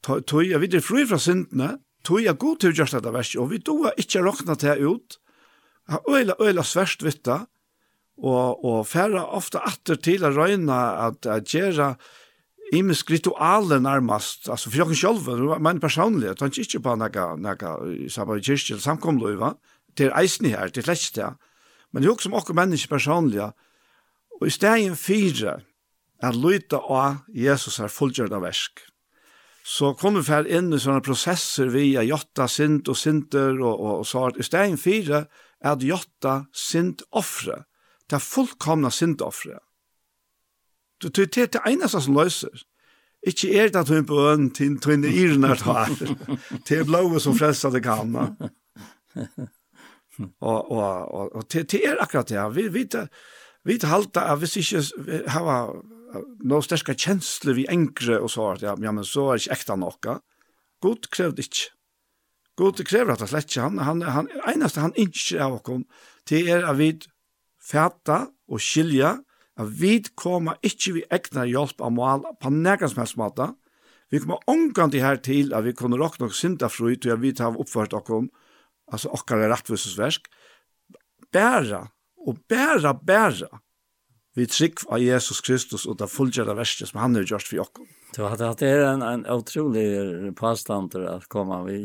[0.00, 1.74] Tog vi er fru fra syndene,
[2.06, 5.18] tog jeg god til å gjøre dette verset, og vi doa ikke råkna til ut,
[5.90, 7.44] har øyla, øyla sverst vitta,
[8.20, 11.94] og, og færre ofte atter til å røyna at, at gjøre
[12.76, 18.10] imisk ritualer nærmast, altså for jokken sjølv, men personlig, jeg tenker ikke på noe, noe
[18.12, 19.54] samme kyrkje, eller samkomløyva,
[19.98, 21.32] det er eisen her, det er slett det,
[21.90, 23.50] men jo som okker mennesker personlige,
[24.38, 25.58] og i stegen fire,
[26.20, 28.82] er løyta av Jesus er fullgjørda versk
[29.70, 33.92] så kommer vi her inn i sånne prosesser via jotta, sint og sinter og, og,
[34.00, 35.20] og så at i stedet fire
[35.62, 37.60] er jotta, sint, offre.
[38.10, 39.60] Det er fullkomna sint offre.
[41.00, 42.64] Det er det, eneste som løser.
[43.22, 45.92] Ikke er det at hun på øen til tøyne irene tar.
[46.66, 48.16] Det er blåve som frelser det kan.
[50.40, 52.42] Og, og, og, og det, det er akkurat det.
[52.56, 55.70] Vi vi, vi vet halte at hvis ikke vi har
[56.18, 60.18] nå sterska kjensler vi enkre og så at ja, men så er ikke ekta nokka.
[60.82, 61.70] God det ikke.
[62.60, 63.62] God krever at han slett ikke.
[63.62, 65.84] Han, han, han, eneste han ikke av okkom,
[66.28, 66.92] det er at vi
[67.60, 69.18] fæta og skilja,
[69.60, 73.50] at vi kommer ikke vi egnar hjelp av mål på nekans mest måte.
[74.10, 77.22] Vi kommer omgang til her til at vi kunne råkne og synda fru til at
[77.22, 78.30] vi tar oppført okkom,
[78.90, 80.26] altså okkar er rettvisesversk,
[81.30, 81.84] bæra,
[82.26, 83.60] og bæra, bæra,
[84.38, 87.96] vi trygg av Jesus Kristus og det fullgjøret verset som han har gjort for oss.
[88.14, 91.80] Så det er en, en utrolig påstand til å komme vi.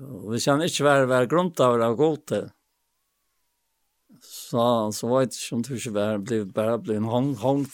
[0.00, 2.42] Og hvis han ikke var, var grunt av det gode,
[4.24, 4.64] så,
[4.94, 7.34] så var det ikke om du ikke var, ble, bare ble en hånd.
[7.42, 7.66] hånd.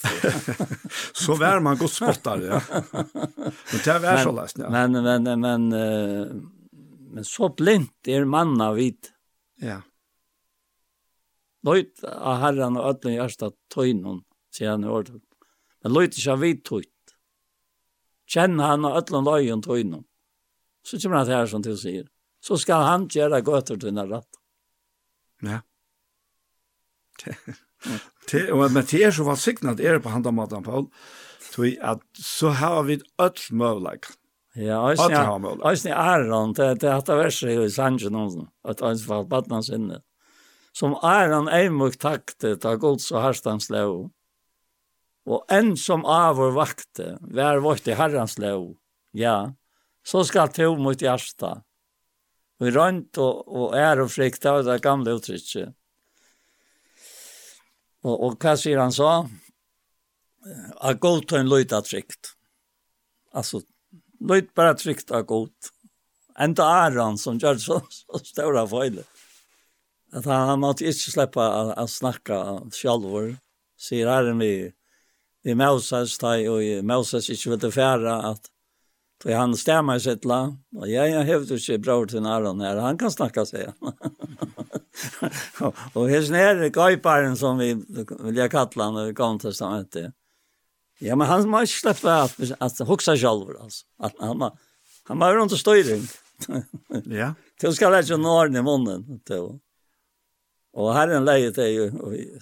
[1.23, 2.61] så var man godt spottet, ja.
[2.63, 4.73] Men det var så løst, ja.
[4.73, 6.43] Men, men, men, men,
[7.15, 9.13] men så blindt er mannen av vidt.
[9.61, 9.81] Ja.
[11.67, 14.23] Løyt av herren og ødelen hjärsta tøynun,
[14.55, 15.21] sier han i ordet.
[15.85, 17.15] Men løyt ikke av vidt tøyt.
[18.31, 20.07] Kjenn han og ødelen løyen tøynun.
[20.87, 22.07] Så kommer han til her som du sier.
[22.41, 24.41] Så skal han gjøre gøter til denne rett.
[25.45, 25.61] Ja.
[28.31, 30.89] Det, og men det er så valsignat er på handa matan, Paul.
[31.51, 34.09] Tui at så har vi ødel møvleik.
[34.59, 40.01] Ja, eisne, eisne Aron, det er dette verset i Sanjen, at hans var badna sinne
[40.73, 44.11] som Aron Eimuk takte ta gods og harstans lov.
[45.31, 48.73] Og enn som avur vakte, vær vårt i herrans lov.
[49.13, 49.53] Ja,
[50.07, 51.63] så skal to mot hjärsta.
[52.61, 55.73] Vi rønt rönt og, og är og frikt av det gamle uttrykket.
[58.05, 59.29] Og, og hva sier han så?
[60.81, 62.35] A god ta en løyta trygt.
[63.33, 63.63] Altså,
[64.21, 65.53] løyt bara trygt a god.
[66.41, 69.09] Enda Aron som gjør så, så stora feilet.
[70.13, 72.39] At han han måtte ikke slippe å å snakke
[72.75, 73.37] selv,
[73.79, 74.71] sier herren vi,
[75.47, 78.51] vi Moses, da og Moses ikke ville fære, at
[79.23, 80.59] Så han stämmer stemmer sitt land.
[80.77, 83.69] og jeg har hevd ikke bror til Aron her, han kan snakke seg.
[85.95, 90.13] og hans nere gøyparen som vi vil jeg kalle han, og kom til stammet
[91.01, 93.85] Ja, men han må ikke slippe at, at hoksa selv, altså.
[94.01, 94.51] At, han må,
[95.09, 96.09] han må rundt og styring.
[97.13, 97.35] ja.
[97.61, 99.61] Du skal ikke nå i munnen, til
[100.79, 101.89] Og herren leier det jo,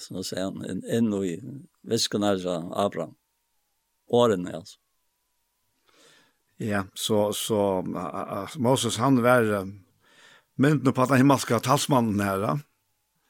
[0.01, 1.39] som å si, inn i
[1.89, 3.15] viskunar av Abraham.
[4.09, 4.79] Årene, altså.
[6.59, 9.69] Ja, så, så uh, Moses, han var uh,
[10.59, 12.57] mynden på den himmelske talsmannen her, da.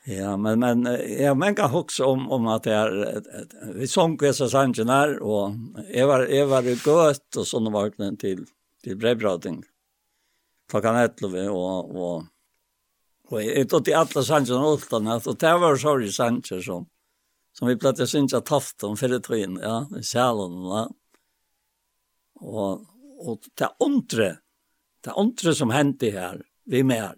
[0.09, 3.19] Ja, men, men jeg men kan huske om, om at jeg,
[3.77, 5.59] vi sång Jesus sangen her, og
[5.93, 8.47] jeg var, jeg var i gøt og sånne vaknen til,
[8.87, 9.61] til brevbrating.
[10.73, 12.25] Klokkan 11 og, og
[13.31, 16.89] Och det tog till alla sanchen och åttan att och det var sorry sanchen som
[17.53, 20.91] som vi plattade synja tafton för det trin, ja, i själen ja.
[22.35, 22.81] Och
[23.19, 24.39] och det ontre,
[25.01, 27.15] det ontre som hände här, vi mer.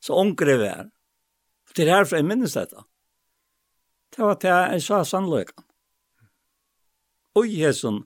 [0.00, 0.90] Så onkre vi är.
[1.74, 2.84] Det är härför jeg minnes detta.
[4.16, 5.64] Det var til jag sa sannolikan.
[7.34, 8.04] Och i hesson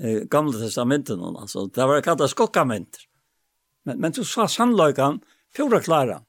[0.00, 3.02] eh, gamla testamenten, altså, det var kallet skokkamenter.
[3.84, 5.20] Men, men du sa sannolikan,
[5.56, 6.22] Fjorda klara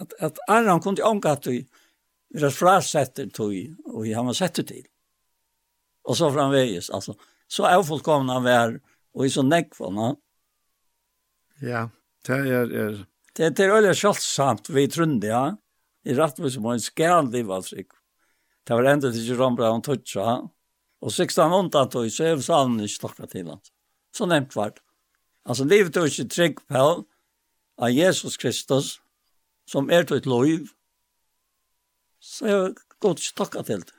[0.00, 1.66] at, at Aron kunne ånga att vi
[2.30, 3.54] var frasetter tog
[3.84, 4.86] og han var sett til.
[6.04, 7.14] Og så framväges, altså,
[7.50, 8.76] Så er fullkomna vær,
[9.14, 10.14] og i så näckvarna.
[11.62, 11.88] Ja,
[12.26, 12.70] det er...
[12.70, 13.06] er...
[13.36, 15.56] Det, det är öliga kjølsamt, vi trunde, ja.
[16.04, 17.92] I rattvis må en skall livavtryck.
[18.66, 20.48] Det var enda til Jeroen Brown Tutsa.
[21.00, 23.72] Og 16 undan tog så är salen ikke stokka til, hans.
[24.14, 24.80] Så nämnt vart.
[25.44, 27.04] Altså, livet är ikke trygg på
[27.78, 29.00] av Jesus Kristus
[29.70, 30.46] som er til et lov,
[32.20, 33.96] så er det godt ikke takka til det.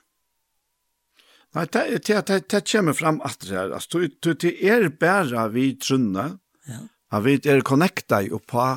[1.56, 5.50] Nei, det, det, det, det kommer fram at det er, Altså, det, det er bare
[5.52, 6.38] vi trunne,
[6.68, 6.80] ja.
[7.12, 8.68] at vi er connecta i på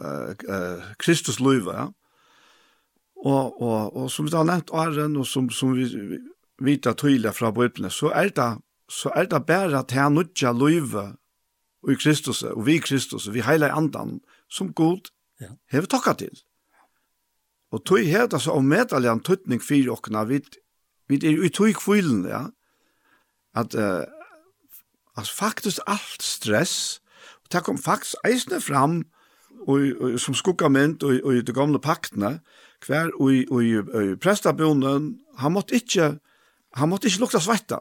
[0.00, 1.86] uh, uh, Kristus loiv, ja.
[3.16, 6.18] Og, og, og som vi har nevnt åren, og som, som vi vi
[6.58, 8.50] vita tydelig fra bøyblene, så er det,
[8.88, 11.16] så er det bare at han nødja loivet
[11.88, 14.20] i Kristus, og vi i Kristus, og vi heiler andan,
[14.50, 15.08] som god
[15.40, 15.54] ja.
[15.72, 16.42] hever tokka til.
[17.74, 20.40] Og tog hever det så om en tøtning fyrir okkna, vi,
[21.08, 22.46] vi er i tog kvillen, ja,
[23.54, 24.04] at uh,
[25.16, 27.02] altså, faktisk alt stress,
[27.44, 29.04] og det kom faktisk eisne fram,
[29.66, 32.40] og, og, som skuggamynd og, og i de gamle paktene,
[32.86, 36.18] hver og, og, og prestabonen, han måtte ikke,
[36.76, 37.80] han måtte ikke lukta svetta.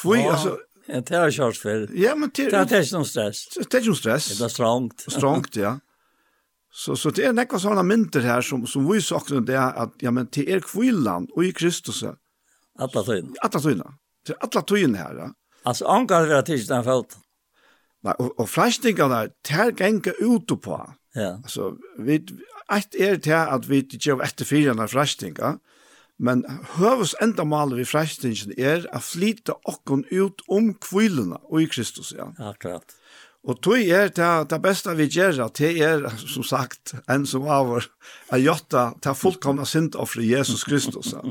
[0.00, 0.32] Kvui, oh.
[0.32, 0.56] altså,
[0.90, 1.92] Ja, det har kjørt.
[1.94, 2.48] Ja, men det...
[2.50, 3.44] Det er ikke stress.
[3.54, 4.26] Det er ikke noe stress.
[4.34, 5.04] Det er strongt.
[5.06, 5.76] Strongt, ja.
[6.70, 10.12] Så, så det er nekva sånne mynter her som, som vi sakner det at, ja,
[10.14, 12.02] men til er kvillan og i Kristus.
[12.02, 13.34] Alla tøyna.
[13.42, 13.94] Alla tøyna.
[14.26, 15.30] Til alla atla tøyna her, ja.
[15.66, 17.24] Altså, anker vi har tidsen den felten.
[18.06, 20.78] Nei, og, og fræstinga der, det her genga ut på.
[21.18, 21.34] Ja.
[21.42, 22.22] Altså, vi,
[22.70, 25.70] et er det at vi gjør etter fyrene fræstinga, ja
[26.20, 26.42] Men
[26.76, 32.12] høves enda maler vi frestingen er å flyte okken ut om kvilene og i Kristus,
[32.12, 32.28] ja.
[32.36, 32.92] Akkurat.
[33.48, 37.88] Og tog er det, det beste vi gjør, det er, som sagt, en som avår,
[38.36, 41.24] er gjøtta til fullkomna syndoffre Jesus Kristus, ja.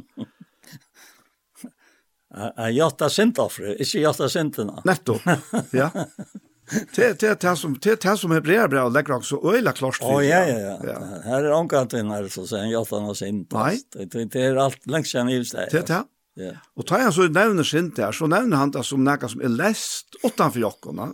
[2.34, 4.82] Er gjøtta syndoffre, ikke gjøtta syndene.
[4.90, 5.26] Nettopp,
[5.74, 5.92] ja.
[6.96, 10.06] Det det det som det det som är bra bra och också öyla klart för.
[10.06, 11.00] Oh, ja ja ja.
[11.24, 13.48] Här är ankanten här så sen jag stannar sin.
[13.94, 15.72] Det det är allt längs sen i stället.
[15.72, 16.04] Det det.
[16.34, 16.52] Ja.
[16.76, 19.48] Och tar han så nämner sin där så nämner han det som något som är
[19.48, 21.14] läst åttan för jackorna.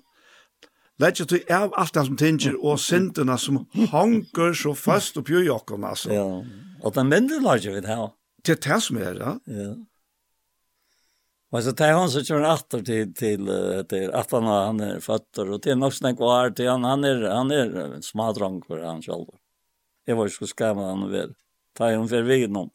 [0.97, 5.45] Lägger du av allt det som tänger och synderna som hanker så fast upp i
[5.45, 6.13] jackorna så.
[6.13, 6.45] Ja.
[6.81, 8.09] Och den männen lägger vi det här.
[8.43, 9.39] Det det som är det.
[9.45, 9.75] Ja.
[11.55, 13.51] Og så tar han så kjører han åter til, till
[13.87, 17.29] til at han han är fötter och till något snack var til han han er,
[17.31, 19.29] han är smadrong for han selv.
[20.07, 21.31] Jeg var ikke så skamma han väl.
[21.77, 22.71] Ta han for vi noen.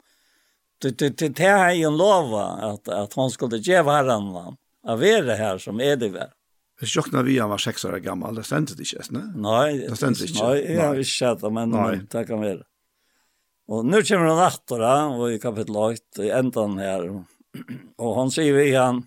[0.80, 5.22] Det det det det har ju lova att att hon skulle ge varandra av er
[5.22, 6.30] det här som är det väl.
[6.80, 9.32] Det sjokna vi han var seks år gammal, det stendte det ikke, ne?
[9.36, 10.44] Nej, det ständes inte.
[10.44, 11.70] Nej, jag visste sett, det, men
[12.10, 12.64] det kan vara.
[13.68, 17.24] Och nu kommer han åter, och i kapitel 8, i ändan här,
[18.02, 19.04] og hon sier vi han,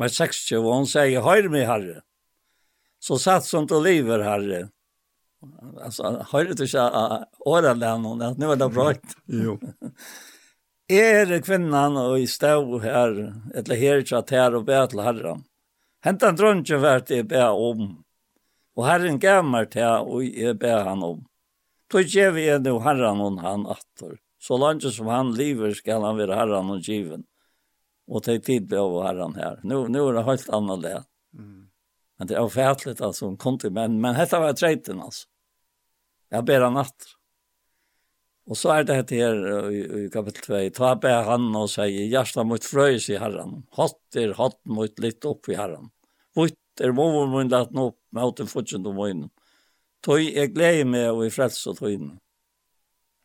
[0.00, 2.02] med 60, og hon sier, høyr meg, herre,
[3.02, 4.66] så satt som du lever, herre.
[5.82, 6.84] Altså, høyr du ikke
[7.50, 8.92] årene henne, at nu er det bra.
[9.26, 9.56] jo.
[10.92, 13.14] Er kvinnan og i stav her,
[13.54, 15.44] eller her tjatt her og be til herren.
[16.02, 17.84] Hent en drønge hvert jeg be om,
[18.76, 21.22] og herren gammert her og jeg be han om.
[21.90, 24.18] Tog gjev vi nu herren og han atter.
[24.42, 27.22] Så langt som han lever skal han være herren og given.
[28.10, 29.60] Og ta tid på å herran her.
[29.62, 30.96] Nu, nu er det helt annet det.
[31.38, 31.68] Mm.
[32.18, 35.28] Men det er fætligt altså, hon kom til men, men dette var treiten altså.
[36.32, 37.12] Jeg ber han natt.
[38.50, 40.62] Og så er det dette her i, i kapitel 2.
[40.74, 43.60] Ta ber han og sier, hjertet mot frøys i herren.
[43.78, 45.92] Hatt er hatt mot litt opp i herren.
[46.34, 49.30] Vitt er vovor mun latt nå opp med åten fortsatt om øynene.
[50.02, 52.16] Tøy er glede med og i frelse og tøyne.
[52.16, 52.18] Mm.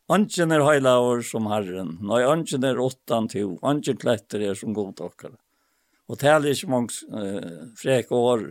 [0.08, 5.02] Anken er heilaver som Herren, nei, anken er åttan to, anken kletter er som god
[5.04, 5.34] okkar.
[6.08, 8.46] Og tæl er ikke mange uh, frek år.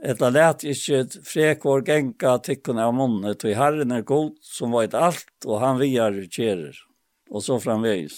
[0.00, 4.96] Etla let ikke frek år genka tikkene av munnet, og Herren er god som veit
[4.96, 6.80] alt, og han viar kjerer,
[7.28, 8.16] og så framveis.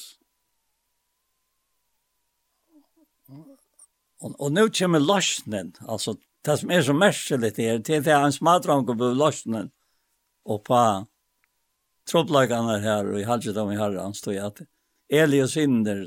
[4.22, 6.14] Og, og nå kommer løsnen, altså
[6.46, 9.72] det som er så merkeligt er, det er en smadrang på løsnen,
[10.49, 10.81] og på
[12.09, 14.65] trodlagene her, og i halvdje dem i herren, stod jeg at
[15.09, 16.07] Eli og Sinder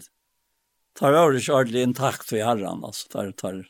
[0.98, 3.62] tar over ikke ordentlig intakt i herren, altså, tar, tar.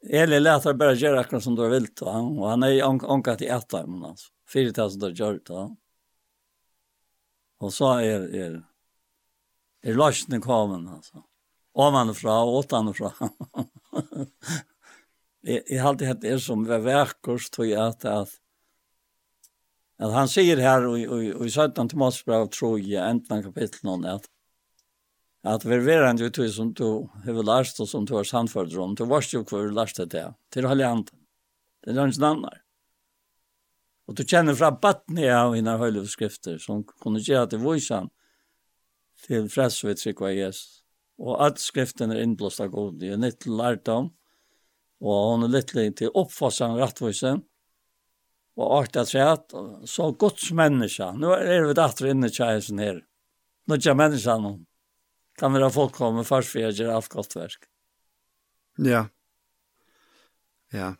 [0.00, 3.52] Eli leter bare gjøre akkurat som du vil, og han, og han er anka til
[3.52, 5.68] ett av dem, altså, fire til som du gjør det,
[7.60, 8.54] Og så er, er,
[9.84, 11.24] er løsene kommet, altså.
[11.80, 13.12] Ovanifra og åtanifra.
[15.46, 18.32] jeg, jeg har alltid hatt det som var verkost, tror jeg, at, at
[20.00, 20.98] at han säger här och
[21.40, 24.24] och i 17 Thomas brev tror jag ändan kapitel någon att
[25.42, 28.94] at vi er ändå ut som du har lært og som du har samfört om.
[28.94, 30.34] Du varst ju kvar lært det där.
[30.52, 31.10] Till hålla hand.
[31.84, 32.50] Det er inte annan.
[34.06, 38.10] Och du känner fra battne av henne höjliga skrifter som kunde gjøre att det
[39.26, 40.82] til fredsvitt fräs Jesus.
[41.18, 43.00] Och att skriften är innblåst av god.
[43.00, 44.12] Det er nytt lært om.
[45.00, 47.42] Och hon är lite till uppfassan rettvisen,
[48.58, 49.54] og orta træt,
[49.88, 51.06] så gods menneske.
[51.16, 53.00] Nu er vi datter inne i tjejsen her.
[53.68, 54.56] Nå er menneske nå.
[55.38, 57.68] Kan være folk komme først for jeg gjør alt godt verk.
[58.80, 59.06] Ja.
[60.74, 60.94] Ja.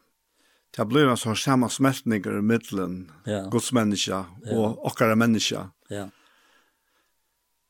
[0.71, 3.43] Det blir en sånn samme smeltninger i middelen, ja.
[3.51, 4.71] Guds menneske og ja.
[4.87, 5.65] okkara menneske.
[5.91, 6.07] Ja.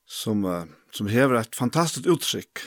[0.05, 0.45] Som,
[0.93, 2.67] som hever et fantastisk uttrykk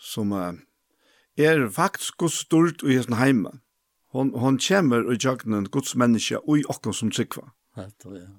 [0.00, 3.60] som er faktisk Guds stort i hessen heimen
[4.14, 7.50] hon, hon kommer og jøgnen Guds menneske og i okken som tryggva.
[7.78, 8.30] Helt og ja.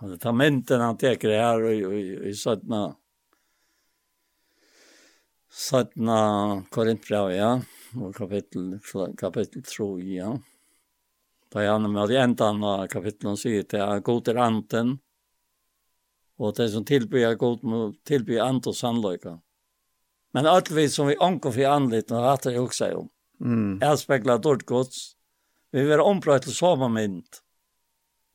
[0.00, 1.96] Han tar mynten han teker her og, og,
[2.30, 2.84] i søttene
[5.50, 6.16] søttene
[6.70, 7.50] Korintbrev, ja,
[7.98, 8.78] og kapittel,
[9.18, 10.30] kapittel 3, ja.
[11.50, 14.92] Da er han med i enden av kapittelen sier til at god er anten,
[16.40, 19.34] og det som tilbyr god må tilbyr ant og sannløyka.
[20.32, 23.10] Men alt vi som vi anker for anliten har hatt det jo også om.
[23.40, 23.78] Mm.
[23.80, 25.16] Jeg spekler dårlig gods.
[25.70, 27.40] Vi var ompröjt till samme mynd.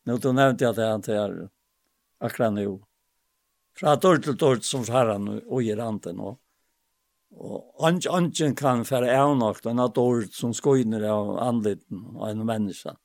[0.06, 1.48] Nu då nevnte jag det här till.
[2.19, 2.82] Akkurat nå.
[3.77, 6.19] Fra dårlig til dårlig som herren og gir anten.
[6.19, 6.38] Og,
[7.36, 12.95] og angen kan fære avnakt en dårlig som skoiner av anliten av en menneske.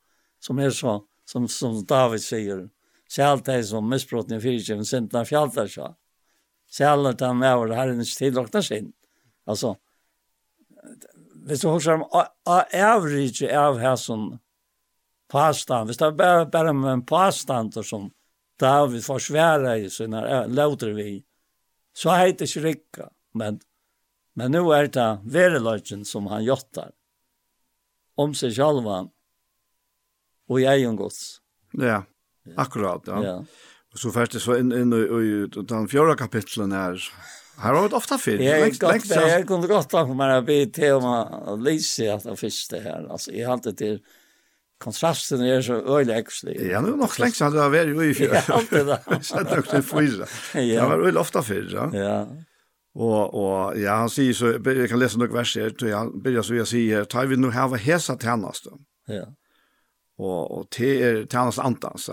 [0.40, 2.68] Som er så, som, som David sier,
[3.10, 5.97] Sjalt deg som misbrotten i fyrtjeven, sintene fjaltar seg.
[6.70, 8.93] Sjalt deg med over herrens tillåkna sin.
[9.51, 9.74] Altså,
[11.51, 12.06] hvis du husker om
[12.47, 14.28] average av her som
[15.31, 18.10] påstand, hvis det er bare, bare med en påstand som
[18.60, 21.24] David svære i sine lauter vi,
[21.97, 23.59] så er det ikke rikka, men,
[24.39, 26.93] men nå er det vereløgjen som han gjøttar
[28.20, 29.10] om seg sjálvan
[30.51, 31.40] og i egen gods.
[31.78, 32.02] Ja,
[32.59, 33.22] akkurat, ja.
[33.24, 33.36] ja.
[33.90, 36.98] Og så først så inn, inn i, i den fjorda kapitlen her,
[37.61, 38.39] Har vi ofta för?
[38.39, 42.77] Jag längst längst jag kunde gott ta mig att bli tema Lise att det första
[42.77, 43.07] här.
[43.11, 44.01] Alltså jag har inte till
[44.78, 46.70] kontrasten är så öjläxlig.
[46.70, 48.45] Ja, nu nog längst hade jag varit i fjärr.
[48.49, 49.01] Ja, alltid det.
[49.23, 50.27] Satt också i frysa.
[50.53, 51.91] Det var öl ofta för, ja.
[51.99, 52.27] Ja.
[52.95, 56.47] Og, og ja, han sier så, jeg kan lese noen vers her, så han begynner
[56.47, 58.74] så jeg sier, tar vi nå hava hesa tjeneste.
[59.11, 59.28] Ja.
[60.19, 62.09] Og, og til er tjeneste antans.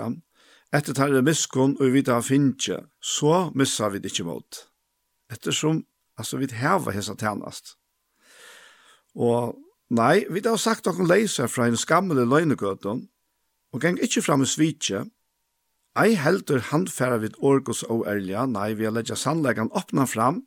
[0.75, 4.61] Etter tar det miskunn, og vi tar finnje, så missar vi det ikke mot.
[5.31, 5.83] Eftersom
[6.17, 7.77] altså, vi häva hesa tjänast.
[9.13, 9.55] Och
[9.89, 13.07] nej, vi har sagt att leise fra från en skammelig lögnegöton
[13.71, 15.05] och gäng inte fram i svitje.
[15.97, 20.43] Ei heldur handfæra vid orgos og ærlige, nei, vi har leggja sannleggan opna fram,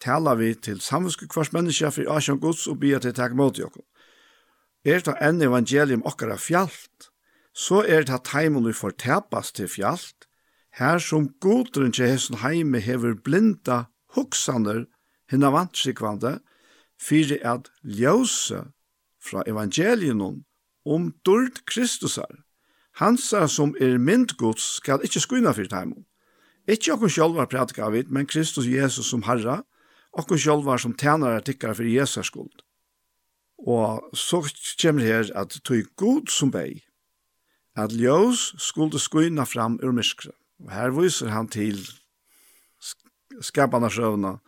[0.00, 3.84] tala vi til samviske kvars menneske for asjon gods og bia til takk mot jokken.
[4.88, 7.10] Er det enn evangelium okkara fjallt,
[7.52, 10.24] så er det teimen vi får tapas til fjallt,
[10.78, 14.86] her som godren til hessen heime hever blinda hugsaner
[15.30, 16.38] hinna vantsikvande
[17.00, 18.64] fyrir at ljøse
[19.22, 20.44] fra evangelien
[20.84, 22.44] om dord Kristusar.
[22.98, 26.06] Hansa som er myndgods skal ikkje skuna fyrir teimun.
[26.68, 29.62] Ikkje okkur sjálvar prædika av men Kristus Jesus som Herra,
[30.12, 32.64] okkur sjálvar som tænare tikkar fyrir Jesus skuld.
[33.58, 34.42] Og så
[34.82, 36.84] kommer her at tog god som bei,
[37.76, 40.30] at ljøs skulle skuna fram ur myskre.
[40.64, 41.78] Og her viser han til
[43.44, 44.38] skapande sjøvna,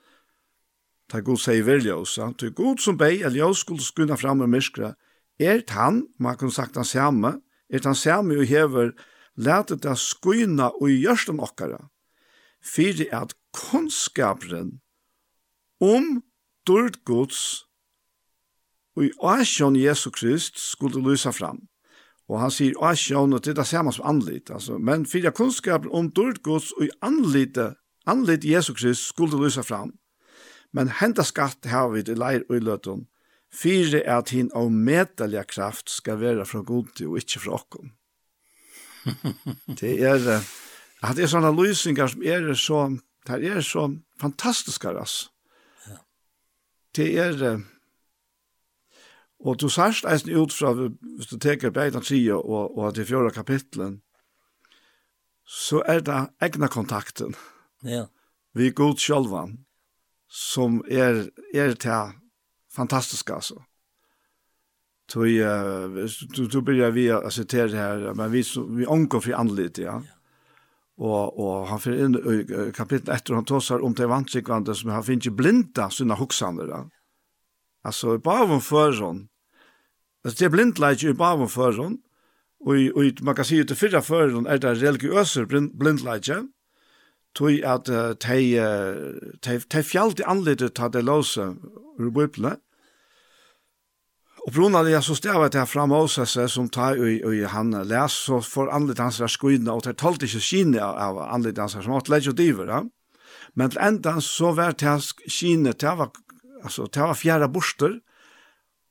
[1.11, 2.31] ta god seg vilja oss, ja.
[2.33, 4.95] tog god som bei, eller jeg skulle skunna fram med myskra,
[5.41, 7.41] er han, man kunne sagt han samme,
[7.71, 8.93] er han samme og hever,
[9.41, 11.81] lete det skunna og gjørsten okkara,
[12.62, 14.79] fyrir at kunnskapren
[15.81, 16.21] om
[16.69, 17.65] dård gods
[18.99, 21.62] og i asjon Jesu Krist skulle lysa fram.
[22.31, 25.39] Og han sier asjon, og det er det samme som anlit, altså, men fyrir at
[25.39, 29.93] kunnskapren om dård gods og i anlitet Anlit Jesu Krist skulle lysa fram,
[30.73, 33.07] men henda skatt har vi i leir og i løtun,
[33.51, 37.93] fyrir at hin av medalja kraft skal være fra godi og ikkje fra okkom.
[39.81, 40.29] det er
[41.01, 42.81] at det er sånne lysingar som er så,
[43.27, 43.87] det er så
[44.21, 45.31] fantastiska altså.
[45.89, 45.97] Ja.
[46.97, 47.63] Det er,
[49.41, 53.33] og du sørst eisen ut fra, hvis du teker beitan tida og, og til fjorda
[53.33, 54.03] kapitlen,
[55.49, 57.35] så er det egna kontakten.
[57.82, 58.07] Ja.
[58.55, 59.59] Vi god sjølvan,
[60.28, 62.15] som er, er til
[62.74, 63.61] fantastisk, altså.
[65.11, 69.32] Tog uh, du du börjar vi alltså till det här men vi vi omgår för
[69.32, 70.02] anledning ja.
[70.07, 70.20] ja
[71.01, 75.05] og, og han fyrir inn i kapitlet etter han tåsar om det vantrykvande som han
[75.07, 76.69] finner blinda sina hoksander.
[76.69, 76.82] Ja.
[77.89, 79.23] Altså, i bavun føron,
[80.24, 81.97] altså, det er blindleik i bavun føron,
[82.61, 86.28] og, og man kan si ut i fyrra føron er det religiøser blind, blindleik,
[87.36, 88.40] tog at uh, de,
[89.44, 91.52] de, de fjallte anledet ta det låse
[92.01, 92.57] ur bøyplene.
[94.47, 98.40] Og brunna det så stavet det fra Moses som tar i, i han les, så
[98.40, 102.12] får anledet hans der skuina, og det talte ikke kine av anledet hans som åtte
[102.12, 102.73] legger diver.
[102.73, 102.81] Ja?
[103.55, 104.97] Men til enda så var det
[105.28, 106.15] kine, det var,
[106.65, 108.01] altså, det var fjerde borster,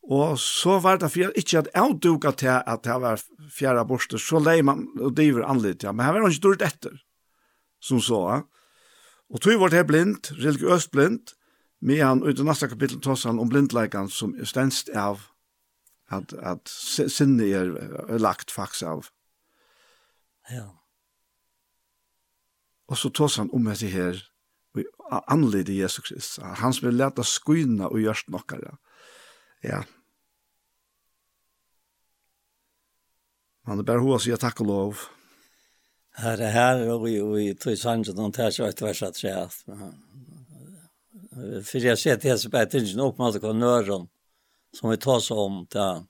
[0.10, 3.22] Og så var det fjerde, ikke at jeg duket til at det var
[3.54, 6.66] fjerde borster, så leier man og diver anlitt, ja, men her var han ikke dårlig
[6.66, 6.96] etter
[7.80, 8.22] som så.
[9.30, 11.36] Og tog vart her blind, religiøst blind,
[11.80, 15.30] med han ut i nästa kapitel tross han om blindleikan som er stenst av
[16.12, 17.72] at, at sinne er,
[18.10, 19.12] er lagt faktisk av.
[20.50, 20.66] Ja.
[22.90, 24.18] Og så tross han om dette her,
[25.10, 26.40] anlede Jesus Krist.
[26.42, 28.76] Han som vil leta skuina og gjørst nokkara.
[29.66, 29.84] Ja.
[33.68, 35.06] Man er bare hos jeg takk og lov.
[36.20, 39.04] Her er her, og vi och vi tror sannsyn, og det er så ett vers
[39.04, 39.50] att säga.
[41.64, 44.08] För jag ser til så på att inte upp mot konören
[44.74, 46.04] som vi tar seg om til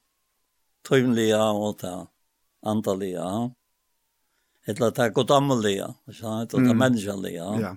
[0.83, 2.07] tøymlige og til
[2.65, 3.51] antaliga.
[4.67, 6.53] Eller til godammelige, ikke sant?
[6.53, 7.47] Og til det mänskliga.
[7.61, 7.75] Ja.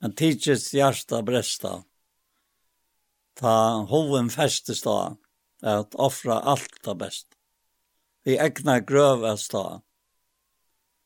[0.00, 1.84] Men tidsets hjärta bresta.
[3.38, 5.14] Ta hoven festes da,
[5.62, 7.28] at offra alt det best.
[8.24, 9.80] Vi ägnar grøvest da,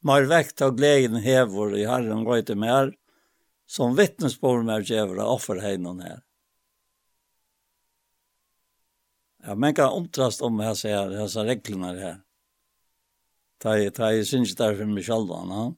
[0.06, 2.94] Mar vekt av gleden hevor i Herren går inte mer
[3.66, 6.22] som vittnesbord med offer offerheinon her.
[9.42, 11.44] Ja, men kan omtrast om här så här, här her.
[11.44, 12.20] reglerna här.
[13.58, 15.74] Ta ta i syns där för meg selv, va.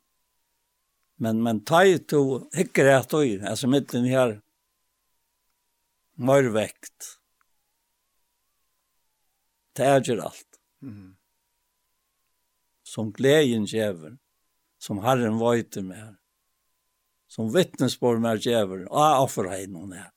[1.16, 4.04] Men men ta i to hickar att altså alltså mitten
[6.14, 7.18] mer vekt.
[9.72, 10.60] Det er ju alt.
[10.82, 11.17] Mm
[12.88, 14.18] som gleden gäver,
[14.78, 16.16] som Herren vøyter med,
[17.28, 20.10] som vittnesbord med gäver, och jag offrar henne hon är.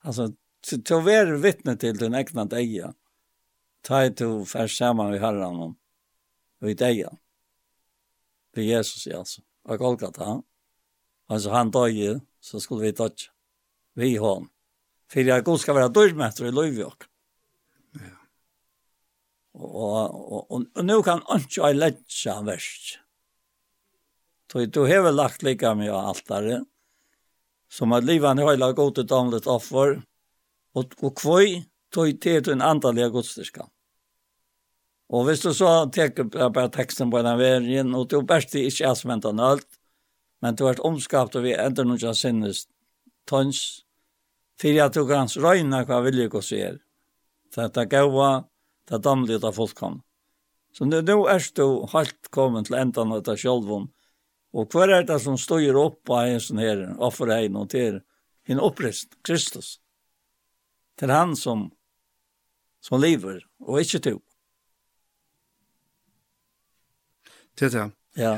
[0.00, 0.32] Alltså,
[0.62, 2.94] till å være vittne till den egna dägen,
[3.82, 5.76] ta ett och färs sammen med Herren om,
[6.60, 7.16] vid dägen.
[8.54, 10.42] Det är Jesus, ja, altså, og Golgata, altså
[11.28, 13.32] Alltså, han døg, så skulle vi dödja.
[13.94, 14.50] Vi har honom.
[15.14, 17.04] jeg god ska vara dörrmätare i Löjvjåk.
[19.56, 22.98] Og, og, og, og nå kan han ikke ha lett han verst.
[24.52, 26.66] Så du har vel lagt lika mye av alt der,
[27.72, 29.98] som at livet har høyla godt et annet offer,
[30.76, 33.66] og, og kvøy tog til til en andalig godstyrka.
[35.08, 38.94] Og hvis du så teker bare teksten på den verden, og du best ikke er
[38.98, 39.66] som enten alt,
[40.42, 42.66] men du har omskapt og vi ender noen av sinnes
[43.26, 43.84] tøns,
[44.60, 46.78] for at du kan røyne hva vilje hos er.
[47.54, 48.12] Så det er gav
[48.88, 50.00] det damlige av folkan.
[50.72, 53.88] Så nå, nå er du helt kommet til enden av det sjølvun.
[54.56, 58.00] Og hva er det som står opp av en sånn her, offer hei og til
[58.46, 59.76] en opprest, Kristus.
[60.96, 61.66] Til han som,
[62.80, 64.14] som lever, og ikke to.
[67.56, 67.88] Til det.
[68.20, 68.36] Ja.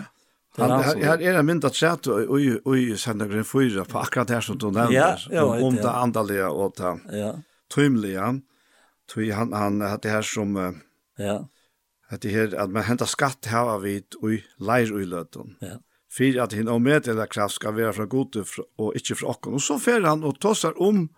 [0.58, 4.42] Han, han, her er en mynd at sett og i sendagren 4 på akkurat her
[4.42, 7.32] som du nevner, ja, om, om det andalige og det ja.
[7.70, 8.16] tøymelige.
[8.18, 8.57] Ja
[9.12, 10.80] tror han han hade här som
[11.16, 11.48] ja
[12.09, 15.56] att det här att man hämtar skatt här av vid oj lejer i löten.
[15.60, 15.80] Ja.
[16.10, 18.44] För att hin omätliga kraft ska vara från gode
[18.76, 19.47] och inte från oss.
[19.47, 21.09] Och så fer han och tossar om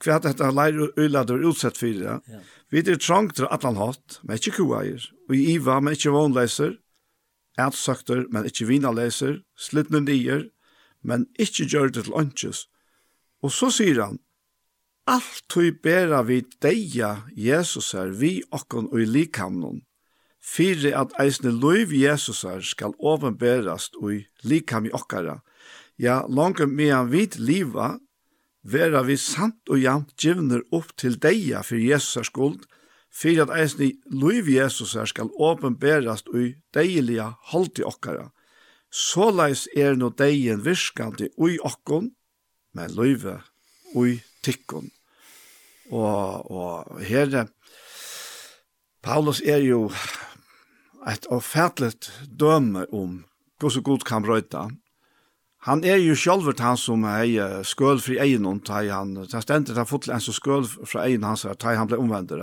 [0.00, 2.20] kvärt detta lejer i löten utsett för det.
[2.26, 2.40] Ja.
[2.70, 5.12] Vi det trångt att han hatt, men inte kuaier.
[5.28, 6.78] Og i Iva men inte vanläser.
[7.58, 10.48] Ät sökter men inte vinarläser, slitnen dier,
[11.02, 12.64] men inte gör det till lunches.
[13.42, 14.18] Och så säger han,
[15.06, 19.84] Alt tui bera vi deia Jesus er vi okkon og i likamnon,
[20.42, 25.36] fyrir at eisne loiv Jesus er skal ovenberast og i likam i okkara.
[25.94, 28.00] Ja, langum mean vit liva,
[28.66, 32.66] vera vi samt og jamt givner opp til deia fyri Jesus er skuld,
[33.14, 38.32] fyrir at eisne loiv Jesus er skal ovenberast og i deilige i okkara.
[38.90, 42.10] Såleis er no deien virkande ui okkon,
[42.74, 43.38] men loive
[43.94, 44.95] ui tikkon.
[45.90, 47.46] Og, og her,
[49.02, 49.86] Paulus er jo
[51.06, 53.22] et avfætlet døme om
[53.60, 54.66] hvordan god kan brøyta.
[55.66, 59.88] Han er jo sjølvert han som er skøl fri egnom, ta han, ta stendet han
[59.88, 62.34] fotla en som skøl fra egen hans, ta han ble omvendt.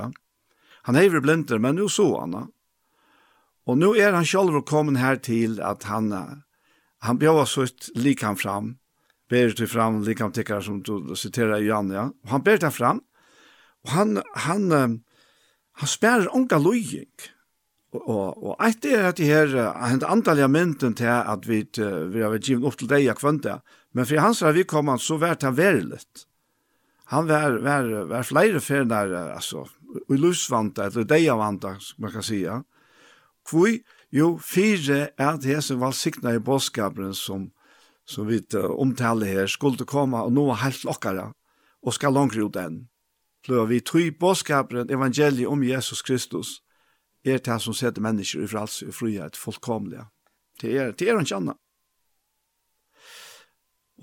[0.83, 2.35] Han hever blinder, men nu så han.
[3.63, 6.11] Og nu er han sjølvert kommet her til at han,
[7.03, 8.75] han bjør så ut likam fram,
[9.31, 12.09] ber til fram likam tikkar som du siterer i Jan, ja.
[12.25, 12.99] Og han ber til fram,
[13.83, 14.99] Og han, han,
[15.79, 17.11] han spærer unga løying.
[17.93, 21.61] Og, og, og eit er at det her, han hent antallige mynden til at vi,
[21.77, 23.59] vi har vært givet opp til deg av kvønta,
[23.93, 26.25] men for hans har vi kommet så vært han verilet.
[27.13, 29.67] Han var, var, var flere ferner, altså,
[30.09, 32.61] i lusvante, eller degavanta, man kan sija.
[33.45, 33.69] Hvor
[34.13, 37.51] jo, fire er det som var sikna i båtskaperen som,
[38.05, 41.31] som vi omtaler her, skulle komme og nå helt lokkere,
[41.83, 42.85] og skal langt ut enn.
[43.47, 46.61] Løy vi tru bådskaperen, evangeliet om Jesus Kristus,
[47.23, 50.05] er det som setter mennesker i frals og frihet fullkomlig.
[50.61, 51.59] Det er, det er ikke annet.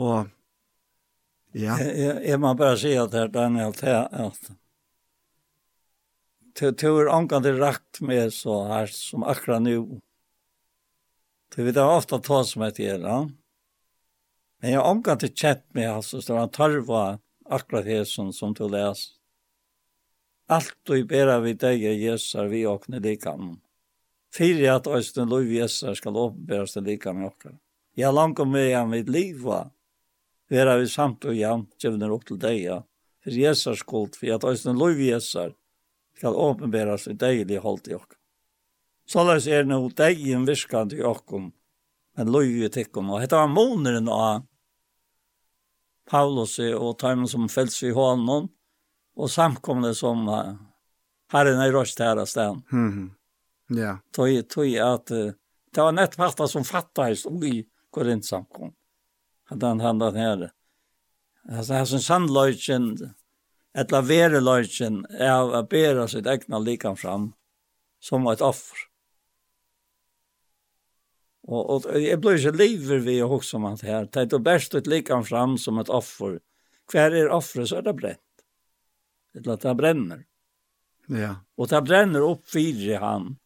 [0.01, 0.29] Og,
[1.55, 1.77] ja.
[1.81, 4.51] Jeg, jeg må bare si at her, Daniel, til at
[6.57, 10.01] til tur ankan angående rakt med så her som akkurat nu.
[11.57, 13.29] Det vi där ofta ta som et gjør, ja.
[14.61, 17.19] Men jeg angående kjent med altså, så han tar var
[17.51, 19.20] akra det som som du leser
[20.51, 23.61] Alt og bera vi deg er jessar vi åkne likan.
[24.35, 27.55] Fyri at øysten lov jessar skal åpenberast en likan i okkar.
[27.95, 29.71] Ja, langt om vi mitt liv, va.
[30.51, 32.83] vera vi samt og jam, tjevner opp til deg, ja.
[33.23, 35.55] For jessar skuld, for at øysten lov jessar
[36.19, 38.19] skal åpenberast en deilig holdt i okkar.
[39.07, 41.53] Såleis er no deigen virkant i okkom,
[42.19, 44.43] men lov i tikkum, og hette var moneren av
[46.11, 48.51] Paulus og Taimon som fels i hånden,
[49.21, 50.55] och samkomne som uh,
[51.33, 52.63] herren i her av sted.
[52.73, 53.11] Mm.
[53.69, 53.77] Ja.
[53.77, 53.99] Yeah.
[54.13, 55.33] Tog tog uh,
[55.75, 58.73] det var nett som som fattade som i Korint samkom.
[59.45, 60.51] Hade han handat här.
[61.49, 63.15] Alltså här som sandløyken,
[63.75, 67.33] etla lavere er är att bära sitt egna likan fram
[68.01, 68.79] som et offer.
[71.49, 74.75] Og, og jeg ble ikke så lever vi huske om at her, Det är bäst
[74.75, 76.41] ett likan fram som et offer.
[76.89, 78.21] Kvar er offeret, så er det brent
[79.35, 80.25] eller at han brenner.
[81.07, 81.35] Ja.
[81.57, 83.37] Och det bränner upp fyra han.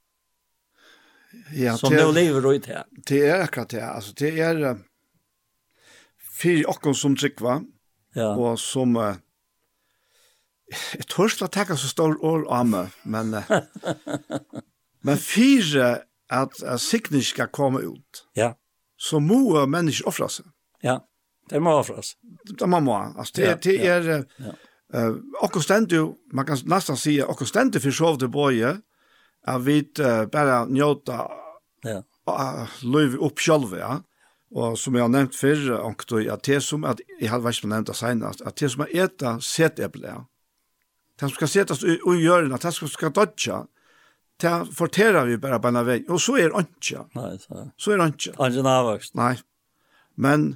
[1.52, 2.84] Ja, som det lever ut her.
[3.06, 3.86] Det er akkurat det.
[3.86, 4.78] Alltså det är
[6.40, 7.62] fire och som tryckva.
[8.14, 8.36] Ja.
[8.36, 9.14] Och som uh,
[10.94, 13.36] jeg tror ikke att tacka så stor år av meg, men,
[15.06, 15.98] men fyra
[16.28, 18.26] at att signen skal komme ut.
[18.32, 18.54] Ja.
[18.96, 20.46] Så må mennesker offre seg.
[20.80, 21.00] Ja,
[21.50, 22.16] det må offras.
[22.58, 23.16] Det må man.
[23.16, 24.08] Alltså, det, ja, det är...
[24.08, 24.52] Ja, ja.
[24.94, 28.78] Uh, okkur stendu, man kan nästan säga, okkur stendu för sov det boje,
[29.44, 31.30] att vi uh, bara njóta
[31.82, 32.02] ja.
[32.28, 34.02] uh, löv upp själva, ja.
[34.54, 37.72] Og som jeg har nevnt før, onktøy, at det som, at jeg hadde vært som
[37.72, 40.12] nevnt det senest, at det som er etter seteble,
[41.18, 43.64] det som skal setas i gjørende, det som skal dodja,
[44.42, 47.02] det forterer vi bare på en vei, og så er det ikke.
[47.18, 48.36] Nei, så, så er det ønskja.
[48.46, 49.14] Ønskja navvokst.
[49.18, 49.32] Nei,
[50.14, 50.46] men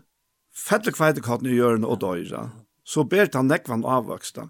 [0.55, 2.44] fettelig kveitekatene i gjørende og døyre,
[2.89, 4.47] så ber han nekvann avvøksta.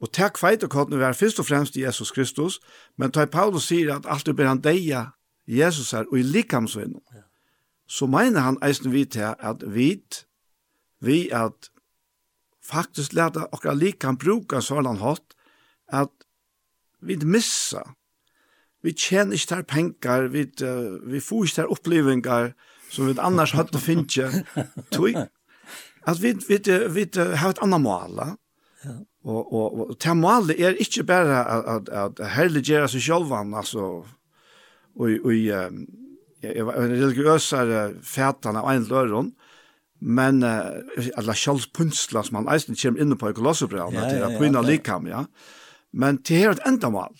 [0.00, 2.60] Og takk feitekottene var først og fremst Jesus Kristus,
[2.96, 5.08] men tar Paulus sier at alt ber han deia
[5.50, 7.02] Jesus her, og i likamsvinnen.
[7.14, 7.26] Ja.
[7.90, 9.98] Så mener han eisen vi til at vi,
[11.02, 11.70] vi at
[12.62, 15.34] faktisk leta okra likam bruka sånn hatt,
[15.90, 16.12] at
[17.02, 17.82] vi missa,
[18.84, 22.52] vi tjener ikke der penger, vi, uh, vi får ikke der opplevingar
[22.90, 24.30] som vi annars hatt å.
[24.94, 25.18] Tog,
[26.08, 26.58] at vi, vi,
[26.94, 28.20] vi, har et annet mål.
[28.84, 28.94] Ja.
[29.24, 31.90] Og, og, og til målet er ikke bare at, at,
[32.20, 33.88] at herliggjøre seg selv, altså,
[34.96, 35.82] og, og um,
[36.40, 39.32] jeg var en religiøsere fætan av en løren,
[40.00, 44.14] men uh, eller sjølvpunnsla som han eisen kommer inne på i kolossebrevene, ja, ja, ja,
[44.14, 45.26] til å begynne likam, ja.
[45.92, 47.12] Men til her et endamal,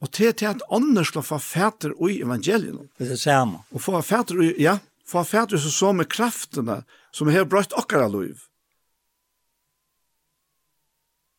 [0.00, 2.88] og til til at ånden slår få fæter i evangeliet.
[2.96, 3.60] Det er det samme.
[3.72, 4.78] Og få fæter i, ja,
[5.08, 6.82] få fæter så så med kraftene,
[7.16, 8.42] som har brøtt okkara liv.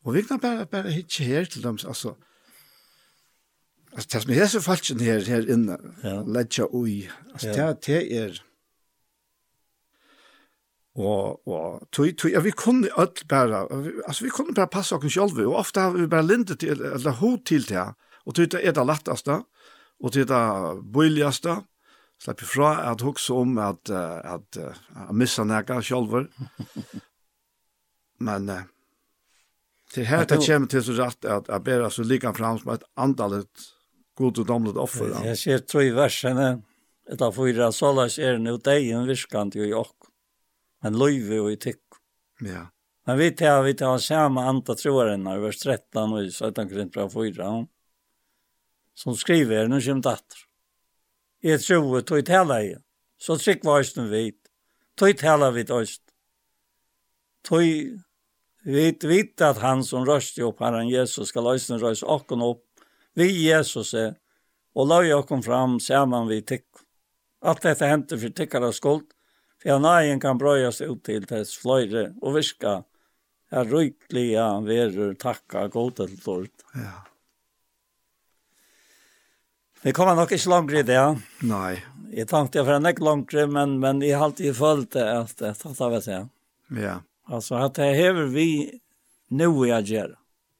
[0.07, 2.15] Og vi kan bare, bare hitje her til dem, altså.
[3.93, 6.19] Altså, det som er så falskjen her, her inne, ja.
[6.25, 7.67] ledja ui, altså, ja.
[7.73, 8.41] det, det er,
[10.97, 13.65] og, og tog, tog, ja, vi kunne alt bare,
[14.07, 17.19] altså, vi kunne bare passe oss selv, og ofte har vi bare lindet til, eller
[17.21, 17.85] hod til det,
[18.25, 19.41] og tog det er det letteste,
[19.99, 21.59] og det er det bøyligaste,
[22.23, 26.27] slapp ifra at hugsa om at at at missa nakka sjálvur.
[28.27, 28.63] Men uh,
[29.93, 32.87] til her det kommer til så rett at jeg ber så lika fram som et
[32.97, 33.67] andalet
[34.17, 35.13] god og damlet offer.
[35.23, 36.47] Jeg ser tro i versene
[37.07, 40.09] et av fyra sålas er nu degen virkant jo i ok.
[40.83, 41.99] Men løyve og i tikk.
[42.43, 42.67] Ja.
[43.07, 46.91] Men vi tar vi tar samme anta troarna i vers 13 og i 17 kring
[47.13, 47.65] fyra,
[48.93, 50.46] Som skriver, nu kommer datter.
[51.43, 52.81] Jeg tror at jeg taler jeg.
[53.17, 54.39] Så trygg var jeg vet.
[54.97, 56.01] Tøy tala vi tøyst.
[57.45, 57.97] Tøy
[58.65, 62.63] vit vit at han som røsti opp herren Jesus skal løsne røys okken opp.
[63.15, 64.15] Vi Jesus er
[64.77, 66.67] og løy kom fram saman vi tikk.
[67.41, 69.07] Alt dette henter for tikkara skuld,
[69.57, 72.83] for han egen kan brøyast ut til tess fløyre og virka
[73.49, 76.65] er rykliga verur takka godet lort.
[76.75, 76.99] Ja.
[79.87, 81.13] Vi kommer nok ikke langt i det, ja.
[81.47, 81.77] Nei.
[82.11, 85.31] Jeg tenkte jeg for en ikke langt, men, men jeg har alltid følt det at
[85.39, 86.25] det tatt av det, ja.
[86.75, 86.95] Ja.
[87.31, 88.49] Altså, at det hever vi
[89.31, 90.17] nå i å gjøre.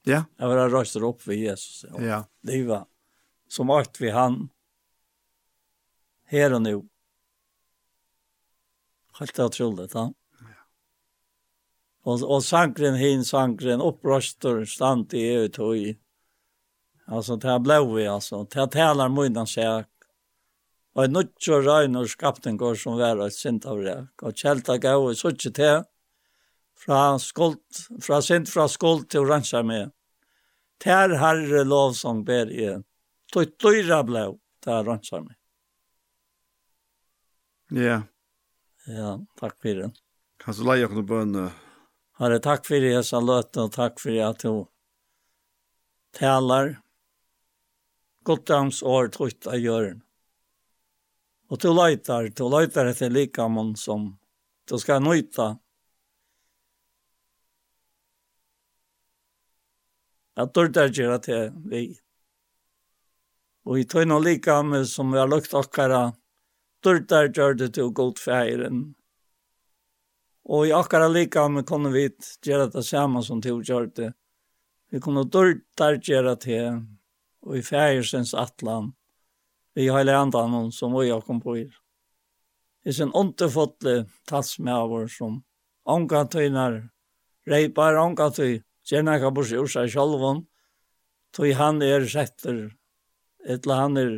[0.07, 0.21] Ja.
[0.31, 1.83] Jeg vil ha røster opp ved Jesus.
[1.89, 2.05] Ja.
[2.05, 2.21] ja.
[2.47, 2.87] Livet
[3.51, 4.45] som alt vi han
[6.31, 6.77] her og nå.
[9.19, 10.07] Helt utrolig, ja.
[12.07, 15.97] Og, og sankren hin, sankren, opprøster, stand i EU-tøy.
[17.07, 18.43] Alltså det här blev vi alltså.
[18.43, 19.85] Det här talar mycket sig.
[20.97, 23.97] Og en nødtjå røyner skapten går som vær og sint av det.
[24.25, 25.83] Og kjelta gav i suttje til,
[26.77, 27.61] fra skuld,
[28.01, 29.93] fra sint fra skuld til oransje med.
[30.81, 32.71] Tær herre lovsang ber i,
[33.33, 35.37] Tøy dyra blau til oransje med.
[37.77, 38.01] Ja.
[38.87, 39.91] Ja, takk for det.
[40.41, 41.49] Kan du leie okkur bønne?
[42.17, 44.65] Herre, takk for det, jeg sa og takk for det at du
[46.17, 46.77] talar,
[48.27, 50.01] goddams år trutt av gjøren.
[51.47, 54.09] Og du leitar, du leitar etter likamann som
[54.67, 55.53] du skal nøyta.
[60.37, 61.29] At du der gjør at
[61.71, 61.85] vi.
[63.67, 66.11] Og i tøyne likamme som vi har lukt akkara,
[66.83, 68.83] du der gjør det til god feiren.
[70.47, 72.05] Og i akkara likamme kunne vi
[72.43, 74.11] gjøre det samme som du gjør det.
[74.91, 76.45] Vi kunne du der gjør at
[77.47, 78.91] og i fægersens atlan,
[79.75, 81.71] vi heile andan som vi har kom på er.
[82.83, 84.55] Det er en underfotle oss
[85.17, 85.43] som
[85.87, 86.89] ånga tøynar,
[87.47, 90.43] reipar ånga tøy, gjerne kan bors seg seg sjolvon,
[91.31, 92.75] tøy han er setter,
[93.47, 94.13] etla han er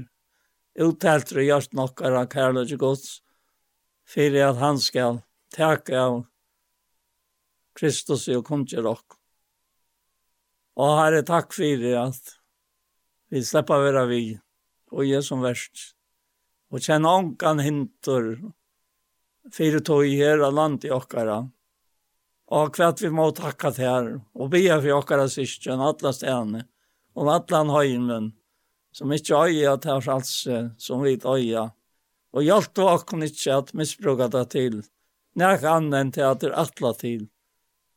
[0.79, 3.21] uttelt og hjørt nokkar av kærløy gods,
[4.09, 5.21] fyrir at han skal
[5.53, 6.19] teka av
[7.77, 9.17] Kristus og kunne til dere.
[10.79, 12.38] Og herre, takk fyrir at
[13.29, 14.23] Vi slipper være vi,
[14.89, 15.91] og jeg som verst.
[16.73, 18.31] Og kjenne ankan hinter,
[19.53, 21.43] fire tog i her land i okkara.
[22.49, 26.63] Og kvart vi må takka til her, og be for okkara syskjen, atla stedene,
[27.13, 28.31] og atlan høymen,
[28.93, 31.67] som ikke øya til fralse, som vi øya.
[32.33, 34.79] Og hjelp du okken ikke at misbruka det til,
[35.37, 37.27] nek annen til at det atla til.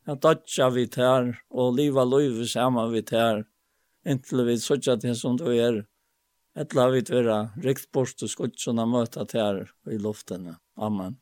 [0.05, 3.43] Jeg dødja vi til her, og liva løyve saman vi til her,
[4.05, 5.83] inntil vi sørger til som du er.
[6.55, 10.59] Etla vi tverra rikt bort og skottsjona møta til her i luftene.
[10.77, 11.17] Amen.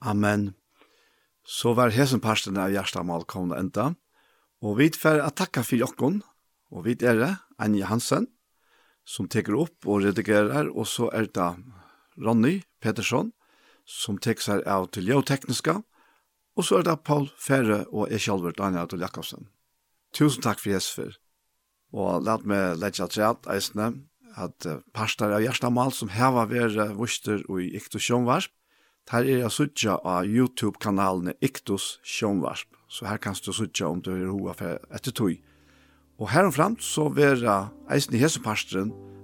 [0.00, 0.54] Amen.
[1.46, 3.94] Så var hesen parsten av hjertamal kom enda.
[4.60, 6.22] Og vi tver at takka for jokken,
[6.74, 8.26] og vi er det, Anja Hansen,
[9.06, 11.50] som teker opp og redigerer, og så er det
[12.18, 13.30] Ronny Pettersson,
[13.86, 15.78] som teker seg av til geotekniska,
[16.58, 19.46] og så er det Paul Ferre og jeg selv, Daniel Adol Jakobsen.
[20.12, 21.14] Tusen takk for Jesper.
[21.96, 23.92] Og lat meg letja treat eisne
[24.38, 28.52] at parstar av Gjerstamal som heva vere vuster og i Iktus Sjånvarsp,
[29.08, 34.12] her er jeg suttja av YouTube-kanalene Iktus Sjånvarsp, så her kan du suttja om du
[34.12, 35.32] er hoa for etter tog.
[36.20, 38.24] Og heromfram så vera eisne i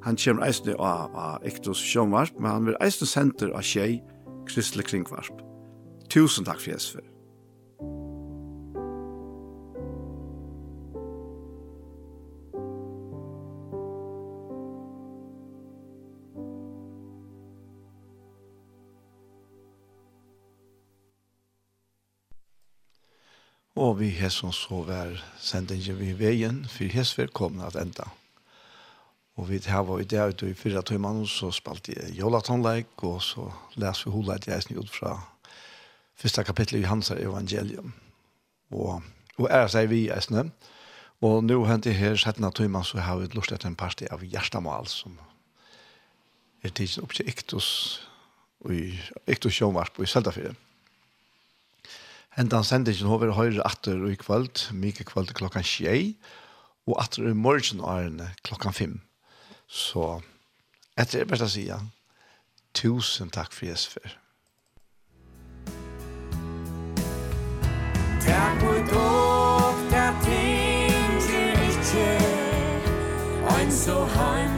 [0.04, 4.02] han kommer eisne av, av Iktus Sjånvarsp, men han vil eisne senter av tjei
[4.48, 5.40] Kristelig Kringvarsp.
[6.12, 7.13] Tusen takk for Jesper.
[23.74, 28.06] Og vi har som så vær sendingen vi veien, for hans velkomne at enda.
[29.34, 33.48] Og vi har vært der ute i fyra timer, så spalte jeg Jolatonleik, og så
[33.74, 35.16] leser vi hodet jeg snitt fra
[36.14, 37.90] første kapittel i Hans evangelium.
[38.70, 39.02] Og,
[39.38, 40.46] og er seg vi i snø.
[41.24, 44.22] Og nå hent jeg her 17 timer, så har vi lyst til en parti av
[44.22, 45.18] Gjerstamal, som
[46.62, 47.68] er tidsen opp til Iktus,
[48.62, 48.94] og i
[49.26, 50.58] Iktus Sjønvarp og i Seldafjøen.
[52.34, 56.16] Hentan sendingen har vi høyre atter og i kvöld, mye kvöld klokka tjei,
[56.90, 58.96] og atter i morgen årene klokka fem.
[59.70, 60.18] Så
[60.98, 61.78] etter det beste sida,
[62.74, 64.18] tusen takk for Jesper.
[68.26, 72.10] Takk for dog, der ting til ikke,
[73.54, 74.53] ein så heim